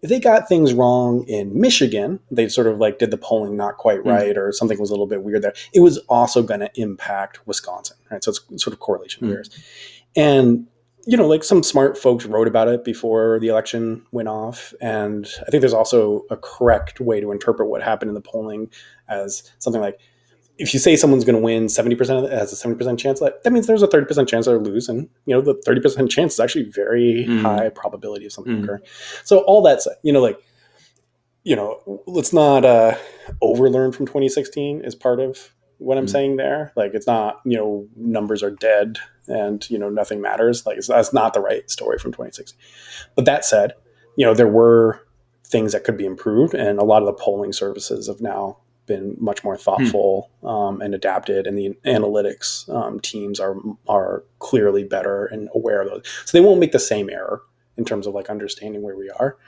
if 0.02 0.08
they 0.08 0.18
got 0.18 0.48
things 0.48 0.72
wrong 0.72 1.24
in 1.28 1.60
Michigan, 1.60 2.20
they 2.30 2.48
sort 2.48 2.66
of 2.66 2.78
like 2.78 2.98
did 2.98 3.10
the 3.10 3.18
polling 3.18 3.56
not 3.56 3.76
quite 3.76 4.00
mm. 4.00 4.06
right, 4.06 4.36
or 4.36 4.50
something 4.52 4.80
was 4.80 4.90
a 4.90 4.94
little 4.94 5.06
bit 5.06 5.22
weird 5.22 5.42
there. 5.42 5.54
It 5.74 5.80
was 5.80 5.98
also 6.08 6.42
going 6.42 6.60
to 6.60 6.70
impact 6.74 7.46
Wisconsin, 7.46 7.98
right? 8.10 8.24
So 8.24 8.30
it's 8.30 8.62
sort 8.62 8.72
of 8.72 8.80
correlation 8.80 9.26
mm. 9.26 9.32
errors. 9.32 9.50
And 10.16 10.66
you 11.06 11.16
know, 11.16 11.26
like 11.26 11.42
some 11.42 11.62
smart 11.62 11.96
folks 11.96 12.26
wrote 12.26 12.46
about 12.46 12.68
it 12.68 12.84
before 12.84 13.38
the 13.40 13.48
election 13.48 14.04
went 14.12 14.28
off. 14.28 14.74
And 14.82 15.26
I 15.46 15.50
think 15.50 15.62
there's 15.62 15.72
also 15.72 16.26
a 16.30 16.36
correct 16.36 17.00
way 17.00 17.20
to 17.20 17.32
interpret 17.32 17.68
what 17.68 17.82
happened 17.82 18.10
in 18.10 18.14
the 18.14 18.20
polling 18.20 18.70
as 19.08 19.50
something 19.58 19.80
like 19.80 19.98
if 20.60 20.74
you 20.74 20.78
say 20.78 20.94
someone's 20.94 21.24
going 21.24 21.34
to 21.34 21.40
win 21.40 21.66
70% 21.66 21.98
of 22.18 22.24
it 22.24 22.32
has 22.32 22.52
a 22.52 22.68
70% 22.68 22.98
chance 22.98 23.18
that, 23.20 23.42
that 23.42 23.52
means 23.52 23.66
there's 23.66 23.82
a 23.82 23.88
30% 23.88 24.28
chance 24.28 24.46
they'll 24.46 24.58
lose 24.58 24.88
and 24.88 25.08
you 25.24 25.34
know 25.34 25.40
the 25.40 25.54
30% 25.66 26.10
chance 26.10 26.34
is 26.34 26.40
actually 26.40 26.64
very 26.64 27.24
mm. 27.26 27.40
high 27.42 27.70
probability 27.70 28.26
of 28.26 28.32
something 28.32 28.58
mm. 28.58 28.64
occurring 28.64 28.82
so 29.24 29.38
all 29.40 29.62
that 29.62 29.82
said 29.82 29.94
you 30.02 30.12
know 30.12 30.20
like 30.20 30.38
you 31.44 31.56
know 31.56 32.02
let's 32.06 32.32
not 32.32 32.64
uh 32.64 32.94
overlearn 33.42 33.92
from 33.92 34.06
2016 34.06 34.82
is 34.82 34.94
part 34.94 35.18
of 35.18 35.52
what 35.78 35.96
I'm 35.96 36.06
mm. 36.06 36.10
saying 36.10 36.36
there. 36.36 36.72
Like 36.76 36.92
it's 36.92 37.06
not, 37.06 37.40
you 37.44 37.56
know, 37.56 37.88
numbers 37.96 38.42
are 38.42 38.50
dead 38.50 38.98
and, 39.26 39.68
you 39.70 39.78
know, 39.78 39.88
nothing 39.88 40.20
matters. 40.20 40.66
Like 40.66 40.78
that's 40.78 41.12
not 41.12 41.32
the 41.32 41.40
right 41.40 41.68
story 41.70 41.98
from 41.98 42.12
2016. 42.12 42.58
But 43.16 43.24
that 43.24 43.46
said, 43.46 43.72
you 44.16 44.26
know, 44.26 44.34
there 44.34 44.46
were 44.46 45.00
things 45.46 45.72
that 45.72 45.84
could 45.84 45.96
be 45.96 46.04
improved 46.04 46.54
and 46.54 46.78
a 46.78 46.84
lot 46.84 47.02
of 47.02 47.06
the 47.06 47.14
polling 47.14 47.52
services 47.52 48.08
have 48.08 48.20
now 48.20 48.58
been 48.86 49.16
much 49.18 49.44
more 49.44 49.56
thoughtful 49.56 50.30
mm. 50.42 50.50
um, 50.50 50.80
and 50.80 50.94
adapted 50.94 51.46
and 51.46 51.56
the 51.56 51.70
analytics 51.86 52.68
um, 52.74 52.98
teams 53.00 53.38
are 53.38 53.56
are 53.88 54.24
clearly 54.38 54.84
better 54.84 55.26
and 55.26 55.48
aware 55.54 55.82
of 55.82 55.88
those 55.88 56.02
so 56.24 56.36
they 56.36 56.44
won't 56.44 56.60
make 56.60 56.72
the 56.72 56.78
same 56.78 57.08
error 57.08 57.42
in 57.80 57.84
terms 57.86 58.06
of 58.06 58.14
like 58.14 58.28
understanding 58.28 58.82
where 58.82 58.94
we 58.94 59.08
are. 59.10 59.38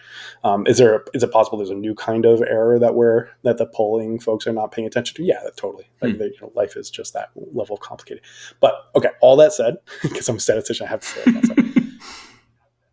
Um, 0.43 0.67
is 0.67 0.79
there 0.79 0.97
a, 0.97 1.01
is 1.13 1.23
it 1.23 1.31
possible 1.31 1.59
there's 1.59 1.69
a 1.69 1.75
new 1.75 1.95
kind 1.95 2.25
of 2.25 2.41
error 2.41 2.79
that 2.79 2.95
we're 2.95 3.29
that 3.43 3.59
the 3.59 3.67
polling 3.67 4.19
folks 4.19 4.47
are 4.47 4.55
not 4.55 4.73
paying 4.73 4.87
attention 4.87 5.17
to? 5.17 5.23
Yeah, 5.23 5.43
totally. 5.55 5.91
Like 6.01 6.17
hmm. 6.17 6.23
you 6.23 6.35
know, 6.41 6.51
life 6.57 6.75
is 6.75 6.89
just 6.89 7.13
that 7.13 7.29
level 7.35 7.75
of 7.75 7.81
complicated. 7.81 8.25
But 8.59 8.75
okay, 8.97 9.11
all 9.21 9.37
that 9.37 9.53
said, 9.53 9.77
because 10.03 10.29
I'm 10.29 10.37
a 10.37 10.41
statistician, 10.41 10.87
I 10.87 10.91
have 10.91 11.01
to 11.01 11.07
say 11.07 11.23
it. 11.27 11.89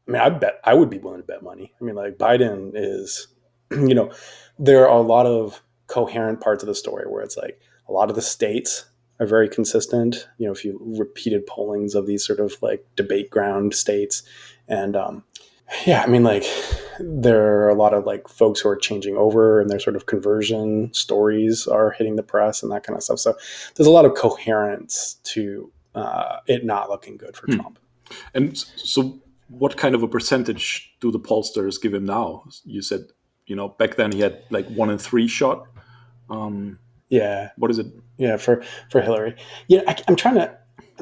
I 0.07 0.11
mean, 0.11 0.21
I 0.21 0.29
bet 0.29 0.59
I 0.65 0.73
would 0.73 0.89
be 0.89 0.97
willing 0.97 1.21
to 1.21 1.25
bet 1.25 1.41
money. 1.41 1.73
I 1.79 1.83
mean, 1.85 1.95
like 1.95 2.17
Biden 2.17 2.71
is, 2.73 3.27
you 3.71 3.95
know, 3.95 4.11
there 4.57 4.89
are 4.89 4.97
a 4.97 5.01
lot 5.01 5.25
of 5.25 5.61
coherent 5.89 6.39
parts 6.39 6.63
of 6.63 6.67
the 6.67 6.75
story 6.75 7.05
where 7.09 7.21
it's 7.21 7.35
like 7.35 7.59
a 7.87 7.91
lot 7.91 8.09
of 8.09 8.15
the 8.15 8.21
states 8.21 8.85
are 9.19 9.25
very 9.25 9.49
consistent. 9.49 10.27
You 10.37 10.45
know, 10.45 10.53
if 10.53 10.63
you 10.63 10.79
repeated 10.97 11.45
pollings 11.45 11.95
of 11.95 12.07
these 12.07 12.25
sort 12.25 12.39
of 12.39 12.55
like 12.61 12.85
debate 12.95 13.29
ground 13.29 13.75
states, 13.75 14.23
and 14.67 14.95
um, 14.95 15.23
yeah, 15.85 16.01
I 16.01 16.07
mean, 16.07 16.23
like 16.23 16.45
there 16.99 17.65
are 17.65 17.69
a 17.69 17.75
lot 17.75 17.93
of 17.93 18.05
like 18.05 18.27
folks 18.27 18.61
who 18.61 18.69
are 18.69 18.75
changing 18.75 19.17
over 19.17 19.59
and 19.59 19.69
their 19.69 19.79
sort 19.79 19.95
of 19.95 20.05
conversion 20.05 20.93
stories 20.93 21.67
are 21.67 21.91
hitting 21.91 22.15
the 22.15 22.23
press 22.23 22.63
and 22.63 22.71
that 22.71 22.83
kind 22.83 22.95
of 22.95 23.03
stuff. 23.03 23.19
So 23.19 23.35
there's 23.75 23.87
a 23.87 23.91
lot 23.91 24.05
of 24.05 24.15
coherence 24.15 25.15
to 25.25 25.71
uh, 25.95 26.37
it 26.47 26.65
not 26.65 26.89
looking 26.89 27.17
good 27.17 27.35
for 27.35 27.47
hmm. 27.47 27.55
Trump. 27.55 27.79
And 28.33 28.57
so, 28.57 29.19
what 29.49 29.77
kind 29.77 29.95
of 29.95 30.03
a 30.03 30.07
percentage 30.07 30.95
do 30.99 31.11
the 31.11 31.19
pollsters 31.19 31.81
give 31.81 31.93
him 31.93 32.05
now? 32.05 32.43
You 32.63 32.81
said, 32.81 33.01
you 33.45 33.55
know, 33.55 33.69
back 33.69 33.95
then 33.95 34.11
he 34.11 34.19
had 34.19 34.43
like 34.49 34.67
one 34.69 34.89
in 34.89 34.97
three 34.97 35.27
shot. 35.27 35.65
Um, 36.29 36.79
yeah. 37.09 37.49
What 37.57 37.71
is 37.71 37.79
it? 37.79 37.87
Yeah, 38.17 38.37
for 38.37 38.63
for 38.91 39.01
Hillary. 39.01 39.35
Yeah, 39.67 39.81
I, 39.87 39.97
I'm 40.07 40.15
trying 40.15 40.35
to 40.35 40.57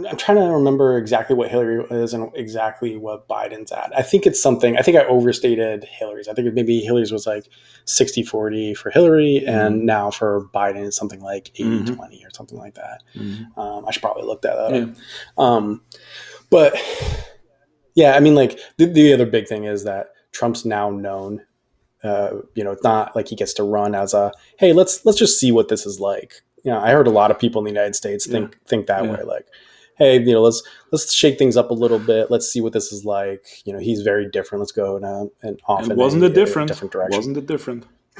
I'm 0.06 0.18
trying 0.18 0.38
to 0.38 0.54
remember 0.54 0.98
exactly 0.98 1.36
what 1.36 1.50
Hillary 1.50 1.84
is 1.90 2.14
and 2.14 2.30
exactly 2.36 2.98
what 2.98 3.28
Biden's 3.28 3.72
at. 3.72 3.92
I 3.98 4.02
think 4.02 4.28
it's 4.28 4.42
something, 4.42 4.78
I 4.78 4.82
think 4.82 4.98
I 4.98 5.06
overstated 5.06 5.86
Hillary's. 5.86 6.28
I 6.28 6.34
think 6.34 6.54
maybe 6.54 6.82
Hillary's 6.82 7.12
was 7.12 7.26
like 7.26 7.48
60 7.86 8.24
40 8.24 8.74
for 8.76 8.92
Hillary, 8.92 9.42
mm-hmm. 9.44 9.50
and 9.50 9.86
now 9.86 10.12
for 10.12 10.48
Biden, 10.54 10.86
it's 10.86 10.98
something 10.98 11.22
like 11.22 11.52
80 11.56 11.64
mm-hmm. 11.64 11.96
20 11.96 12.26
or 12.26 12.30
something 12.32 12.58
like 12.58 12.76
that. 12.76 13.04
Mm-hmm. 13.16 13.60
Um, 13.60 13.86
I 13.88 13.92
should 13.92 14.02
probably 14.02 14.24
look 14.24 14.42
that 14.44 14.58
up. 14.58 14.72
Yeah. 14.72 14.94
Um, 15.38 15.82
but 16.50 16.76
yeah, 17.96 18.16
I 18.16 18.20
mean, 18.20 18.36
like 18.36 18.60
the, 18.78 18.86
the, 18.86 19.14
other 19.14 19.26
big 19.26 19.48
thing 19.48 19.64
is 19.64 19.84
that 19.86 20.10
Trump's 20.32 20.66
now 20.66 20.90
known. 20.90 21.42
Uh, 22.04 22.38
you 22.56 22.64
know, 22.64 22.72
it's 22.72 22.84
not 22.84 23.16
like 23.16 23.28
he 23.28 23.36
gets 23.36 23.54
to 23.54 23.64
run 23.64 23.96
as 23.96 24.14
a 24.14 24.32
hey, 24.60 24.74
let's 24.74 25.06
let's 25.06 25.18
just 25.18 25.40
see 25.40 25.52
what 25.52 25.70
this 25.70 25.86
is 25.86 26.00
like. 26.00 26.42
You 26.64 26.72
know, 26.72 26.80
I 26.80 26.92
heard 26.92 27.08
a 27.08 27.12
lot 27.12 27.32
of 27.32 27.40
people 27.40 27.60
in 27.60 27.66
the 27.66 27.72
United 27.72 27.96
States 27.96 28.26
think 28.26 28.52
yeah. 28.52 28.58
think 28.68 28.88
that 28.88 29.04
yeah. 29.04 29.12
way, 29.12 29.24
like 29.24 29.48
hey, 29.98 30.20
you 30.20 30.34
know, 30.34 30.42
let's 30.42 30.64
let's 30.92 31.14
shake 31.14 31.38
things 31.38 31.58
up 31.58 31.72
a 31.72 31.74
little 31.74 32.00
bit. 32.00 32.32
Let's 32.32 32.48
see 32.48 32.62
what 32.62 32.74
this 32.74 32.92
is 32.92 33.04
like. 33.04 33.46
You 33.66 33.74
know, 33.74 33.80
he's 33.80 34.02
very 34.02 34.30
different. 34.30 34.62
Let's 34.62 34.72
go 34.72 34.96
in 34.98 35.04
a, 35.04 35.26
an 35.42 35.58
off. 35.68 35.88
wasn't 35.88 36.24
a, 36.24 36.28
it 36.28 36.34
different? 36.34 36.68
different 36.68 36.92
direction. 36.92 37.18
Wasn't 37.18 37.38
it 37.38 37.48
different? 37.48 37.86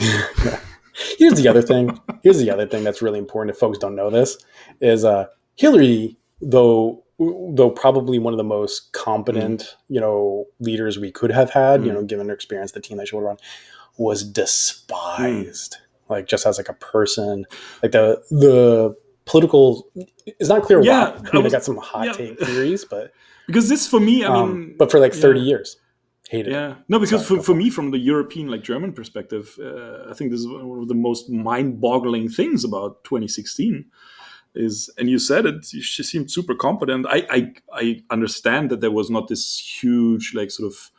Here's 1.18 1.36
the 1.36 1.48
other 1.48 1.62
thing. 1.62 2.00
Here's 2.24 2.40
the 2.40 2.50
other 2.50 2.68
thing 2.68 2.84
that's 2.84 3.02
really 3.02 3.20
important. 3.20 3.56
If 3.56 3.60
folks 3.60 3.78
don't 3.78 3.96
know 3.96 4.10
this, 4.10 4.38
is 4.82 5.06
uh, 5.06 5.28
Hillary, 5.56 6.18
though 6.42 7.04
though 7.20 7.70
probably 7.70 8.20
one 8.20 8.34
of 8.34 8.38
the 8.38 8.44
most 8.44 8.92
competent, 8.94 9.62
mm. 9.62 9.76
you 9.90 10.00
know, 10.00 10.46
leaders 10.60 11.00
we 11.00 11.12
could 11.12 11.32
have 11.32 11.50
had, 11.50 11.82
mm. 11.82 11.88
you 11.88 11.94
know, 11.94 12.04
given 12.04 12.28
her 12.28 12.34
experience, 12.34 12.72
the 12.72 12.80
team 12.80 12.98
that 12.98 13.08
she 13.08 13.16
would 13.16 13.24
run, 13.24 13.38
was 13.98 14.24
despised. 14.24 15.74
Mm. 15.74 16.10
Like 16.10 16.28
just 16.28 16.46
as 16.46 16.58
like 16.58 16.70
a 16.70 16.74
person, 16.74 17.46
like 17.84 17.92
the 17.92 18.24
the 18.30 18.96
political. 19.26 19.90
It's 20.26 20.50
not 20.50 20.64
clear 20.64 20.82
yeah, 20.82 21.12
why. 21.12 21.18
I 21.18 21.22
mean, 21.22 21.30
I, 21.34 21.40
was, 21.40 21.54
I 21.54 21.58
got 21.58 21.66
some 21.66 21.78
hot 21.78 22.06
yeah. 22.06 22.14
take 22.14 22.40
theories, 22.40 22.86
but 22.86 23.12
because 23.48 23.68
this 23.68 23.88
for 23.88 24.00
me, 24.00 24.24
I 24.24 24.34
um, 24.34 24.60
mean, 24.60 24.76
but 24.78 24.90
for 24.90 25.00
like 25.00 25.14
thirty 25.14 25.42
yeah. 25.42 25.48
years, 25.48 25.78
hated. 26.30 26.54
Yeah, 26.54 26.76
no, 26.88 26.98
because 26.98 27.28
Sorry, 27.28 27.40
for, 27.40 27.44
for 27.48 27.56
me, 27.56 27.70
from 27.70 27.92
the 27.92 27.98
European, 27.98 28.48
like 28.48 28.64
German 28.64 28.94
perspective, 28.94 29.58
uh, 29.62 30.10
I 30.10 30.14
think 30.14 30.32
this 30.32 30.40
is 30.40 30.48
one 30.48 30.80
of 30.80 30.88
the 30.88 30.96
most 30.96 31.30
mind-boggling 31.30 32.30
things 32.30 32.64
about 32.64 33.04
2016. 33.04 33.86
Is 34.58 34.90
and 34.98 35.10
you 35.10 35.20
said 35.20 35.46
it. 35.46 35.66
She 35.66 36.04
seemed 36.04 36.32
super 36.32 36.56
competent. 36.56 37.06
I 37.10 37.26
I, 37.30 37.54
I 37.74 38.04
understand 38.10 38.72
that 38.72 38.82
there 38.82 38.92
was 38.92 39.10
not 39.10 39.28
this 39.28 39.60
huge 39.82 40.34
like 40.34 40.52
sort 40.52 40.72
of 40.72 40.92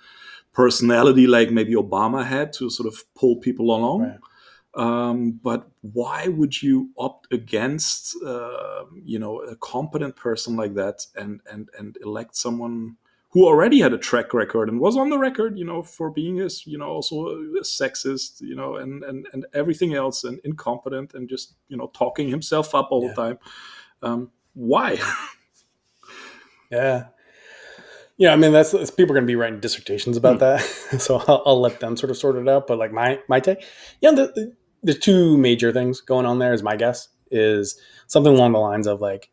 personality 0.52 1.26
like 1.26 1.50
maybe 1.50 1.74
Obama 1.74 2.24
had 2.24 2.52
to 2.54 2.70
sort 2.70 2.86
of 2.86 3.02
pull 3.14 3.36
people 3.36 3.66
along. 3.66 4.00
Right. 4.02 4.18
Um, 4.74 5.40
but 5.42 5.68
why 5.80 6.28
would 6.28 6.62
you 6.62 6.90
opt 6.96 7.32
against, 7.32 8.16
uh, 8.24 8.84
you 9.02 9.18
know, 9.18 9.40
a 9.40 9.56
competent 9.56 10.14
person 10.16 10.56
like 10.56 10.74
that 10.74 11.06
and 11.16 11.40
and 11.50 11.68
and 11.78 11.96
elect 12.02 12.36
someone 12.36 12.96
who 13.30 13.46
already 13.46 13.80
had 13.80 13.92
a 13.92 13.98
track 13.98 14.32
record 14.32 14.68
and 14.68 14.80
was 14.80 14.96
on 14.96 15.10
the 15.10 15.18
record, 15.18 15.58
you 15.58 15.64
know, 15.64 15.82
for 15.82 16.10
being 16.10 16.40
a, 16.40 16.48
you 16.64 16.78
know, 16.78 16.86
also 16.86 17.28
a 17.28 17.62
sexist, 17.62 18.40
you 18.40 18.54
know, 18.54 18.76
and 18.76 19.04
and 19.04 19.26
and 19.32 19.46
everything 19.52 19.94
else 19.94 20.24
and 20.24 20.40
incompetent 20.44 21.14
and 21.14 21.28
just 21.28 21.54
you 21.68 21.76
know 21.76 21.90
talking 21.94 22.28
himself 22.28 22.74
up 22.74 22.88
all 22.90 23.02
yeah. 23.02 23.08
the 23.08 23.14
time. 23.14 23.38
Um, 24.02 24.30
why? 24.54 24.98
yeah. 26.70 27.06
Yeah, 28.16 28.32
I 28.32 28.36
mean 28.36 28.52
that's, 28.52 28.72
that's 28.72 28.90
people 28.90 29.12
are 29.12 29.14
going 29.14 29.26
to 29.26 29.30
be 29.30 29.36
writing 29.36 29.60
dissertations 29.60 30.16
about 30.16 30.36
mm. 30.36 30.40
that, 30.40 30.60
so 31.00 31.22
I'll, 31.28 31.42
I'll, 31.46 31.60
let 31.60 31.78
them 31.78 31.96
sort 31.96 32.10
of 32.10 32.16
sort 32.16 32.34
it 32.34 32.48
out. 32.48 32.66
But 32.66 32.78
like 32.78 32.92
my 32.92 33.20
my 33.28 33.38
take, 33.38 33.64
yeah, 34.00 34.10
the, 34.10 34.32
the, 34.34 34.52
there's 34.82 34.98
two 34.98 35.38
major 35.38 35.72
things 35.72 36.00
going 36.00 36.26
on 36.26 36.40
there. 36.40 36.52
Is 36.52 36.62
my 36.62 36.74
guess 36.74 37.08
is 37.30 37.80
something 38.08 38.32
along 38.32 38.52
the 38.52 38.58
lines 38.58 38.88
of 38.88 39.00
like 39.00 39.30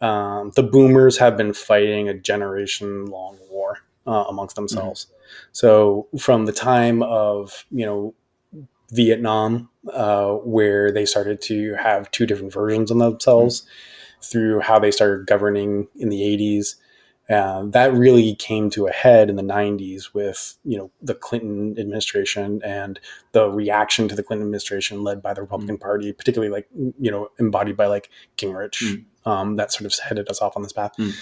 um, 0.00 0.52
the 0.54 0.62
boomers 0.62 1.18
have 1.18 1.36
been 1.36 1.52
fighting 1.52 2.08
a 2.08 2.14
generation 2.14 3.06
long 3.06 3.38
war 3.50 3.78
uh, 4.06 4.24
amongst 4.28 4.56
hmm. 4.56 4.62
themselves. 4.62 5.06
Mm-hmm. 5.06 5.14
So 5.52 6.08
from 6.18 6.46
the 6.46 6.52
time 6.52 7.02
of 7.02 7.64
you 7.70 7.86
know 7.86 8.14
Vietnam, 8.92 9.70
uh, 9.92 10.32
where 10.32 10.90
they 10.90 11.06
started 11.06 11.40
to 11.42 11.74
have 11.74 12.10
two 12.10 12.26
different 12.26 12.52
versions 12.52 12.90
of 12.90 12.98
themselves, 12.98 13.62
mm-hmm. 13.62 14.22
through 14.22 14.60
how 14.60 14.78
they 14.78 14.90
started 14.90 15.26
governing 15.26 15.88
in 15.96 16.08
the 16.08 16.20
80s 16.20 16.76
um, 17.30 17.70
that 17.70 17.94
really 17.94 18.34
came 18.34 18.70
to 18.70 18.88
a 18.88 18.92
head 18.92 19.30
in 19.30 19.36
the 19.36 19.42
90s 19.42 20.12
with 20.12 20.58
you 20.64 20.76
know 20.76 20.90
the 21.00 21.14
Clinton 21.14 21.76
administration 21.78 22.60
and 22.64 22.98
the 23.32 23.48
reaction 23.48 24.08
to 24.08 24.16
the 24.16 24.22
Clinton 24.22 24.46
administration 24.46 25.04
led 25.04 25.22
by 25.22 25.32
the 25.32 25.40
Republican 25.40 25.76
mm. 25.76 25.80
Party, 25.80 26.12
particularly 26.12 26.52
like 26.52 26.66
you 26.98 27.10
know 27.10 27.28
embodied 27.38 27.76
by 27.76 27.86
like 27.86 28.10
Gingrich, 28.36 28.82
mm. 28.82 29.04
Um, 29.26 29.56
that 29.56 29.72
sort 29.72 29.86
of 29.86 29.98
headed 29.98 30.28
us 30.28 30.40
off 30.40 30.56
on 30.56 30.62
this 30.62 30.72
path. 30.72 30.92
Mm. 30.98 31.14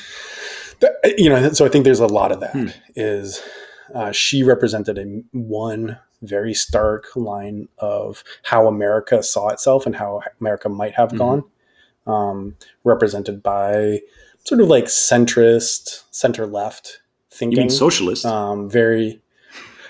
you 1.16 1.28
know, 1.28 1.52
so 1.52 1.64
I 1.64 1.68
think 1.68 1.84
there's 1.84 2.00
a 2.00 2.06
lot 2.06 2.32
of 2.32 2.40
that. 2.40 2.54
Mm. 2.54 2.74
Is 2.96 3.42
uh, 3.94 4.12
she 4.12 4.42
represented 4.42 4.98
a 4.98 5.04
one 5.32 5.98
very 6.22 6.54
stark 6.54 7.06
line 7.14 7.68
of 7.78 8.24
how 8.42 8.66
America 8.66 9.22
saw 9.22 9.48
itself 9.48 9.86
and 9.86 9.96
how 9.96 10.20
America 10.40 10.68
might 10.68 10.94
have 10.94 11.10
mm-hmm. 11.10 11.18
gone, 11.18 11.44
um, 12.06 12.56
represented 12.84 13.42
by 13.42 14.00
sort 14.44 14.60
of 14.60 14.68
like 14.68 14.86
centrist, 14.86 16.04
center 16.10 16.46
left 16.46 17.00
thinking. 17.30 17.58
You 17.58 17.62
mean 17.64 17.70
socialist? 17.70 18.24
Um, 18.26 18.68
very 18.68 19.20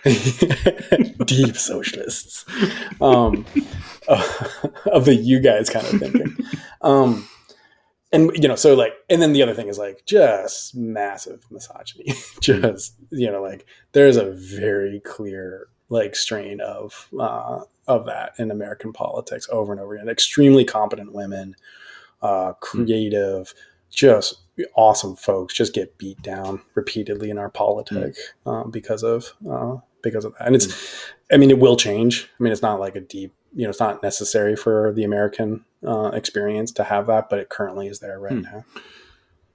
deep 1.25 1.57
socialists 1.57 2.45
um, 3.01 3.45
of 4.87 5.05
the 5.05 5.15
you 5.15 5.41
guys 5.41 5.71
kind 5.71 5.87
of 5.87 6.01
thinking. 6.01 6.37
Um, 6.83 7.29
and 8.13 8.31
you 8.35 8.49
know, 8.49 8.57
so 8.57 8.75
like, 8.75 8.95
and 9.11 9.21
then 9.21 9.33
the 9.33 9.43
other 9.43 9.55
thing 9.55 9.69
is 9.69 9.79
like 9.79 10.05
just 10.07 10.75
massive 10.75 11.45
misogyny. 11.51 12.15
just 12.41 12.95
you 13.11 13.31
know, 13.31 13.43
like 13.43 13.67
there's 13.93 14.17
a 14.17 14.31
very 14.31 15.01
clear 15.01 15.69
like 15.89 16.17
strain 16.17 16.61
of 16.61 17.09
uh, 17.19 17.61
of 17.87 18.07
that 18.07 18.33
in 18.39 18.51
American 18.51 18.93
politics 18.93 19.49
over 19.51 19.73
and 19.73 19.81
over 19.81 19.95
again. 19.95 20.09
Extremely 20.09 20.65
competent 20.65 21.13
women, 21.13 21.55
uh, 22.23 22.53
creative, 22.61 23.53
just 23.91 24.41
awesome 24.75 25.15
folks 25.15 25.55
just 25.55 25.73
get 25.73 25.97
beat 25.99 26.21
down 26.23 26.61
repeatedly 26.75 27.31
in 27.31 27.39
our 27.39 27.49
politics 27.49 28.33
mm. 28.45 28.61
uh, 28.61 28.69
because 28.69 29.03
of 29.03 29.35
uh, 29.49 29.77
because 30.03 30.25
of 30.25 30.33
that. 30.35 30.47
And 30.47 30.57
it's. 30.57 31.05
I 31.31 31.37
mean, 31.37 31.51
it 31.51 31.59
will 31.59 31.77
change. 31.77 32.31
I 32.39 32.43
mean, 32.43 32.53
it's 32.55 32.63
not 32.63 32.81
like 32.81 32.97
a 32.97 33.01
deep, 33.01 33.35
you 33.55 33.65
know, 33.65 33.69
it's 33.69 33.81
not 33.81 34.03
necessary 34.03 34.57
for 34.57 34.95
the 34.95 35.05
American 35.05 35.63
uh, 35.87 36.11
experience 36.13 36.73
to 36.73 36.85
have 36.85 37.07
that, 37.07 37.29
but 37.29 37.39
it 37.39 37.49
currently 37.49 37.89
is 37.89 38.01
there 38.01 38.19
right 38.19 38.33
mm. 38.33 38.43
now. 38.43 38.65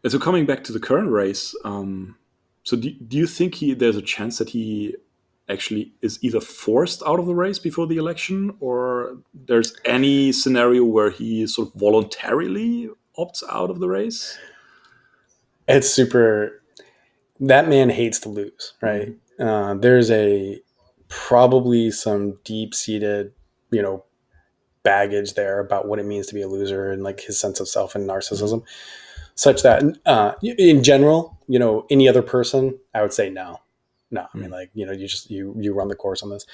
And 0.03 0.11
so 0.11 0.19
coming 0.19 0.45
back 0.45 0.63
to 0.65 0.73
the 0.73 0.79
current 0.79 1.11
race, 1.11 1.55
um, 1.63 2.17
so 2.63 2.77
do, 2.77 2.91
do 2.91 3.17
you 3.17 3.27
think 3.27 3.55
he 3.55 3.73
there's 3.73 3.97
a 3.97 4.01
chance 4.01 4.37
that 4.37 4.49
he 4.49 4.95
actually 5.49 5.91
is 6.01 6.17
either 6.23 6.39
forced 6.39 7.03
out 7.05 7.19
of 7.19 7.25
the 7.25 7.35
race 7.35 7.59
before 7.59 7.87
the 7.87 7.97
election, 7.97 8.55
or 8.59 9.17
there's 9.33 9.75
any 9.85 10.31
scenario 10.31 10.83
where 10.83 11.09
he 11.09 11.45
sort 11.47 11.67
of 11.69 11.73
voluntarily 11.79 12.89
opts 13.17 13.43
out 13.49 13.69
of 13.69 13.79
the 13.79 13.87
race? 13.87 14.37
It's 15.67 15.89
super. 15.89 16.61
That 17.39 17.67
man 17.67 17.89
hates 17.89 18.19
to 18.19 18.29
lose, 18.29 18.73
right? 18.81 19.15
Mm-hmm. 19.39 19.43
Uh, 19.43 19.73
there's 19.75 20.09
a 20.11 20.61
probably 21.09 21.91
some 21.91 22.37
deep 22.43 22.73
seated, 22.73 23.33
you 23.71 23.81
know, 23.81 24.03
baggage 24.83 25.33
there 25.33 25.59
about 25.59 25.87
what 25.87 25.99
it 25.99 26.05
means 26.05 26.27
to 26.27 26.33
be 26.33 26.41
a 26.41 26.47
loser 26.47 26.91
and 26.91 27.03
like 27.03 27.21
his 27.21 27.39
sense 27.39 27.59
of 27.59 27.67
self 27.67 27.95
and 27.95 28.07
narcissism, 28.07 28.63
such 29.35 29.63
that 29.63 29.83
uh, 30.05 30.33
in 30.41 30.83
general, 30.83 31.37
you 31.47 31.59
know, 31.59 31.85
any 31.89 32.07
other 32.07 32.21
person, 32.21 32.77
I 32.93 33.01
would 33.01 33.13
say 33.13 33.29
no. 33.29 33.59
No, 34.13 34.27
I 34.31 34.37
mean, 34.37 34.49
hmm. 34.49 34.53
like 34.53 34.69
you 34.75 34.85
know, 34.85 34.91
you 34.91 35.07
just 35.07 35.31
you 35.31 35.55
you 35.59 35.73
run 35.73 35.87
the 35.87 35.95
course 35.95 36.21
on 36.21 36.29
this. 36.29 36.45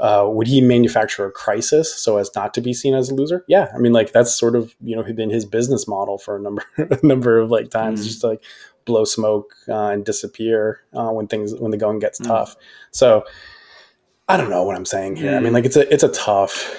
Uh, 0.00 0.26
would 0.28 0.48
he 0.48 0.60
manufacture 0.60 1.24
a 1.24 1.30
crisis 1.30 1.94
so 1.94 2.16
as 2.16 2.28
not 2.34 2.52
to 2.54 2.60
be 2.60 2.74
seen 2.74 2.92
as 2.92 3.08
a 3.08 3.14
loser? 3.14 3.44
Yeah, 3.46 3.68
I 3.72 3.78
mean, 3.78 3.92
like 3.92 4.10
that's 4.10 4.34
sort 4.34 4.56
of 4.56 4.74
you 4.82 4.96
know 4.96 5.04
been 5.04 5.30
his 5.30 5.44
business 5.44 5.86
model 5.86 6.18
for 6.18 6.36
a 6.36 6.40
number 6.40 6.64
a 6.76 7.06
number 7.06 7.38
of 7.38 7.52
like 7.52 7.70
times, 7.70 8.00
mm. 8.00 8.04
just 8.04 8.20
to, 8.22 8.26
like 8.26 8.42
blow 8.84 9.04
smoke 9.04 9.54
uh, 9.68 9.90
and 9.90 10.04
disappear 10.04 10.80
uh, 10.92 11.10
when 11.10 11.28
things 11.28 11.54
when 11.54 11.70
the 11.70 11.76
going 11.76 12.00
gets 12.00 12.18
mm. 12.18 12.26
tough. 12.26 12.56
So 12.90 13.24
I 14.28 14.36
don't 14.36 14.50
know 14.50 14.64
what 14.64 14.76
I'm 14.76 14.86
saying 14.86 15.16
here. 15.16 15.32
Mm. 15.32 15.36
I 15.36 15.40
mean, 15.40 15.52
like 15.52 15.66
it's 15.66 15.76
a 15.76 15.92
it's 15.94 16.02
a 16.02 16.08
tough, 16.08 16.76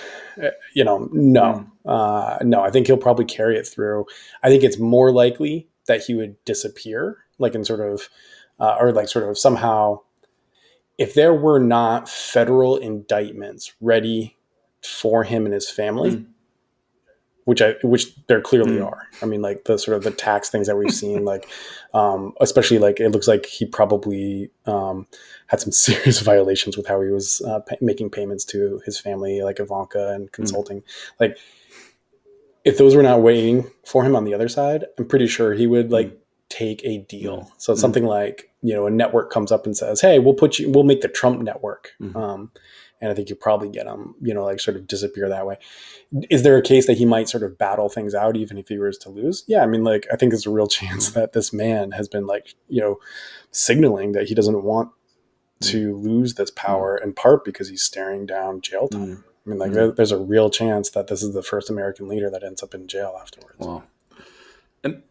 you 0.73 0.83
know, 0.83 1.09
no, 1.11 1.65
hmm. 1.83 1.89
uh, 1.89 2.37
no. 2.41 2.61
I 2.61 2.71
think 2.71 2.87
he'll 2.87 2.97
probably 2.97 3.25
carry 3.25 3.57
it 3.57 3.67
through. 3.67 4.05
I 4.43 4.49
think 4.49 4.63
it's 4.63 4.79
more 4.79 5.11
likely 5.11 5.67
that 5.87 6.03
he 6.03 6.15
would 6.15 6.43
disappear, 6.45 7.17
like 7.37 7.55
in 7.55 7.63
sort 7.63 7.79
of, 7.79 8.09
uh, 8.59 8.77
or 8.79 8.91
like 8.91 9.07
sort 9.07 9.29
of 9.29 9.37
somehow 9.37 9.99
if 10.97 11.13
there 11.13 11.33
were 11.33 11.59
not 11.59 12.07
federal 12.09 12.77
indictments 12.77 13.73
ready 13.81 14.37
for 14.81 15.23
him 15.23 15.45
and 15.45 15.53
his 15.53 15.69
family, 15.69 16.11
mm. 16.11 16.25
Which 17.45 17.61
I 17.61 17.75
which 17.83 18.13
there 18.25 18.41
clearly 18.41 18.77
mm. 18.77 18.85
are. 18.85 19.07
I 19.21 19.25
mean, 19.25 19.41
like 19.41 19.63
the 19.65 19.77
sort 19.77 19.95
of 19.97 20.03
the 20.03 20.11
tax 20.11 20.49
things 20.49 20.67
that 20.67 20.75
we've 20.75 20.93
seen, 20.93 21.23
like 21.23 21.47
um, 21.93 22.33
especially 22.41 22.79
like 22.79 22.99
it 22.99 23.09
looks 23.09 23.27
like 23.27 23.45
he 23.45 23.65
probably 23.65 24.49
um, 24.65 25.07
had 25.47 25.61
some 25.61 25.71
serious 25.71 26.19
violations 26.19 26.75
with 26.75 26.87
how 26.87 27.01
he 27.01 27.09
was 27.09 27.41
uh, 27.47 27.59
pay- 27.59 27.77
making 27.81 28.09
payments 28.09 28.43
to 28.45 28.81
his 28.85 28.99
family, 28.99 29.41
like 29.41 29.59
Ivanka 29.59 30.13
and 30.13 30.27
mm. 30.27 30.31
consulting. 30.31 30.81
Mm. 30.81 30.85
Like 31.19 31.37
if 32.65 32.77
those 32.79 32.95
were 32.95 33.03
not 33.03 33.21
waiting 33.21 33.69
for 33.85 34.03
him 34.03 34.15
on 34.15 34.25
the 34.25 34.33
other 34.33 34.49
side, 34.49 34.85
I'm 34.97 35.07
pretty 35.07 35.27
sure 35.27 35.53
he 35.53 35.67
would 35.67 35.91
like 35.91 36.07
mm. 36.07 36.17
take 36.49 36.83
a 36.83 36.97
deal. 36.97 37.51
So 37.57 37.73
mm. 37.73 37.77
something 37.77 38.05
like 38.05 38.49
you 38.63 38.73
know 38.73 38.87
a 38.87 38.91
network 38.91 39.31
comes 39.31 39.51
up 39.51 39.67
and 39.67 39.77
says, 39.77 40.01
"Hey, 40.01 40.17
we'll 40.17 40.33
put 40.33 40.57
you, 40.57 40.71
we'll 40.71 40.83
make 40.83 41.01
the 41.01 41.07
Trump 41.07 41.41
network." 41.41 41.91
Um, 42.15 42.51
and 43.01 43.11
I 43.11 43.13
think 43.13 43.29
you 43.29 43.35
probably 43.35 43.69
get 43.69 43.87
him, 43.87 44.15
you 44.21 44.33
know, 44.33 44.43
like 44.43 44.59
sort 44.59 44.77
of 44.77 44.87
disappear 44.87 45.29
that 45.29 45.45
way. 45.45 45.57
Is 46.29 46.43
there 46.43 46.57
a 46.57 46.61
case 46.61 46.87
that 46.87 46.97
he 46.97 47.05
might 47.05 47.29
sort 47.29 47.43
of 47.43 47.57
battle 47.57 47.89
things 47.89 48.15
out 48.15 48.37
even 48.37 48.57
if 48.57 48.67
he 48.67 48.77
was 48.77 48.97
to 48.99 49.09
lose? 49.09 49.43
Yeah, 49.47 49.63
I 49.63 49.65
mean, 49.65 49.83
like 49.83 50.07
I 50.11 50.15
think 50.15 50.31
there's 50.31 50.45
a 50.45 50.51
real 50.51 50.67
chance 50.79 51.11
that 51.11 51.33
this 51.33 51.51
man 51.51 51.91
has 51.91 52.07
been 52.07 52.25
like, 52.25 52.55
you 52.67 52.81
know, 52.81 52.99
signaling 53.51 54.13
that 54.13 54.27
he 54.27 54.35
doesn't 54.35 54.63
want 54.63 54.91
to 55.61 55.95
lose 55.95 56.35
this 56.35 56.51
power 56.51 56.97
in 56.97 57.13
part 57.13 57.45
because 57.45 57.69
he's 57.69 57.81
staring 57.81 58.25
down 58.25 58.61
jail 58.61 58.87
time. 58.87 59.23
I 59.45 59.49
mean, 59.49 59.59
like 59.59 59.71
mm-hmm. 59.71 59.95
there's 59.95 60.11
a 60.11 60.17
real 60.17 60.49
chance 60.49 60.89
that 60.91 61.07
this 61.07 61.21
is 61.21 61.33
the 61.33 61.43
first 61.43 61.69
American 61.69 62.07
leader 62.07 62.29
that 62.29 62.43
ends 62.43 62.63
up 62.63 62.73
in 62.73 62.87
jail 62.87 63.17
afterwards. 63.21 63.59
Wow. 63.59 63.83
And 64.83 65.03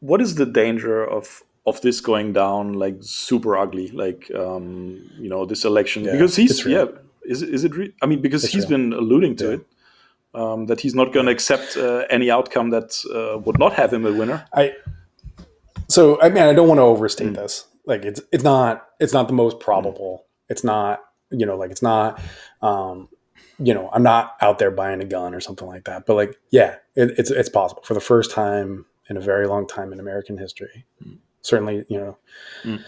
what 0.00 0.20
is 0.20 0.34
the 0.34 0.46
danger 0.46 1.04
of 1.04 1.42
of 1.66 1.80
this 1.82 2.00
going 2.00 2.32
down 2.32 2.74
like 2.74 2.96
super 3.00 3.56
ugly, 3.56 3.88
like 3.88 4.30
um, 4.34 5.10
you 5.18 5.28
know 5.28 5.44
this 5.44 5.64
election? 5.64 6.04
Yeah, 6.04 6.12
because 6.12 6.36
he's 6.36 6.64
yeah, 6.66 6.86
is 7.28 7.42
is 7.42 7.64
it? 7.64 7.76
Re- 7.76 7.94
I 8.02 8.06
mean, 8.06 8.20
because 8.20 8.44
it's 8.44 8.52
he's 8.52 8.64
real. 8.64 8.78
been 8.78 8.92
alluding 8.92 9.36
to 9.36 9.44
yeah. 9.44 9.54
it. 9.54 9.66
Um, 10.34 10.66
that 10.66 10.80
he's 10.80 10.94
not 10.94 11.12
going 11.14 11.24
to 11.24 11.32
accept 11.32 11.76
uh, 11.76 12.04
any 12.10 12.30
outcome 12.30 12.68
that 12.70 13.02
uh, 13.12 13.38
would 13.38 13.58
not 13.58 13.72
have 13.72 13.92
him 13.92 14.04
a 14.04 14.12
winner. 14.12 14.44
I 14.52 14.74
so 15.88 16.20
I 16.20 16.28
mean 16.28 16.42
I 16.42 16.52
don't 16.52 16.68
want 16.68 16.78
to 16.78 16.82
overstate 16.82 17.28
mm. 17.28 17.36
this. 17.36 17.66
Like 17.86 18.04
it's 18.04 18.20
it's 18.30 18.44
not 18.44 18.86
it's 19.00 19.14
not 19.14 19.28
the 19.28 19.34
most 19.34 19.58
probable. 19.58 20.18
Mm. 20.18 20.50
It's 20.50 20.64
not 20.64 21.00
you 21.30 21.46
know 21.46 21.56
like 21.56 21.70
it's 21.70 21.82
not 21.82 22.20
um, 22.60 23.08
you 23.58 23.74
know, 23.74 23.90
I'm 23.92 24.02
not 24.02 24.36
out 24.40 24.58
there 24.58 24.70
buying 24.70 25.00
a 25.00 25.04
gun 25.04 25.34
or 25.34 25.40
something 25.40 25.66
like 25.66 25.84
that. 25.84 26.06
But 26.06 26.14
like, 26.14 26.36
yeah, 26.50 26.76
it, 26.94 27.18
it's 27.18 27.30
it's 27.30 27.48
possible 27.48 27.82
for 27.82 27.94
the 27.94 28.00
first 28.00 28.30
time 28.30 28.86
in 29.10 29.16
a 29.16 29.20
very 29.20 29.46
long 29.46 29.66
time 29.66 29.92
in 29.92 30.00
American 30.00 30.38
history. 30.38 30.86
Mm. 31.04 31.18
Certainly, 31.42 31.84
you 31.88 31.98
know, 31.98 32.18
mm. 32.64 32.82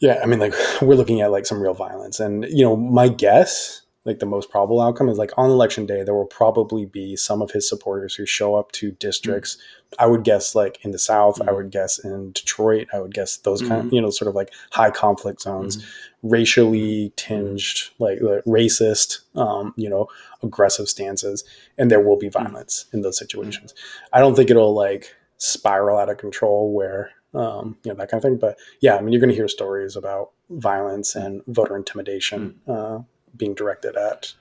yeah. 0.00 0.20
I 0.22 0.26
mean, 0.26 0.40
like 0.40 0.54
we're 0.82 0.94
looking 0.94 1.20
at 1.20 1.30
like 1.30 1.46
some 1.46 1.60
real 1.60 1.74
violence, 1.74 2.18
and 2.18 2.44
you 2.48 2.64
know, 2.64 2.76
my 2.76 3.08
guess 3.08 3.82
like 4.06 4.20
the 4.20 4.26
most 4.26 4.48
probable 4.48 4.80
outcome 4.80 5.08
is 5.08 5.18
like 5.18 5.32
on 5.36 5.50
election 5.50 5.84
day 5.84 6.02
there 6.02 6.14
will 6.14 6.24
probably 6.24 6.86
be 6.86 7.16
some 7.16 7.42
of 7.42 7.50
his 7.50 7.68
supporters 7.68 8.14
who 8.14 8.24
show 8.24 8.54
up 8.54 8.72
to 8.72 8.92
districts 8.92 9.56
mm-hmm. 9.56 10.02
i 10.02 10.06
would 10.06 10.24
guess 10.24 10.54
like 10.54 10.82
in 10.82 10.92
the 10.92 10.98
south 10.98 11.38
mm-hmm. 11.38 11.48
i 11.48 11.52
would 11.52 11.70
guess 11.70 11.98
in 11.98 12.32
detroit 12.32 12.86
i 12.94 13.00
would 13.00 13.12
guess 13.12 13.36
those 13.38 13.60
mm-hmm. 13.60 13.70
kind 13.72 13.86
of 13.86 13.92
you 13.92 14.00
know 14.00 14.08
sort 14.08 14.28
of 14.28 14.34
like 14.34 14.50
high 14.70 14.90
conflict 14.90 15.42
zones 15.42 15.76
mm-hmm. 15.76 16.28
racially 16.28 17.12
tinged 17.16 17.90
like, 17.98 18.20
like 18.22 18.44
racist 18.44 19.18
um, 19.36 19.74
you 19.76 19.90
know 19.90 20.06
aggressive 20.42 20.88
stances 20.88 21.44
and 21.76 21.90
there 21.90 22.00
will 22.00 22.16
be 22.16 22.28
mm-hmm. 22.28 22.44
violence 22.44 22.86
in 22.92 23.02
those 23.02 23.18
situations 23.18 23.74
i 24.12 24.20
don't 24.20 24.36
think 24.36 24.48
it'll 24.48 24.74
like 24.74 25.14
spiral 25.38 25.98
out 25.98 26.08
of 26.08 26.16
control 26.16 26.72
where 26.72 27.10
um, 27.34 27.76
you 27.84 27.90
know 27.90 27.96
that 27.96 28.10
kind 28.10 28.18
of 28.18 28.22
thing 28.22 28.38
but 28.38 28.56
yeah 28.80 28.96
i 28.96 29.00
mean 29.00 29.12
you're 29.12 29.20
going 29.20 29.30
to 29.30 29.36
hear 29.36 29.48
stories 29.48 29.96
about 29.96 30.30
violence 30.48 31.14
and 31.14 31.42
voter 31.46 31.76
intimidation 31.76 32.58
uh, 32.68 33.00
being 33.36 33.54
directed 33.54 33.96
at 33.96 34.32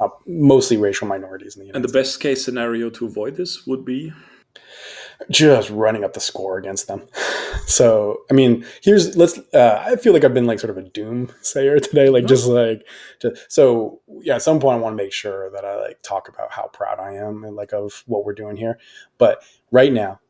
uh, 0.00 0.08
mostly 0.26 0.76
racial 0.76 1.06
minorities 1.06 1.54
in 1.56 1.60
the 1.60 1.66
United 1.66 1.76
And 1.76 1.84
the 1.84 1.88
States. 1.88 2.08
best 2.12 2.20
case 2.20 2.44
scenario 2.44 2.90
to 2.90 3.06
avoid 3.06 3.36
this 3.36 3.66
would 3.66 3.84
be 3.84 4.12
just 5.30 5.70
running 5.70 6.04
up 6.04 6.12
the 6.12 6.20
score 6.20 6.58
against 6.58 6.86
them. 6.88 7.02
So, 7.66 8.18
I 8.30 8.34
mean, 8.34 8.66
here's 8.82 9.16
let's. 9.16 9.38
Uh, 9.54 9.82
I 9.86 9.96
feel 9.96 10.12
like 10.12 10.22
I've 10.22 10.34
been 10.34 10.44
like 10.44 10.60
sort 10.60 10.70
of 10.70 10.76
a 10.76 10.82
doomsayer 10.86 11.80
today, 11.88 12.10
like 12.10 12.26
just 12.26 12.46
like, 12.46 12.86
just, 13.22 13.50
so 13.50 14.02
yeah. 14.20 14.34
At 14.34 14.42
some 14.42 14.60
point, 14.60 14.76
I 14.76 14.80
want 14.80 14.98
to 14.98 15.02
make 15.02 15.12
sure 15.14 15.50
that 15.50 15.64
I 15.64 15.80
like 15.80 16.02
talk 16.02 16.28
about 16.28 16.52
how 16.52 16.66
proud 16.66 16.98
I 17.00 17.14
am 17.14 17.42
and 17.42 17.56
like 17.56 17.72
of 17.72 18.02
what 18.06 18.24
we're 18.26 18.34
doing 18.34 18.56
here. 18.56 18.78
But 19.16 19.42
right 19.70 19.90
now, 19.90 20.20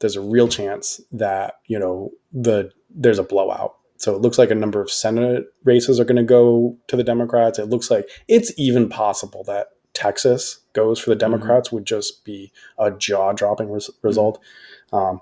there's 0.00 0.16
a 0.16 0.20
real 0.20 0.48
chance 0.48 1.00
that 1.12 1.60
you 1.66 1.78
know 1.78 2.10
the 2.30 2.70
there's 2.90 3.18
a 3.18 3.22
blowout 3.24 3.76
so 4.02 4.16
it 4.16 4.20
looks 4.20 4.36
like 4.36 4.50
a 4.50 4.56
number 4.56 4.80
of 4.80 4.90
Senate 4.90 5.46
races 5.62 6.00
are 6.00 6.04
going 6.04 6.16
to 6.16 6.24
go 6.24 6.76
to 6.88 6.96
the 6.96 7.04
Democrats. 7.04 7.60
It 7.60 7.68
looks 7.68 7.88
like 7.88 8.08
it's 8.26 8.52
even 8.58 8.88
possible 8.88 9.44
that 9.44 9.68
Texas 9.94 10.58
goes 10.72 10.98
for 10.98 11.10
the 11.10 11.14
mm-hmm. 11.14 11.32
Democrats 11.32 11.68
mm-hmm. 11.68 11.76
would 11.76 11.86
just 11.86 12.24
be 12.24 12.52
a 12.78 12.90
jaw 12.90 13.32
dropping 13.32 13.70
res- 13.70 13.90
result. 14.02 14.40
Mm-hmm. 14.92 14.96
Um, 14.96 15.20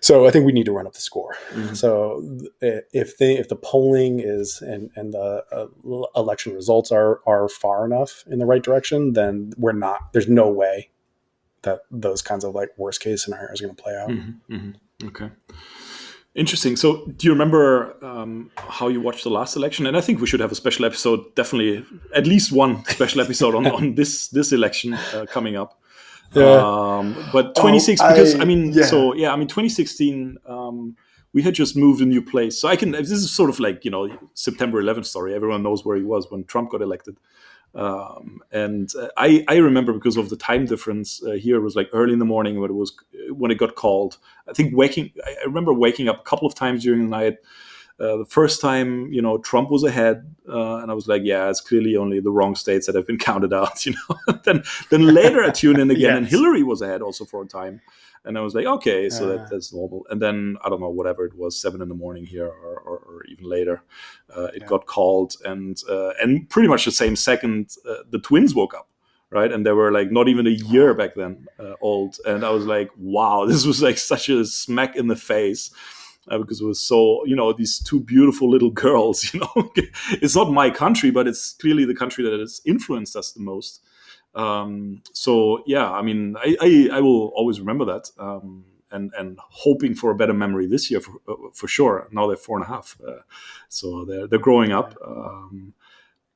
so 0.00 0.24
I 0.24 0.30
think 0.30 0.46
we 0.46 0.52
need 0.52 0.66
to 0.66 0.72
run 0.72 0.86
up 0.86 0.94
the 0.94 1.00
score. 1.00 1.34
Mm-hmm. 1.50 1.74
So 1.74 2.22
if 2.60 3.18
the 3.18 3.32
if 3.32 3.48
the 3.48 3.56
polling 3.56 4.20
is 4.20 4.62
and 4.62 4.90
and 4.94 5.12
the 5.12 5.44
uh, 5.50 5.66
election 6.14 6.54
results 6.54 6.92
are 6.92 7.20
are 7.26 7.48
far 7.48 7.84
enough 7.84 8.22
in 8.28 8.38
the 8.38 8.46
right 8.46 8.62
direction, 8.62 9.14
then 9.14 9.52
we're 9.56 9.72
not. 9.72 10.12
There's 10.12 10.28
no 10.28 10.48
way 10.48 10.90
that 11.62 11.80
those 11.90 12.22
kinds 12.22 12.44
of 12.44 12.54
like 12.54 12.70
worst 12.76 13.00
case 13.00 13.24
scenarios 13.24 13.60
are 13.60 13.64
going 13.64 13.76
to 13.76 13.82
play 13.82 13.96
out. 13.96 14.10
Mm-hmm. 14.10 14.54
Mm-hmm. 14.54 15.08
Okay. 15.08 15.30
Interesting. 16.36 16.76
So, 16.76 17.06
do 17.06 17.26
you 17.26 17.32
remember 17.32 17.96
um, 18.04 18.50
how 18.56 18.88
you 18.88 19.00
watched 19.00 19.24
the 19.24 19.30
last 19.30 19.56
election? 19.56 19.86
And 19.86 19.96
I 19.96 20.02
think 20.02 20.20
we 20.20 20.26
should 20.26 20.40
have 20.40 20.52
a 20.52 20.54
special 20.54 20.84
episode, 20.84 21.34
definitely 21.34 21.82
at 22.14 22.26
least 22.26 22.52
one 22.52 22.84
special 22.84 23.22
episode 23.22 23.54
on, 23.54 23.66
on 23.66 23.94
this 23.94 24.28
this 24.28 24.52
election 24.52 24.92
uh, 24.92 25.24
coming 25.30 25.56
up. 25.56 25.80
Yeah. 26.34 26.62
Um, 26.62 27.16
but 27.32 27.54
26, 27.54 28.00
oh, 28.00 28.08
because 28.08 28.34
I, 28.34 28.40
I 28.40 28.44
mean, 28.44 28.72
yeah. 28.72 28.84
so 28.84 29.14
yeah, 29.14 29.32
I 29.32 29.36
mean, 29.36 29.48
2016, 29.48 30.36
um, 30.46 30.96
we 31.32 31.40
had 31.40 31.54
just 31.54 31.74
moved 31.74 32.02
a 32.02 32.06
new 32.06 32.20
place. 32.20 32.60
So 32.60 32.68
I 32.68 32.76
can. 32.76 32.90
This 32.90 33.10
is 33.10 33.32
sort 33.32 33.48
of 33.48 33.58
like 33.58 33.82
you 33.86 33.90
know 33.90 34.06
September 34.34 34.82
11th 34.82 35.06
story. 35.06 35.34
Everyone 35.34 35.62
knows 35.62 35.86
where 35.86 35.96
he 35.96 36.02
was 36.02 36.30
when 36.30 36.44
Trump 36.44 36.70
got 36.70 36.82
elected. 36.82 37.16
Um, 37.76 38.40
and 38.52 38.90
uh, 38.98 39.08
I, 39.18 39.44
I 39.48 39.56
remember 39.56 39.92
because 39.92 40.16
of 40.16 40.30
the 40.30 40.36
time 40.36 40.64
difference 40.64 41.22
uh, 41.22 41.32
here 41.32 41.60
was 41.60 41.76
like 41.76 41.90
early 41.92 42.14
in 42.14 42.18
the 42.18 42.24
morning 42.24 42.58
when 42.58 42.70
it 42.70 42.74
was 42.74 42.96
when 43.28 43.50
it 43.50 43.58
got 43.58 43.74
called. 43.74 44.16
I 44.48 44.54
think 44.54 44.74
waking. 44.74 45.12
I 45.24 45.44
remember 45.44 45.74
waking 45.74 46.08
up 46.08 46.18
a 46.18 46.22
couple 46.22 46.48
of 46.48 46.54
times 46.54 46.82
during 46.82 47.02
the 47.02 47.08
night. 47.08 47.36
Uh, 47.98 48.16
the 48.18 48.26
first 48.26 48.60
time, 48.60 49.10
you 49.12 49.22
know, 49.22 49.38
Trump 49.38 49.70
was 49.70 49.82
ahead, 49.82 50.34
uh, 50.48 50.76
and 50.76 50.90
I 50.90 50.94
was 50.94 51.06
like, 51.06 51.22
"Yeah, 51.24 51.50
it's 51.50 51.60
clearly 51.60 51.96
only 51.96 52.18
the 52.20 52.30
wrong 52.30 52.54
states 52.54 52.86
that 52.86 52.94
have 52.94 53.06
been 53.06 53.18
counted 53.30 53.52
out." 53.52 53.84
You 53.86 53.94
know, 54.08 54.38
then 54.44 54.62
then 54.90 55.14
later 55.14 55.44
I 55.44 55.50
tuned 55.50 55.78
in 55.78 55.90
again, 55.90 56.00
yes. 56.00 56.16
and 56.16 56.26
Hillary 56.26 56.62
was 56.62 56.80
ahead 56.80 57.02
also 57.02 57.26
for 57.26 57.42
a 57.42 57.46
time 57.46 57.82
and 58.24 58.36
I 58.36 58.40
was 58.40 58.54
like, 58.54 58.66
okay, 58.66 59.08
so 59.08 59.24
uh, 59.24 59.36
that, 59.36 59.50
that's 59.50 59.72
normal. 59.72 60.06
And 60.10 60.20
then 60.20 60.56
I 60.64 60.68
don't 60.68 60.80
know, 60.80 60.88
whatever 60.88 61.24
it 61.24 61.34
was, 61.34 61.60
seven 61.60 61.80
in 61.80 61.88
the 61.88 61.94
morning 61.94 62.26
here, 62.26 62.46
or, 62.46 62.78
or, 62.78 62.98
or 62.98 63.24
even 63.26 63.44
later, 63.44 63.82
uh, 64.36 64.46
it 64.46 64.62
yeah. 64.62 64.66
got 64.66 64.86
called, 64.86 65.34
and 65.44 65.80
uh, 65.88 66.10
and 66.20 66.48
pretty 66.48 66.68
much 66.68 66.84
the 66.84 66.92
same 66.92 67.16
second, 67.16 67.70
uh, 67.88 67.98
the 68.10 68.18
twins 68.18 68.54
woke 68.54 68.74
up, 68.74 68.88
right? 69.30 69.52
And 69.52 69.64
they 69.64 69.72
were 69.72 69.92
like 69.92 70.10
not 70.10 70.28
even 70.28 70.46
a 70.46 70.50
year 70.50 70.94
back 70.94 71.14
then 71.14 71.46
uh, 71.58 71.74
old, 71.80 72.16
and 72.26 72.44
I 72.44 72.50
was 72.50 72.66
like, 72.66 72.90
wow, 72.98 73.44
this 73.48 73.64
was 73.64 73.82
like 73.82 73.98
such 73.98 74.28
a 74.28 74.44
smack 74.44 74.96
in 74.96 75.08
the 75.08 75.16
face. 75.16 75.70
Uh, 76.28 76.38
because 76.38 76.60
it 76.60 76.64
was 76.64 76.80
so, 76.80 77.24
you 77.24 77.36
know, 77.36 77.52
these 77.52 77.78
two 77.78 78.00
beautiful 78.00 78.50
little 78.50 78.72
girls. 78.72 79.30
You 79.32 79.38
know, 79.38 79.72
it's 80.10 80.34
not 80.34 80.50
my 80.50 80.70
country, 80.70 81.12
but 81.12 81.28
it's 81.28 81.52
clearly 81.52 81.84
the 81.84 81.94
country 81.94 82.24
that 82.24 82.40
has 82.40 82.60
influenced 82.64 83.14
us 83.14 83.30
the 83.30 83.40
most 83.40 83.80
um, 84.36 85.02
so 85.14 85.62
yeah, 85.66 85.90
I 85.90 86.02
mean, 86.02 86.36
I, 86.38 86.56
I, 86.60 86.88
I, 86.98 87.00
will 87.00 87.32
always 87.34 87.58
remember 87.58 87.86
that, 87.86 88.10
um, 88.18 88.66
and 88.90 89.10
and 89.18 89.38
hoping 89.40 89.94
for 89.94 90.10
a 90.10 90.14
better 90.14 90.34
memory 90.34 90.66
this 90.66 90.90
year 90.90 91.00
for, 91.00 91.14
uh, 91.26 91.48
for 91.54 91.66
sure. 91.66 92.06
Now 92.12 92.26
they're 92.26 92.36
four 92.36 92.58
and 92.58 92.66
a 92.66 92.68
half, 92.68 92.98
uh, 93.06 93.22
so 93.70 94.04
they're 94.04 94.26
they're 94.26 94.38
growing 94.38 94.72
up. 94.72 94.94
Um, 95.04 95.72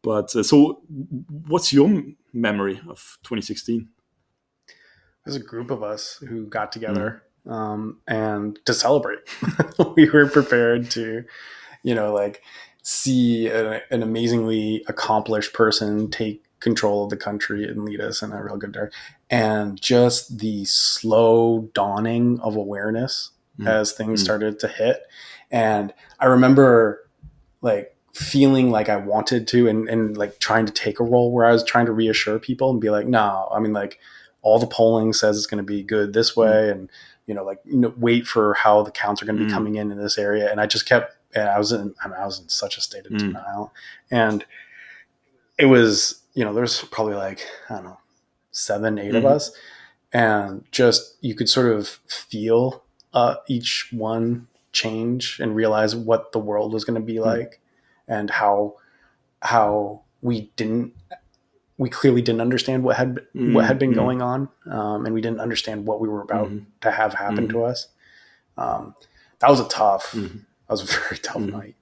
but 0.03 0.35
uh, 0.35 0.43
so, 0.43 0.81
what's 1.47 1.75
your 1.75 2.03
memory 2.33 2.81
of 2.89 3.19
2016? 3.23 3.89
There's 5.25 5.37
a 5.37 5.41
group 5.41 5.71
of 5.71 5.83
us 5.83 6.23
who 6.27 6.47
got 6.47 6.73
together 6.73 7.23
mm. 7.47 7.53
um, 7.53 7.99
and 8.09 8.59
to 8.65 8.73
celebrate. 8.73 9.19
we 9.95 10.09
were 10.09 10.27
prepared 10.27 10.91
to, 10.93 11.25
you 11.83 11.95
know, 11.95 12.15
like 12.15 12.43
see 12.83 13.49
a, 13.49 13.83
an 13.91 14.03
amazingly 14.03 14.83
accomplished 14.89 15.53
person 15.53 16.11
take 16.11 16.45
control 16.61 17.05
of 17.05 17.11
the 17.11 17.17
country 17.17 17.65
and 17.65 17.85
lead 17.85 18.01
us 18.01 18.23
in 18.23 18.33
a 18.33 18.43
real 18.43 18.57
good 18.57 18.73
direction. 18.73 19.01
And 19.29 19.81
just 19.81 20.39
the 20.39 20.65
slow 20.65 21.71
dawning 21.75 22.39
of 22.41 22.57
awareness 22.57 23.31
mm. 23.59 23.67
as 23.67 23.93
things 23.93 24.21
mm. 24.21 24.25
started 24.25 24.59
to 24.61 24.69
hit. 24.69 25.03
And 25.51 25.93
I 26.19 26.27
remember 26.27 27.09
like 27.63 27.97
feeling 28.15 28.71
like 28.71 28.89
I 28.89 28.97
wanted 28.97 29.47
to 29.49 29.69
and, 29.69 29.89
and 29.89 30.17
like 30.17 30.39
trying 30.39 30.67
to 30.67 30.73
take 30.73 31.01
a 31.01 31.05
role 31.05 31.33
where 31.33 31.47
I 31.47 31.53
was 31.53 31.65
trying 31.65 31.87
to 31.87 31.93
reassure 31.93 32.39
people 32.39 32.71
and 32.71 32.81
be 32.81 32.91
like, 32.91 33.07
no, 33.07 33.49
I 33.53 33.61
mean, 33.61 33.73
like 33.73 33.99
all 34.43 34.59
the 34.59 34.67
polling 34.67 35.13
says 35.13 35.37
it's 35.37 35.47
going 35.47 35.63
to 35.63 35.65
be 35.65 35.83
good 35.83 36.13
this 36.13 36.33
mm. 36.33 36.37
way. 36.39 36.49
Mm. 36.49 36.73
And, 36.73 36.91
you 37.27 37.35
know, 37.35 37.45
like 37.45 37.61
you 37.65 37.77
know, 37.77 37.95
wait 37.97 38.27
for 38.27 38.55
how 38.55 38.83
the 38.83 38.91
counts 38.91 39.23
are 39.23 39.27
going 39.27 39.39
to 39.39 39.45
be 39.45 39.51
mm. 39.51 39.55
coming 39.55 39.77
in 39.77 39.93
in 39.93 39.99
this 39.99 40.19
area. 40.19 40.51
And 40.51 40.61
I 40.61 40.67
just 40.67 40.87
kept 40.87 41.17
and 41.35 41.49
I 41.49 41.59
was 41.59 41.73
in 41.73 41.95
I, 42.03 42.09
mean, 42.09 42.17
I 42.19 42.27
was 42.27 42.41
in 42.41 42.49
such 42.49 42.77
a 42.77 42.81
state 42.81 43.07
of 43.07 43.13
mm. 43.13 43.19
denial, 43.19 43.73
and 44.11 44.45
it 45.59 45.67
was 45.67 46.20
you 46.35 46.45
know 46.45 46.53
there's 46.53 46.83
probably 46.83 47.15
like 47.15 47.47
I 47.69 47.75
don't 47.75 47.85
know 47.85 47.99
seven 48.53 48.99
eight 48.99 49.09
mm-hmm. 49.09 49.17
of 49.17 49.25
us, 49.27 49.53
and 50.13 50.65
just 50.71 51.17
you 51.21 51.35
could 51.35 51.49
sort 51.49 51.73
of 51.73 51.89
feel 51.89 52.83
uh, 53.15 53.37
each 53.49 53.89
one 53.93 54.47
change 54.73 55.41
and 55.41 55.57
realize 55.57 55.97
what 55.97 56.33
the 56.33 56.39
world 56.39 56.73
was 56.73 56.85
going 56.85 57.01
to 57.01 57.05
be 57.05 57.17
mm. 57.17 57.25
like, 57.25 57.61
and 58.07 58.31
how 58.31 58.75
how 59.43 60.03
we 60.23 60.51
didn't 60.57 60.95
we 61.79 61.89
clearly 61.89 62.21
didn't 62.21 62.43
understand 62.43 62.85
what 62.85 62.97
had 62.97 63.15
mm-hmm. 63.15 63.55
what 63.55 63.65
had 63.65 63.79
been 63.79 63.91
mm-hmm. 63.91 64.01
going 64.01 64.23
on, 64.23 64.49
um, 64.71 65.07
and 65.07 65.15
we 65.15 65.21
didn't 65.21 65.41
understand 65.41 65.87
what 65.87 66.01
we 66.01 66.09
were 66.09 66.21
about 66.21 66.49
mm-hmm. 66.49 66.65
to 66.83 66.91
have 66.91 67.15
happen 67.15 67.49
to 67.49 67.65
us. 67.65 67.89
Um, 68.59 68.95
that 69.39 69.49
was 69.49 69.61
a 69.61 69.69
tough. 69.69 70.13
That 70.13 70.45
was 70.69 70.83
a 70.83 70.85
very 71.01 71.19
tough 71.19 71.41
night. 71.41 71.77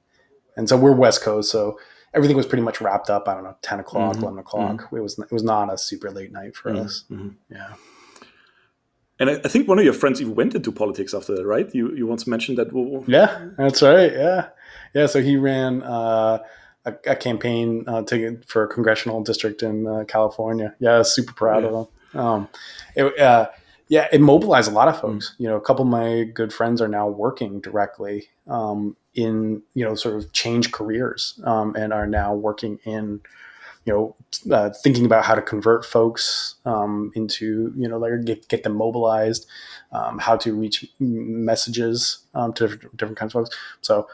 And 0.56 0.68
so 0.68 0.76
we're 0.76 0.92
West 0.92 1.22
Coast, 1.22 1.50
so 1.50 1.78
everything 2.14 2.36
was 2.36 2.46
pretty 2.46 2.62
much 2.62 2.80
wrapped 2.80 3.10
up. 3.10 3.28
I 3.28 3.34
don't 3.34 3.44
know, 3.44 3.56
ten 3.62 3.80
o'clock, 3.80 4.16
eleven 4.16 4.38
o'clock. 4.38 4.88
It 4.92 5.00
was 5.00 5.18
it 5.18 5.32
was 5.32 5.42
not 5.42 5.72
a 5.72 5.78
super 5.78 6.10
late 6.10 6.32
night 6.32 6.56
for 6.56 6.74
us. 6.74 7.04
Yeah. 7.50 7.74
And 9.20 9.30
I, 9.30 9.48
think 9.48 9.66
one 9.66 9.80
of 9.80 9.84
your 9.84 9.94
friends 9.94 10.20
even 10.20 10.36
went 10.36 10.54
into 10.54 10.70
politics 10.70 11.12
after 11.12 11.34
that, 11.34 11.44
right? 11.44 11.68
You 11.74 11.94
you 11.94 12.06
once 12.06 12.26
mentioned 12.26 12.58
that. 12.58 12.68
Yeah, 13.08 13.48
that's 13.58 13.82
right. 13.82 14.12
Yeah, 14.12 14.48
yeah. 14.94 15.06
So 15.06 15.20
he 15.20 15.36
ran. 15.36 15.82
Uh, 15.82 16.38
a, 16.88 17.12
a 17.12 17.16
campaign 17.16 17.84
uh, 17.86 18.02
to, 18.02 18.40
for 18.46 18.64
a 18.64 18.68
congressional 18.68 19.22
district 19.22 19.62
in 19.62 19.86
uh, 19.86 20.04
California. 20.06 20.74
Yeah, 20.78 21.02
super 21.02 21.32
proud 21.32 21.62
yeah. 21.62 21.68
of 21.68 21.74
him. 21.74 22.20
Um, 22.20 22.48
it, 22.96 23.18
uh, 23.18 23.48
yeah, 23.88 24.06
it 24.12 24.20
mobilized 24.20 24.70
a 24.70 24.74
lot 24.74 24.88
of 24.88 25.00
folks. 25.00 25.30
Mm. 25.30 25.40
You 25.40 25.48
know, 25.48 25.56
a 25.56 25.60
couple 25.60 25.84
of 25.84 25.90
my 25.90 26.24
good 26.24 26.52
friends 26.52 26.80
are 26.80 26.88
now 26.88 27.08
working 27.08 27.60
directly 27.60 28.28
um, 28.46 28.96
in 29.14 29.62
you 29.74 29.84
know 29.84 29.94
sort 29.94 30.16
of 30.16 30.32
change 30.32 30.72
careers 30.72 31.40
um, 31.44 31.74
and 31.74 31.92
are 31.92 32.06
now 32.06 32.34
working 32.34 32.78
in 32.84 33.20
you 33.84 33.92
know 33.92 34.54
uh, 34.54 34.70
thinking 34.70 35.06
about 35.06 35.24
how 35.24 35.34
to 35.34 35.42
convert 35.42 35.84
folks 35.84 36.56
um, 36.66 37.10
into 37.14 37.72
you 37.76 37.88
know 37.88 37.98
like 37.98 38.24
get, 38.24 38.46
get 38.48 38.62
them 38.62 38.76
mobilized, 38.76 39.46
um, 39.92 40.18
how 40.18 40.36
to 40.36 40.54
reach 40.54 40.86
messages 41.00 42.18
um, 42.34 42.52
to 42.52 42.68
different, 42.68 42.96
different 42.96 43.18
kinds 43.18 43.34
of 43.34 43.40
folks. 43.44 43.56
So 43.80 44.06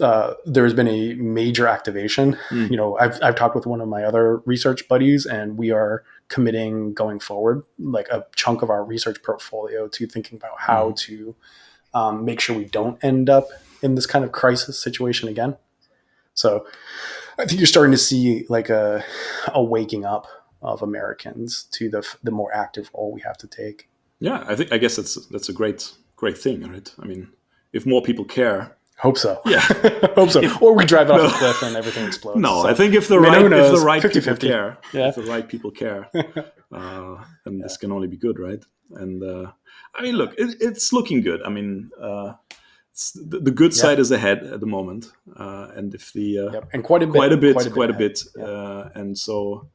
uh, 0.00 0.34
there 0.44 0.64
has 0.64 0.74
been 0.74 0.88
a 0.88 1.14
major 1.14 1.66
activation. 1.66 2.36
Mm. 2.50 2.70
You 2.70 2.76
know, 2.76 2.98
I've, 2.98 3.18
I've 3.22 3.36
talked 3.36 3.54
with 3.54 3.66
one 3.66 3.80
of 3.80 3.88
my 3.88 4.02
other 4.02 4.38
research 4.38 4.88
buddies, 4.88 5.24
and 5.24 5.56
we 5.56 5.70
are 5.70 6.04
committing 6.28 6.94
going 6.94 7.20
forward, 7.20 7.64
like 7.78 8.08
a 8.08 8.26
chunk 8.34 8.62
of 8.62 8.70
our 8.70 8.84
research 8.84 9.22
portfolio, 9.22 9.88
to 9.88 10.06
thinking 10.06 10.36
about 10.36 10.58
how 10.58 10.90
mm. 10.90 10.96
to 10.96 11.36
um, 11.92 12.24
make 12.24 12.40
sure 12.40 12.56
we 12.56 12.64
don't 12.64 13.02
end 13.04 13.30
up 13.30 13.48
in 13.82 13.94
this 13.94 14.06
kind 14.06 14.24
of 14.24 14.32
crisis 14.32 14.78
situation 14.78 15.28
again. 15.28 15.56
So, 16.34 16.66
I 17.38 17.46
think 17.46 17.60
you're 17.60 17.66
starting 17.66 17.92
to 17.92 17.98
see 17.98 18.46
like 18.48 18.68
a 18.70 19.04
a 19.52 19.62
waking 19.62 20.04
up 20.04 20.26
of 20.62 20.82
Americans 20.82 21.64
to 21.72 21.88
the 21.88 22.06
the 22.22 22.30
more 22.30 22.54
active 22.54 22.90
role 22.94 23.12
we 23.12 23.20
have 23.20 23.38
to 23.38 23.46
take. 23.46 23.88
Yeah, 24.20 24.44
I 24.46 24.56
think 24.56 24.72
I 24.72 24.78
guess 24.78 24.96
that's 24.96 25.26
that's 25.26 25.48
a 25.48 25.52
great 25.52 25.92
great 26.16 26.38
thing, 26.38 26.62
right? 26.68 26.92
I 26.98 27.06
mean, 27.06 27.32
if 27.72 27.84
more 27.86 28.02
people 28.02 28.24
care 28.24 28.76
Hope 28.98 29.18
so. 29.18 29.40
Yeah, 29.44 29.60
hope 30.14 30.30
so. 30.30 30.40
If, 30.40 30.62
or 30.62 30.74
we 30.74 30.84
drive 30.84 31.10
off 31.10 31.20
no. 31.20 31.26
a 31.26 31.30
cliff 31.30 31.62
and 31.62 31.76
everything 31.76 32.06
explodes. 32.06 32.40
No, 32.40 32.62
so. 32.62 32.68
I 32.68 32.74
think 32.74 32.94
if 32.94 33.08
the 33.08 33.16
I 33.16 33.20
mean, 33.20 33.50
right 33.50 33.60
if 33.60 33.72
the 33.72 33.84
right 33.84 34.00
50, 34.00 34.20
people 34.20 34.32
50. 34.32 34.48
care, 34.48 34.78
yeah. 34.92 35.08
if 35.08 35.16
the 35.16 35.22
right 35.22 35.48
people 35.48 35.70
care, 35.70 36.08
uh, 36.14 37.24
then 37.44 37.58
yeah. 37.58 37.64
this 37.64 37.76
can 37.76 37.90
only 37.90 38.06
be 38.06 38.16
good, 38.16 38.38
right? 38.38 38.62
And 38.92 39.22
uh, 39.22 39.50
I 39.94 40.02
mean, 40.02 40.16
look, 40.16 40.34
it, 40.38 40.56
it's 40.60 40.92
looking 40.92 41.22
good. 41.22 41.42
I 41.42 41.48
mean, 41.48 41.90
uh, 42.00 42.34
the, 43.14 43.40
the, 43.40 43.50
good 43.50 43.74
side 43.74 43.98
is 43.98 44.12
ahead 44.12 44.44
at 44.44 44.60
the 44.60 44.66
moment, 44.66 45.06
uh, 45.36 45.68
and 45.74 45.92
if 45.94 46.12
the 46.12 46.38
uh, 46.38 46.52
yep. 46.52 46.68
and 46.72 46.84
quite 46.84 47.02
a 47.02 47.06
bit, 47.06 47.14
quite 47.14 47.32
a 47.32 47.36
bit, 47.36 47.54
quite 47.54 47.66
a 47.66 47.70
bit, 47.70 47.74
quite 47.74 47.90
a 47.90 47.94
bit. 47.94 48.22
Uh, 48.40 48.88
and 48.94 49.18
so, 49.18 49.68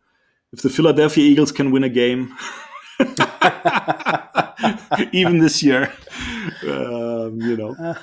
if 0.54 0.62
the 0.62 0.70
Philadelphia 0.70 1.24
Eagles 1.24 1.52
can 1.52 1.72
win 1.72 1.84
a 1.84 1.90
game. 1.90 2.36
even 5.14 5.40
this 5.40 5.64
year, 5.64 5.90
um, 6.64 7.40
you 7.40 7.56
know, 7.56 7.96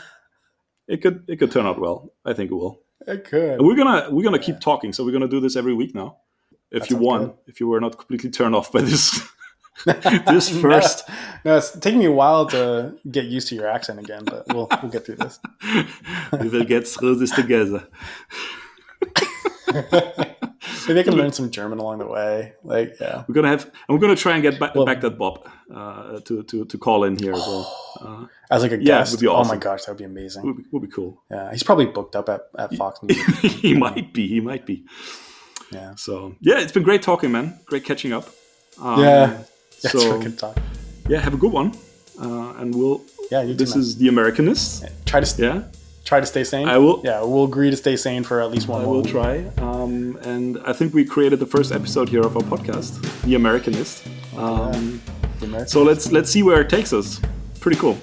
it 0.88 1.02
could 1.02 1.24
it 1.28 1.36
could 1.36 1.50
turn 1.52 1.66
out 1.66 1.80
well. 1.80 2.12
I 2.24 2.32
think 2.32 2.50
it 2.50 2.54
will. 2.54 2.80
It 3.06 3.24
could. 3.24 3.58
And 3.58 3.66
we're 3.66 3.76
gonna 3.76 4.08
we're 4.10 4.24
gonna 4.24 4.38
yeah. 4.38 4.42
keep 4.42 4.60
talking. 4.60 4.92
So 4.92 5.04
we're 5.04 5.12
gonna 5.12 5.28
do 5.28 5.40
this 5.40 5.56
every 5.56 5.74
week 5.74 5.94
now. 5.94 6.18
If 6.70 6.82
that 6.82 6.90
you 6.90 6.96
won, 6.96 7.26
good. 7.26 7.34
if 7.46 7.60
you 7.60 7.68
were 7.68 7.80
not 7.80 7.96
completely 7.96 8.30
turned 8.30 8.54
off 8.54 8.72
by 8.72 8.82
this 8.82 9.20
this 9.84 10.48
first. 10.60 11.08
No, 11.08 11.52
no, 11.52 11.56
it's 11.58 11.78
taking 11.78 12.00
me 12.00 12.06
a 12.06 12.12
while 12.12 12.46
to 12.46 12.96
get 13.10 13.26
used 13.26 13.48
to 13.48 13.54
your 13.54 13.68
accent 13.68 13.98
again, 13.98 14.24
but 14.24 14.46
we'll 14.48 14.68
we'll 14.82 14.90
get 14.90 15.06
through 15.06 15.16
this. 15.16 15.38
we 16.40 16.48
will 16.48 16.64
get 16.64 16.88
through 16.88 17.16
this 17.16 17.30
together. 17.30 17.86
Maybe 20.88 21.00
I 21.00 21.02
can 21.02 21.16
learn 21.16 21.32
some 21.32 21.50
German 21.50 21.78
along 21.78 21.98
the 21.98 22.06
way. 22.06 22.54
Like, 22.62 22.96
yeah, 23.00 23.24
we're 23.28 23.34
gonna 23.34 23.48
have, 23.48 23.64
and 23.64 23.72
we're 23.88 23.98
gonna 23.98 24.16
try 24.16 24.34
and 24.34 24.42
get 24.42 24.58
back, 24.58 24.74
well, 24.74 24.86
back 24.86 25.00
that 25.02 25.18
Bob 25.18 25.48
uh, 25.74 26.20
to 26.20 26.42
to 26.44 26.64
to 26.64 26.78
call 26.78 27.04
in 27.04 27.16
here 27.16 27.32
as 27.32 27.40
well. 27.40 27.82
Uh, 27.96 28.26
as 28.50 28.62
like 28.62 28.72
a 28.72 28.76
guest. 28.76 29.12
Would 29.12 29.20
be 29.20 29.26
awesome. 29.26 29.50
Oh 29.50 29.54
my 29.54 29.58
gosh, 29.58 29.86
that 29.86 29.92
would 29.92 29.98
be 29.98 30.04
amazing. 30.04 30.44
Would 30.44 30.56
be, 30.58 30.64
would 30.70 30.82
be 30.82 30.88
cool. 30.88 31.22
Yeah, 31.30 31.50
he's 31.50 31.62
probably 31.62 31.86
booked 31.86 32.14
up 32.14 32.28
at, 32.28 32.42
at 32.58 32.74
Fox 32.74 33.02
News. 33.02 33.18
he 33.40 33.72
might 33.72 34.12
be. 34.12 34.28
He 34.28 34.38
might 34.38 34.66
be. 34.66 34.84
Yeah. 35.72 35.94
So 35.94 36.36
yeah, 36.42 36.58
it's 36.58 36.72
been 36.72 36.82
great 36.82 37.00
talking, 37.00 37.32
man. 37.32 37.58
Great 37.64 37.84
catching 37.84 38.12
up. 38.12 38.28
Um, 38.78 39.00
yeah. 39.00 39.42
yeah. 39.82 39.90
So 39.90 40.20
good 40.20 40.38
talk. 40.38 40.58
Yeah, 41.08 41.20
have 41.20 41.32
a 41.32 41.38
good 41.38 41.52
one, 41.52 41.72
uh, 42.20 42.52
and 42.58 42.74
we'll. 42.74 43.00
Yeah, 43.30 43.40
you 43.40 43.54
This 43.54 43.74
is 43.74 43.96
the 43.96 44.08
Americanist. 44.08 44.82
Yeah. 44.82 44.90
Try 45.06 45.20
to. 45.20 45.42
Yeah 45.42 45.62
try 46.06 46.20
to 46.20 46.26
stay 46.26 46.44
sane. 46.44 46.68
I 46.68 46.78
will. 46.78 47.02
Yeah, 47.04 47.22
we'll 47.22 47.44
agree 47.44 47.70
to 47.70 47.76
stay 47.76 47.96
sane 47.96 48.22
for 48.22 48.40
at 48.40 48.50
least 48.50 48.68
one. 48.68 48.82
I 48.82 48.86
will 48.86 49.04
try. 49.04 49.44
Um, 49.58 50.16
and 50.22 50.58
I 50.64 50.72
think 50.72 50.94
we 50.94 51.04
created 51.04 51.40
the 51.40 51.46
first 51.46 51.72
episode 51.72 52.08
here 52.08 52.22
of 52.22 52.36
our 52.36 52.42
podcast, 52.44 53.02
The 53.22 53.34
Americanist. 53.34 54.06
Um, 54.38 55.02
the 55.15 55.15
So 55.66 55.82
let's 55.82 56.12
let's 56.12 56.30
see 56.30 56.42
where 56.42 56.60
it 56.60 56.68
takes 56.68 56.92
us. 56.92 57.20
Pretty 57.60 57.78
cool. 57.78 57.98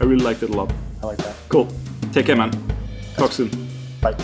I 0.00 0.04
really 0.04 0.24
liked 0.24 0.42
it 0.42 0.50
a 0.50 0.52
lot. 0.52 0.72
I 1.02 1.06
like 1.06 1.18
that. 1.18 1.34
Cool. 1.48 1.68
Take 2.12 2.26
care, 2.26 2.36
man. 2.36 2.50
Talk 3.16 3.32
soon. 3.32 3.50
Bye. 4.00 4.16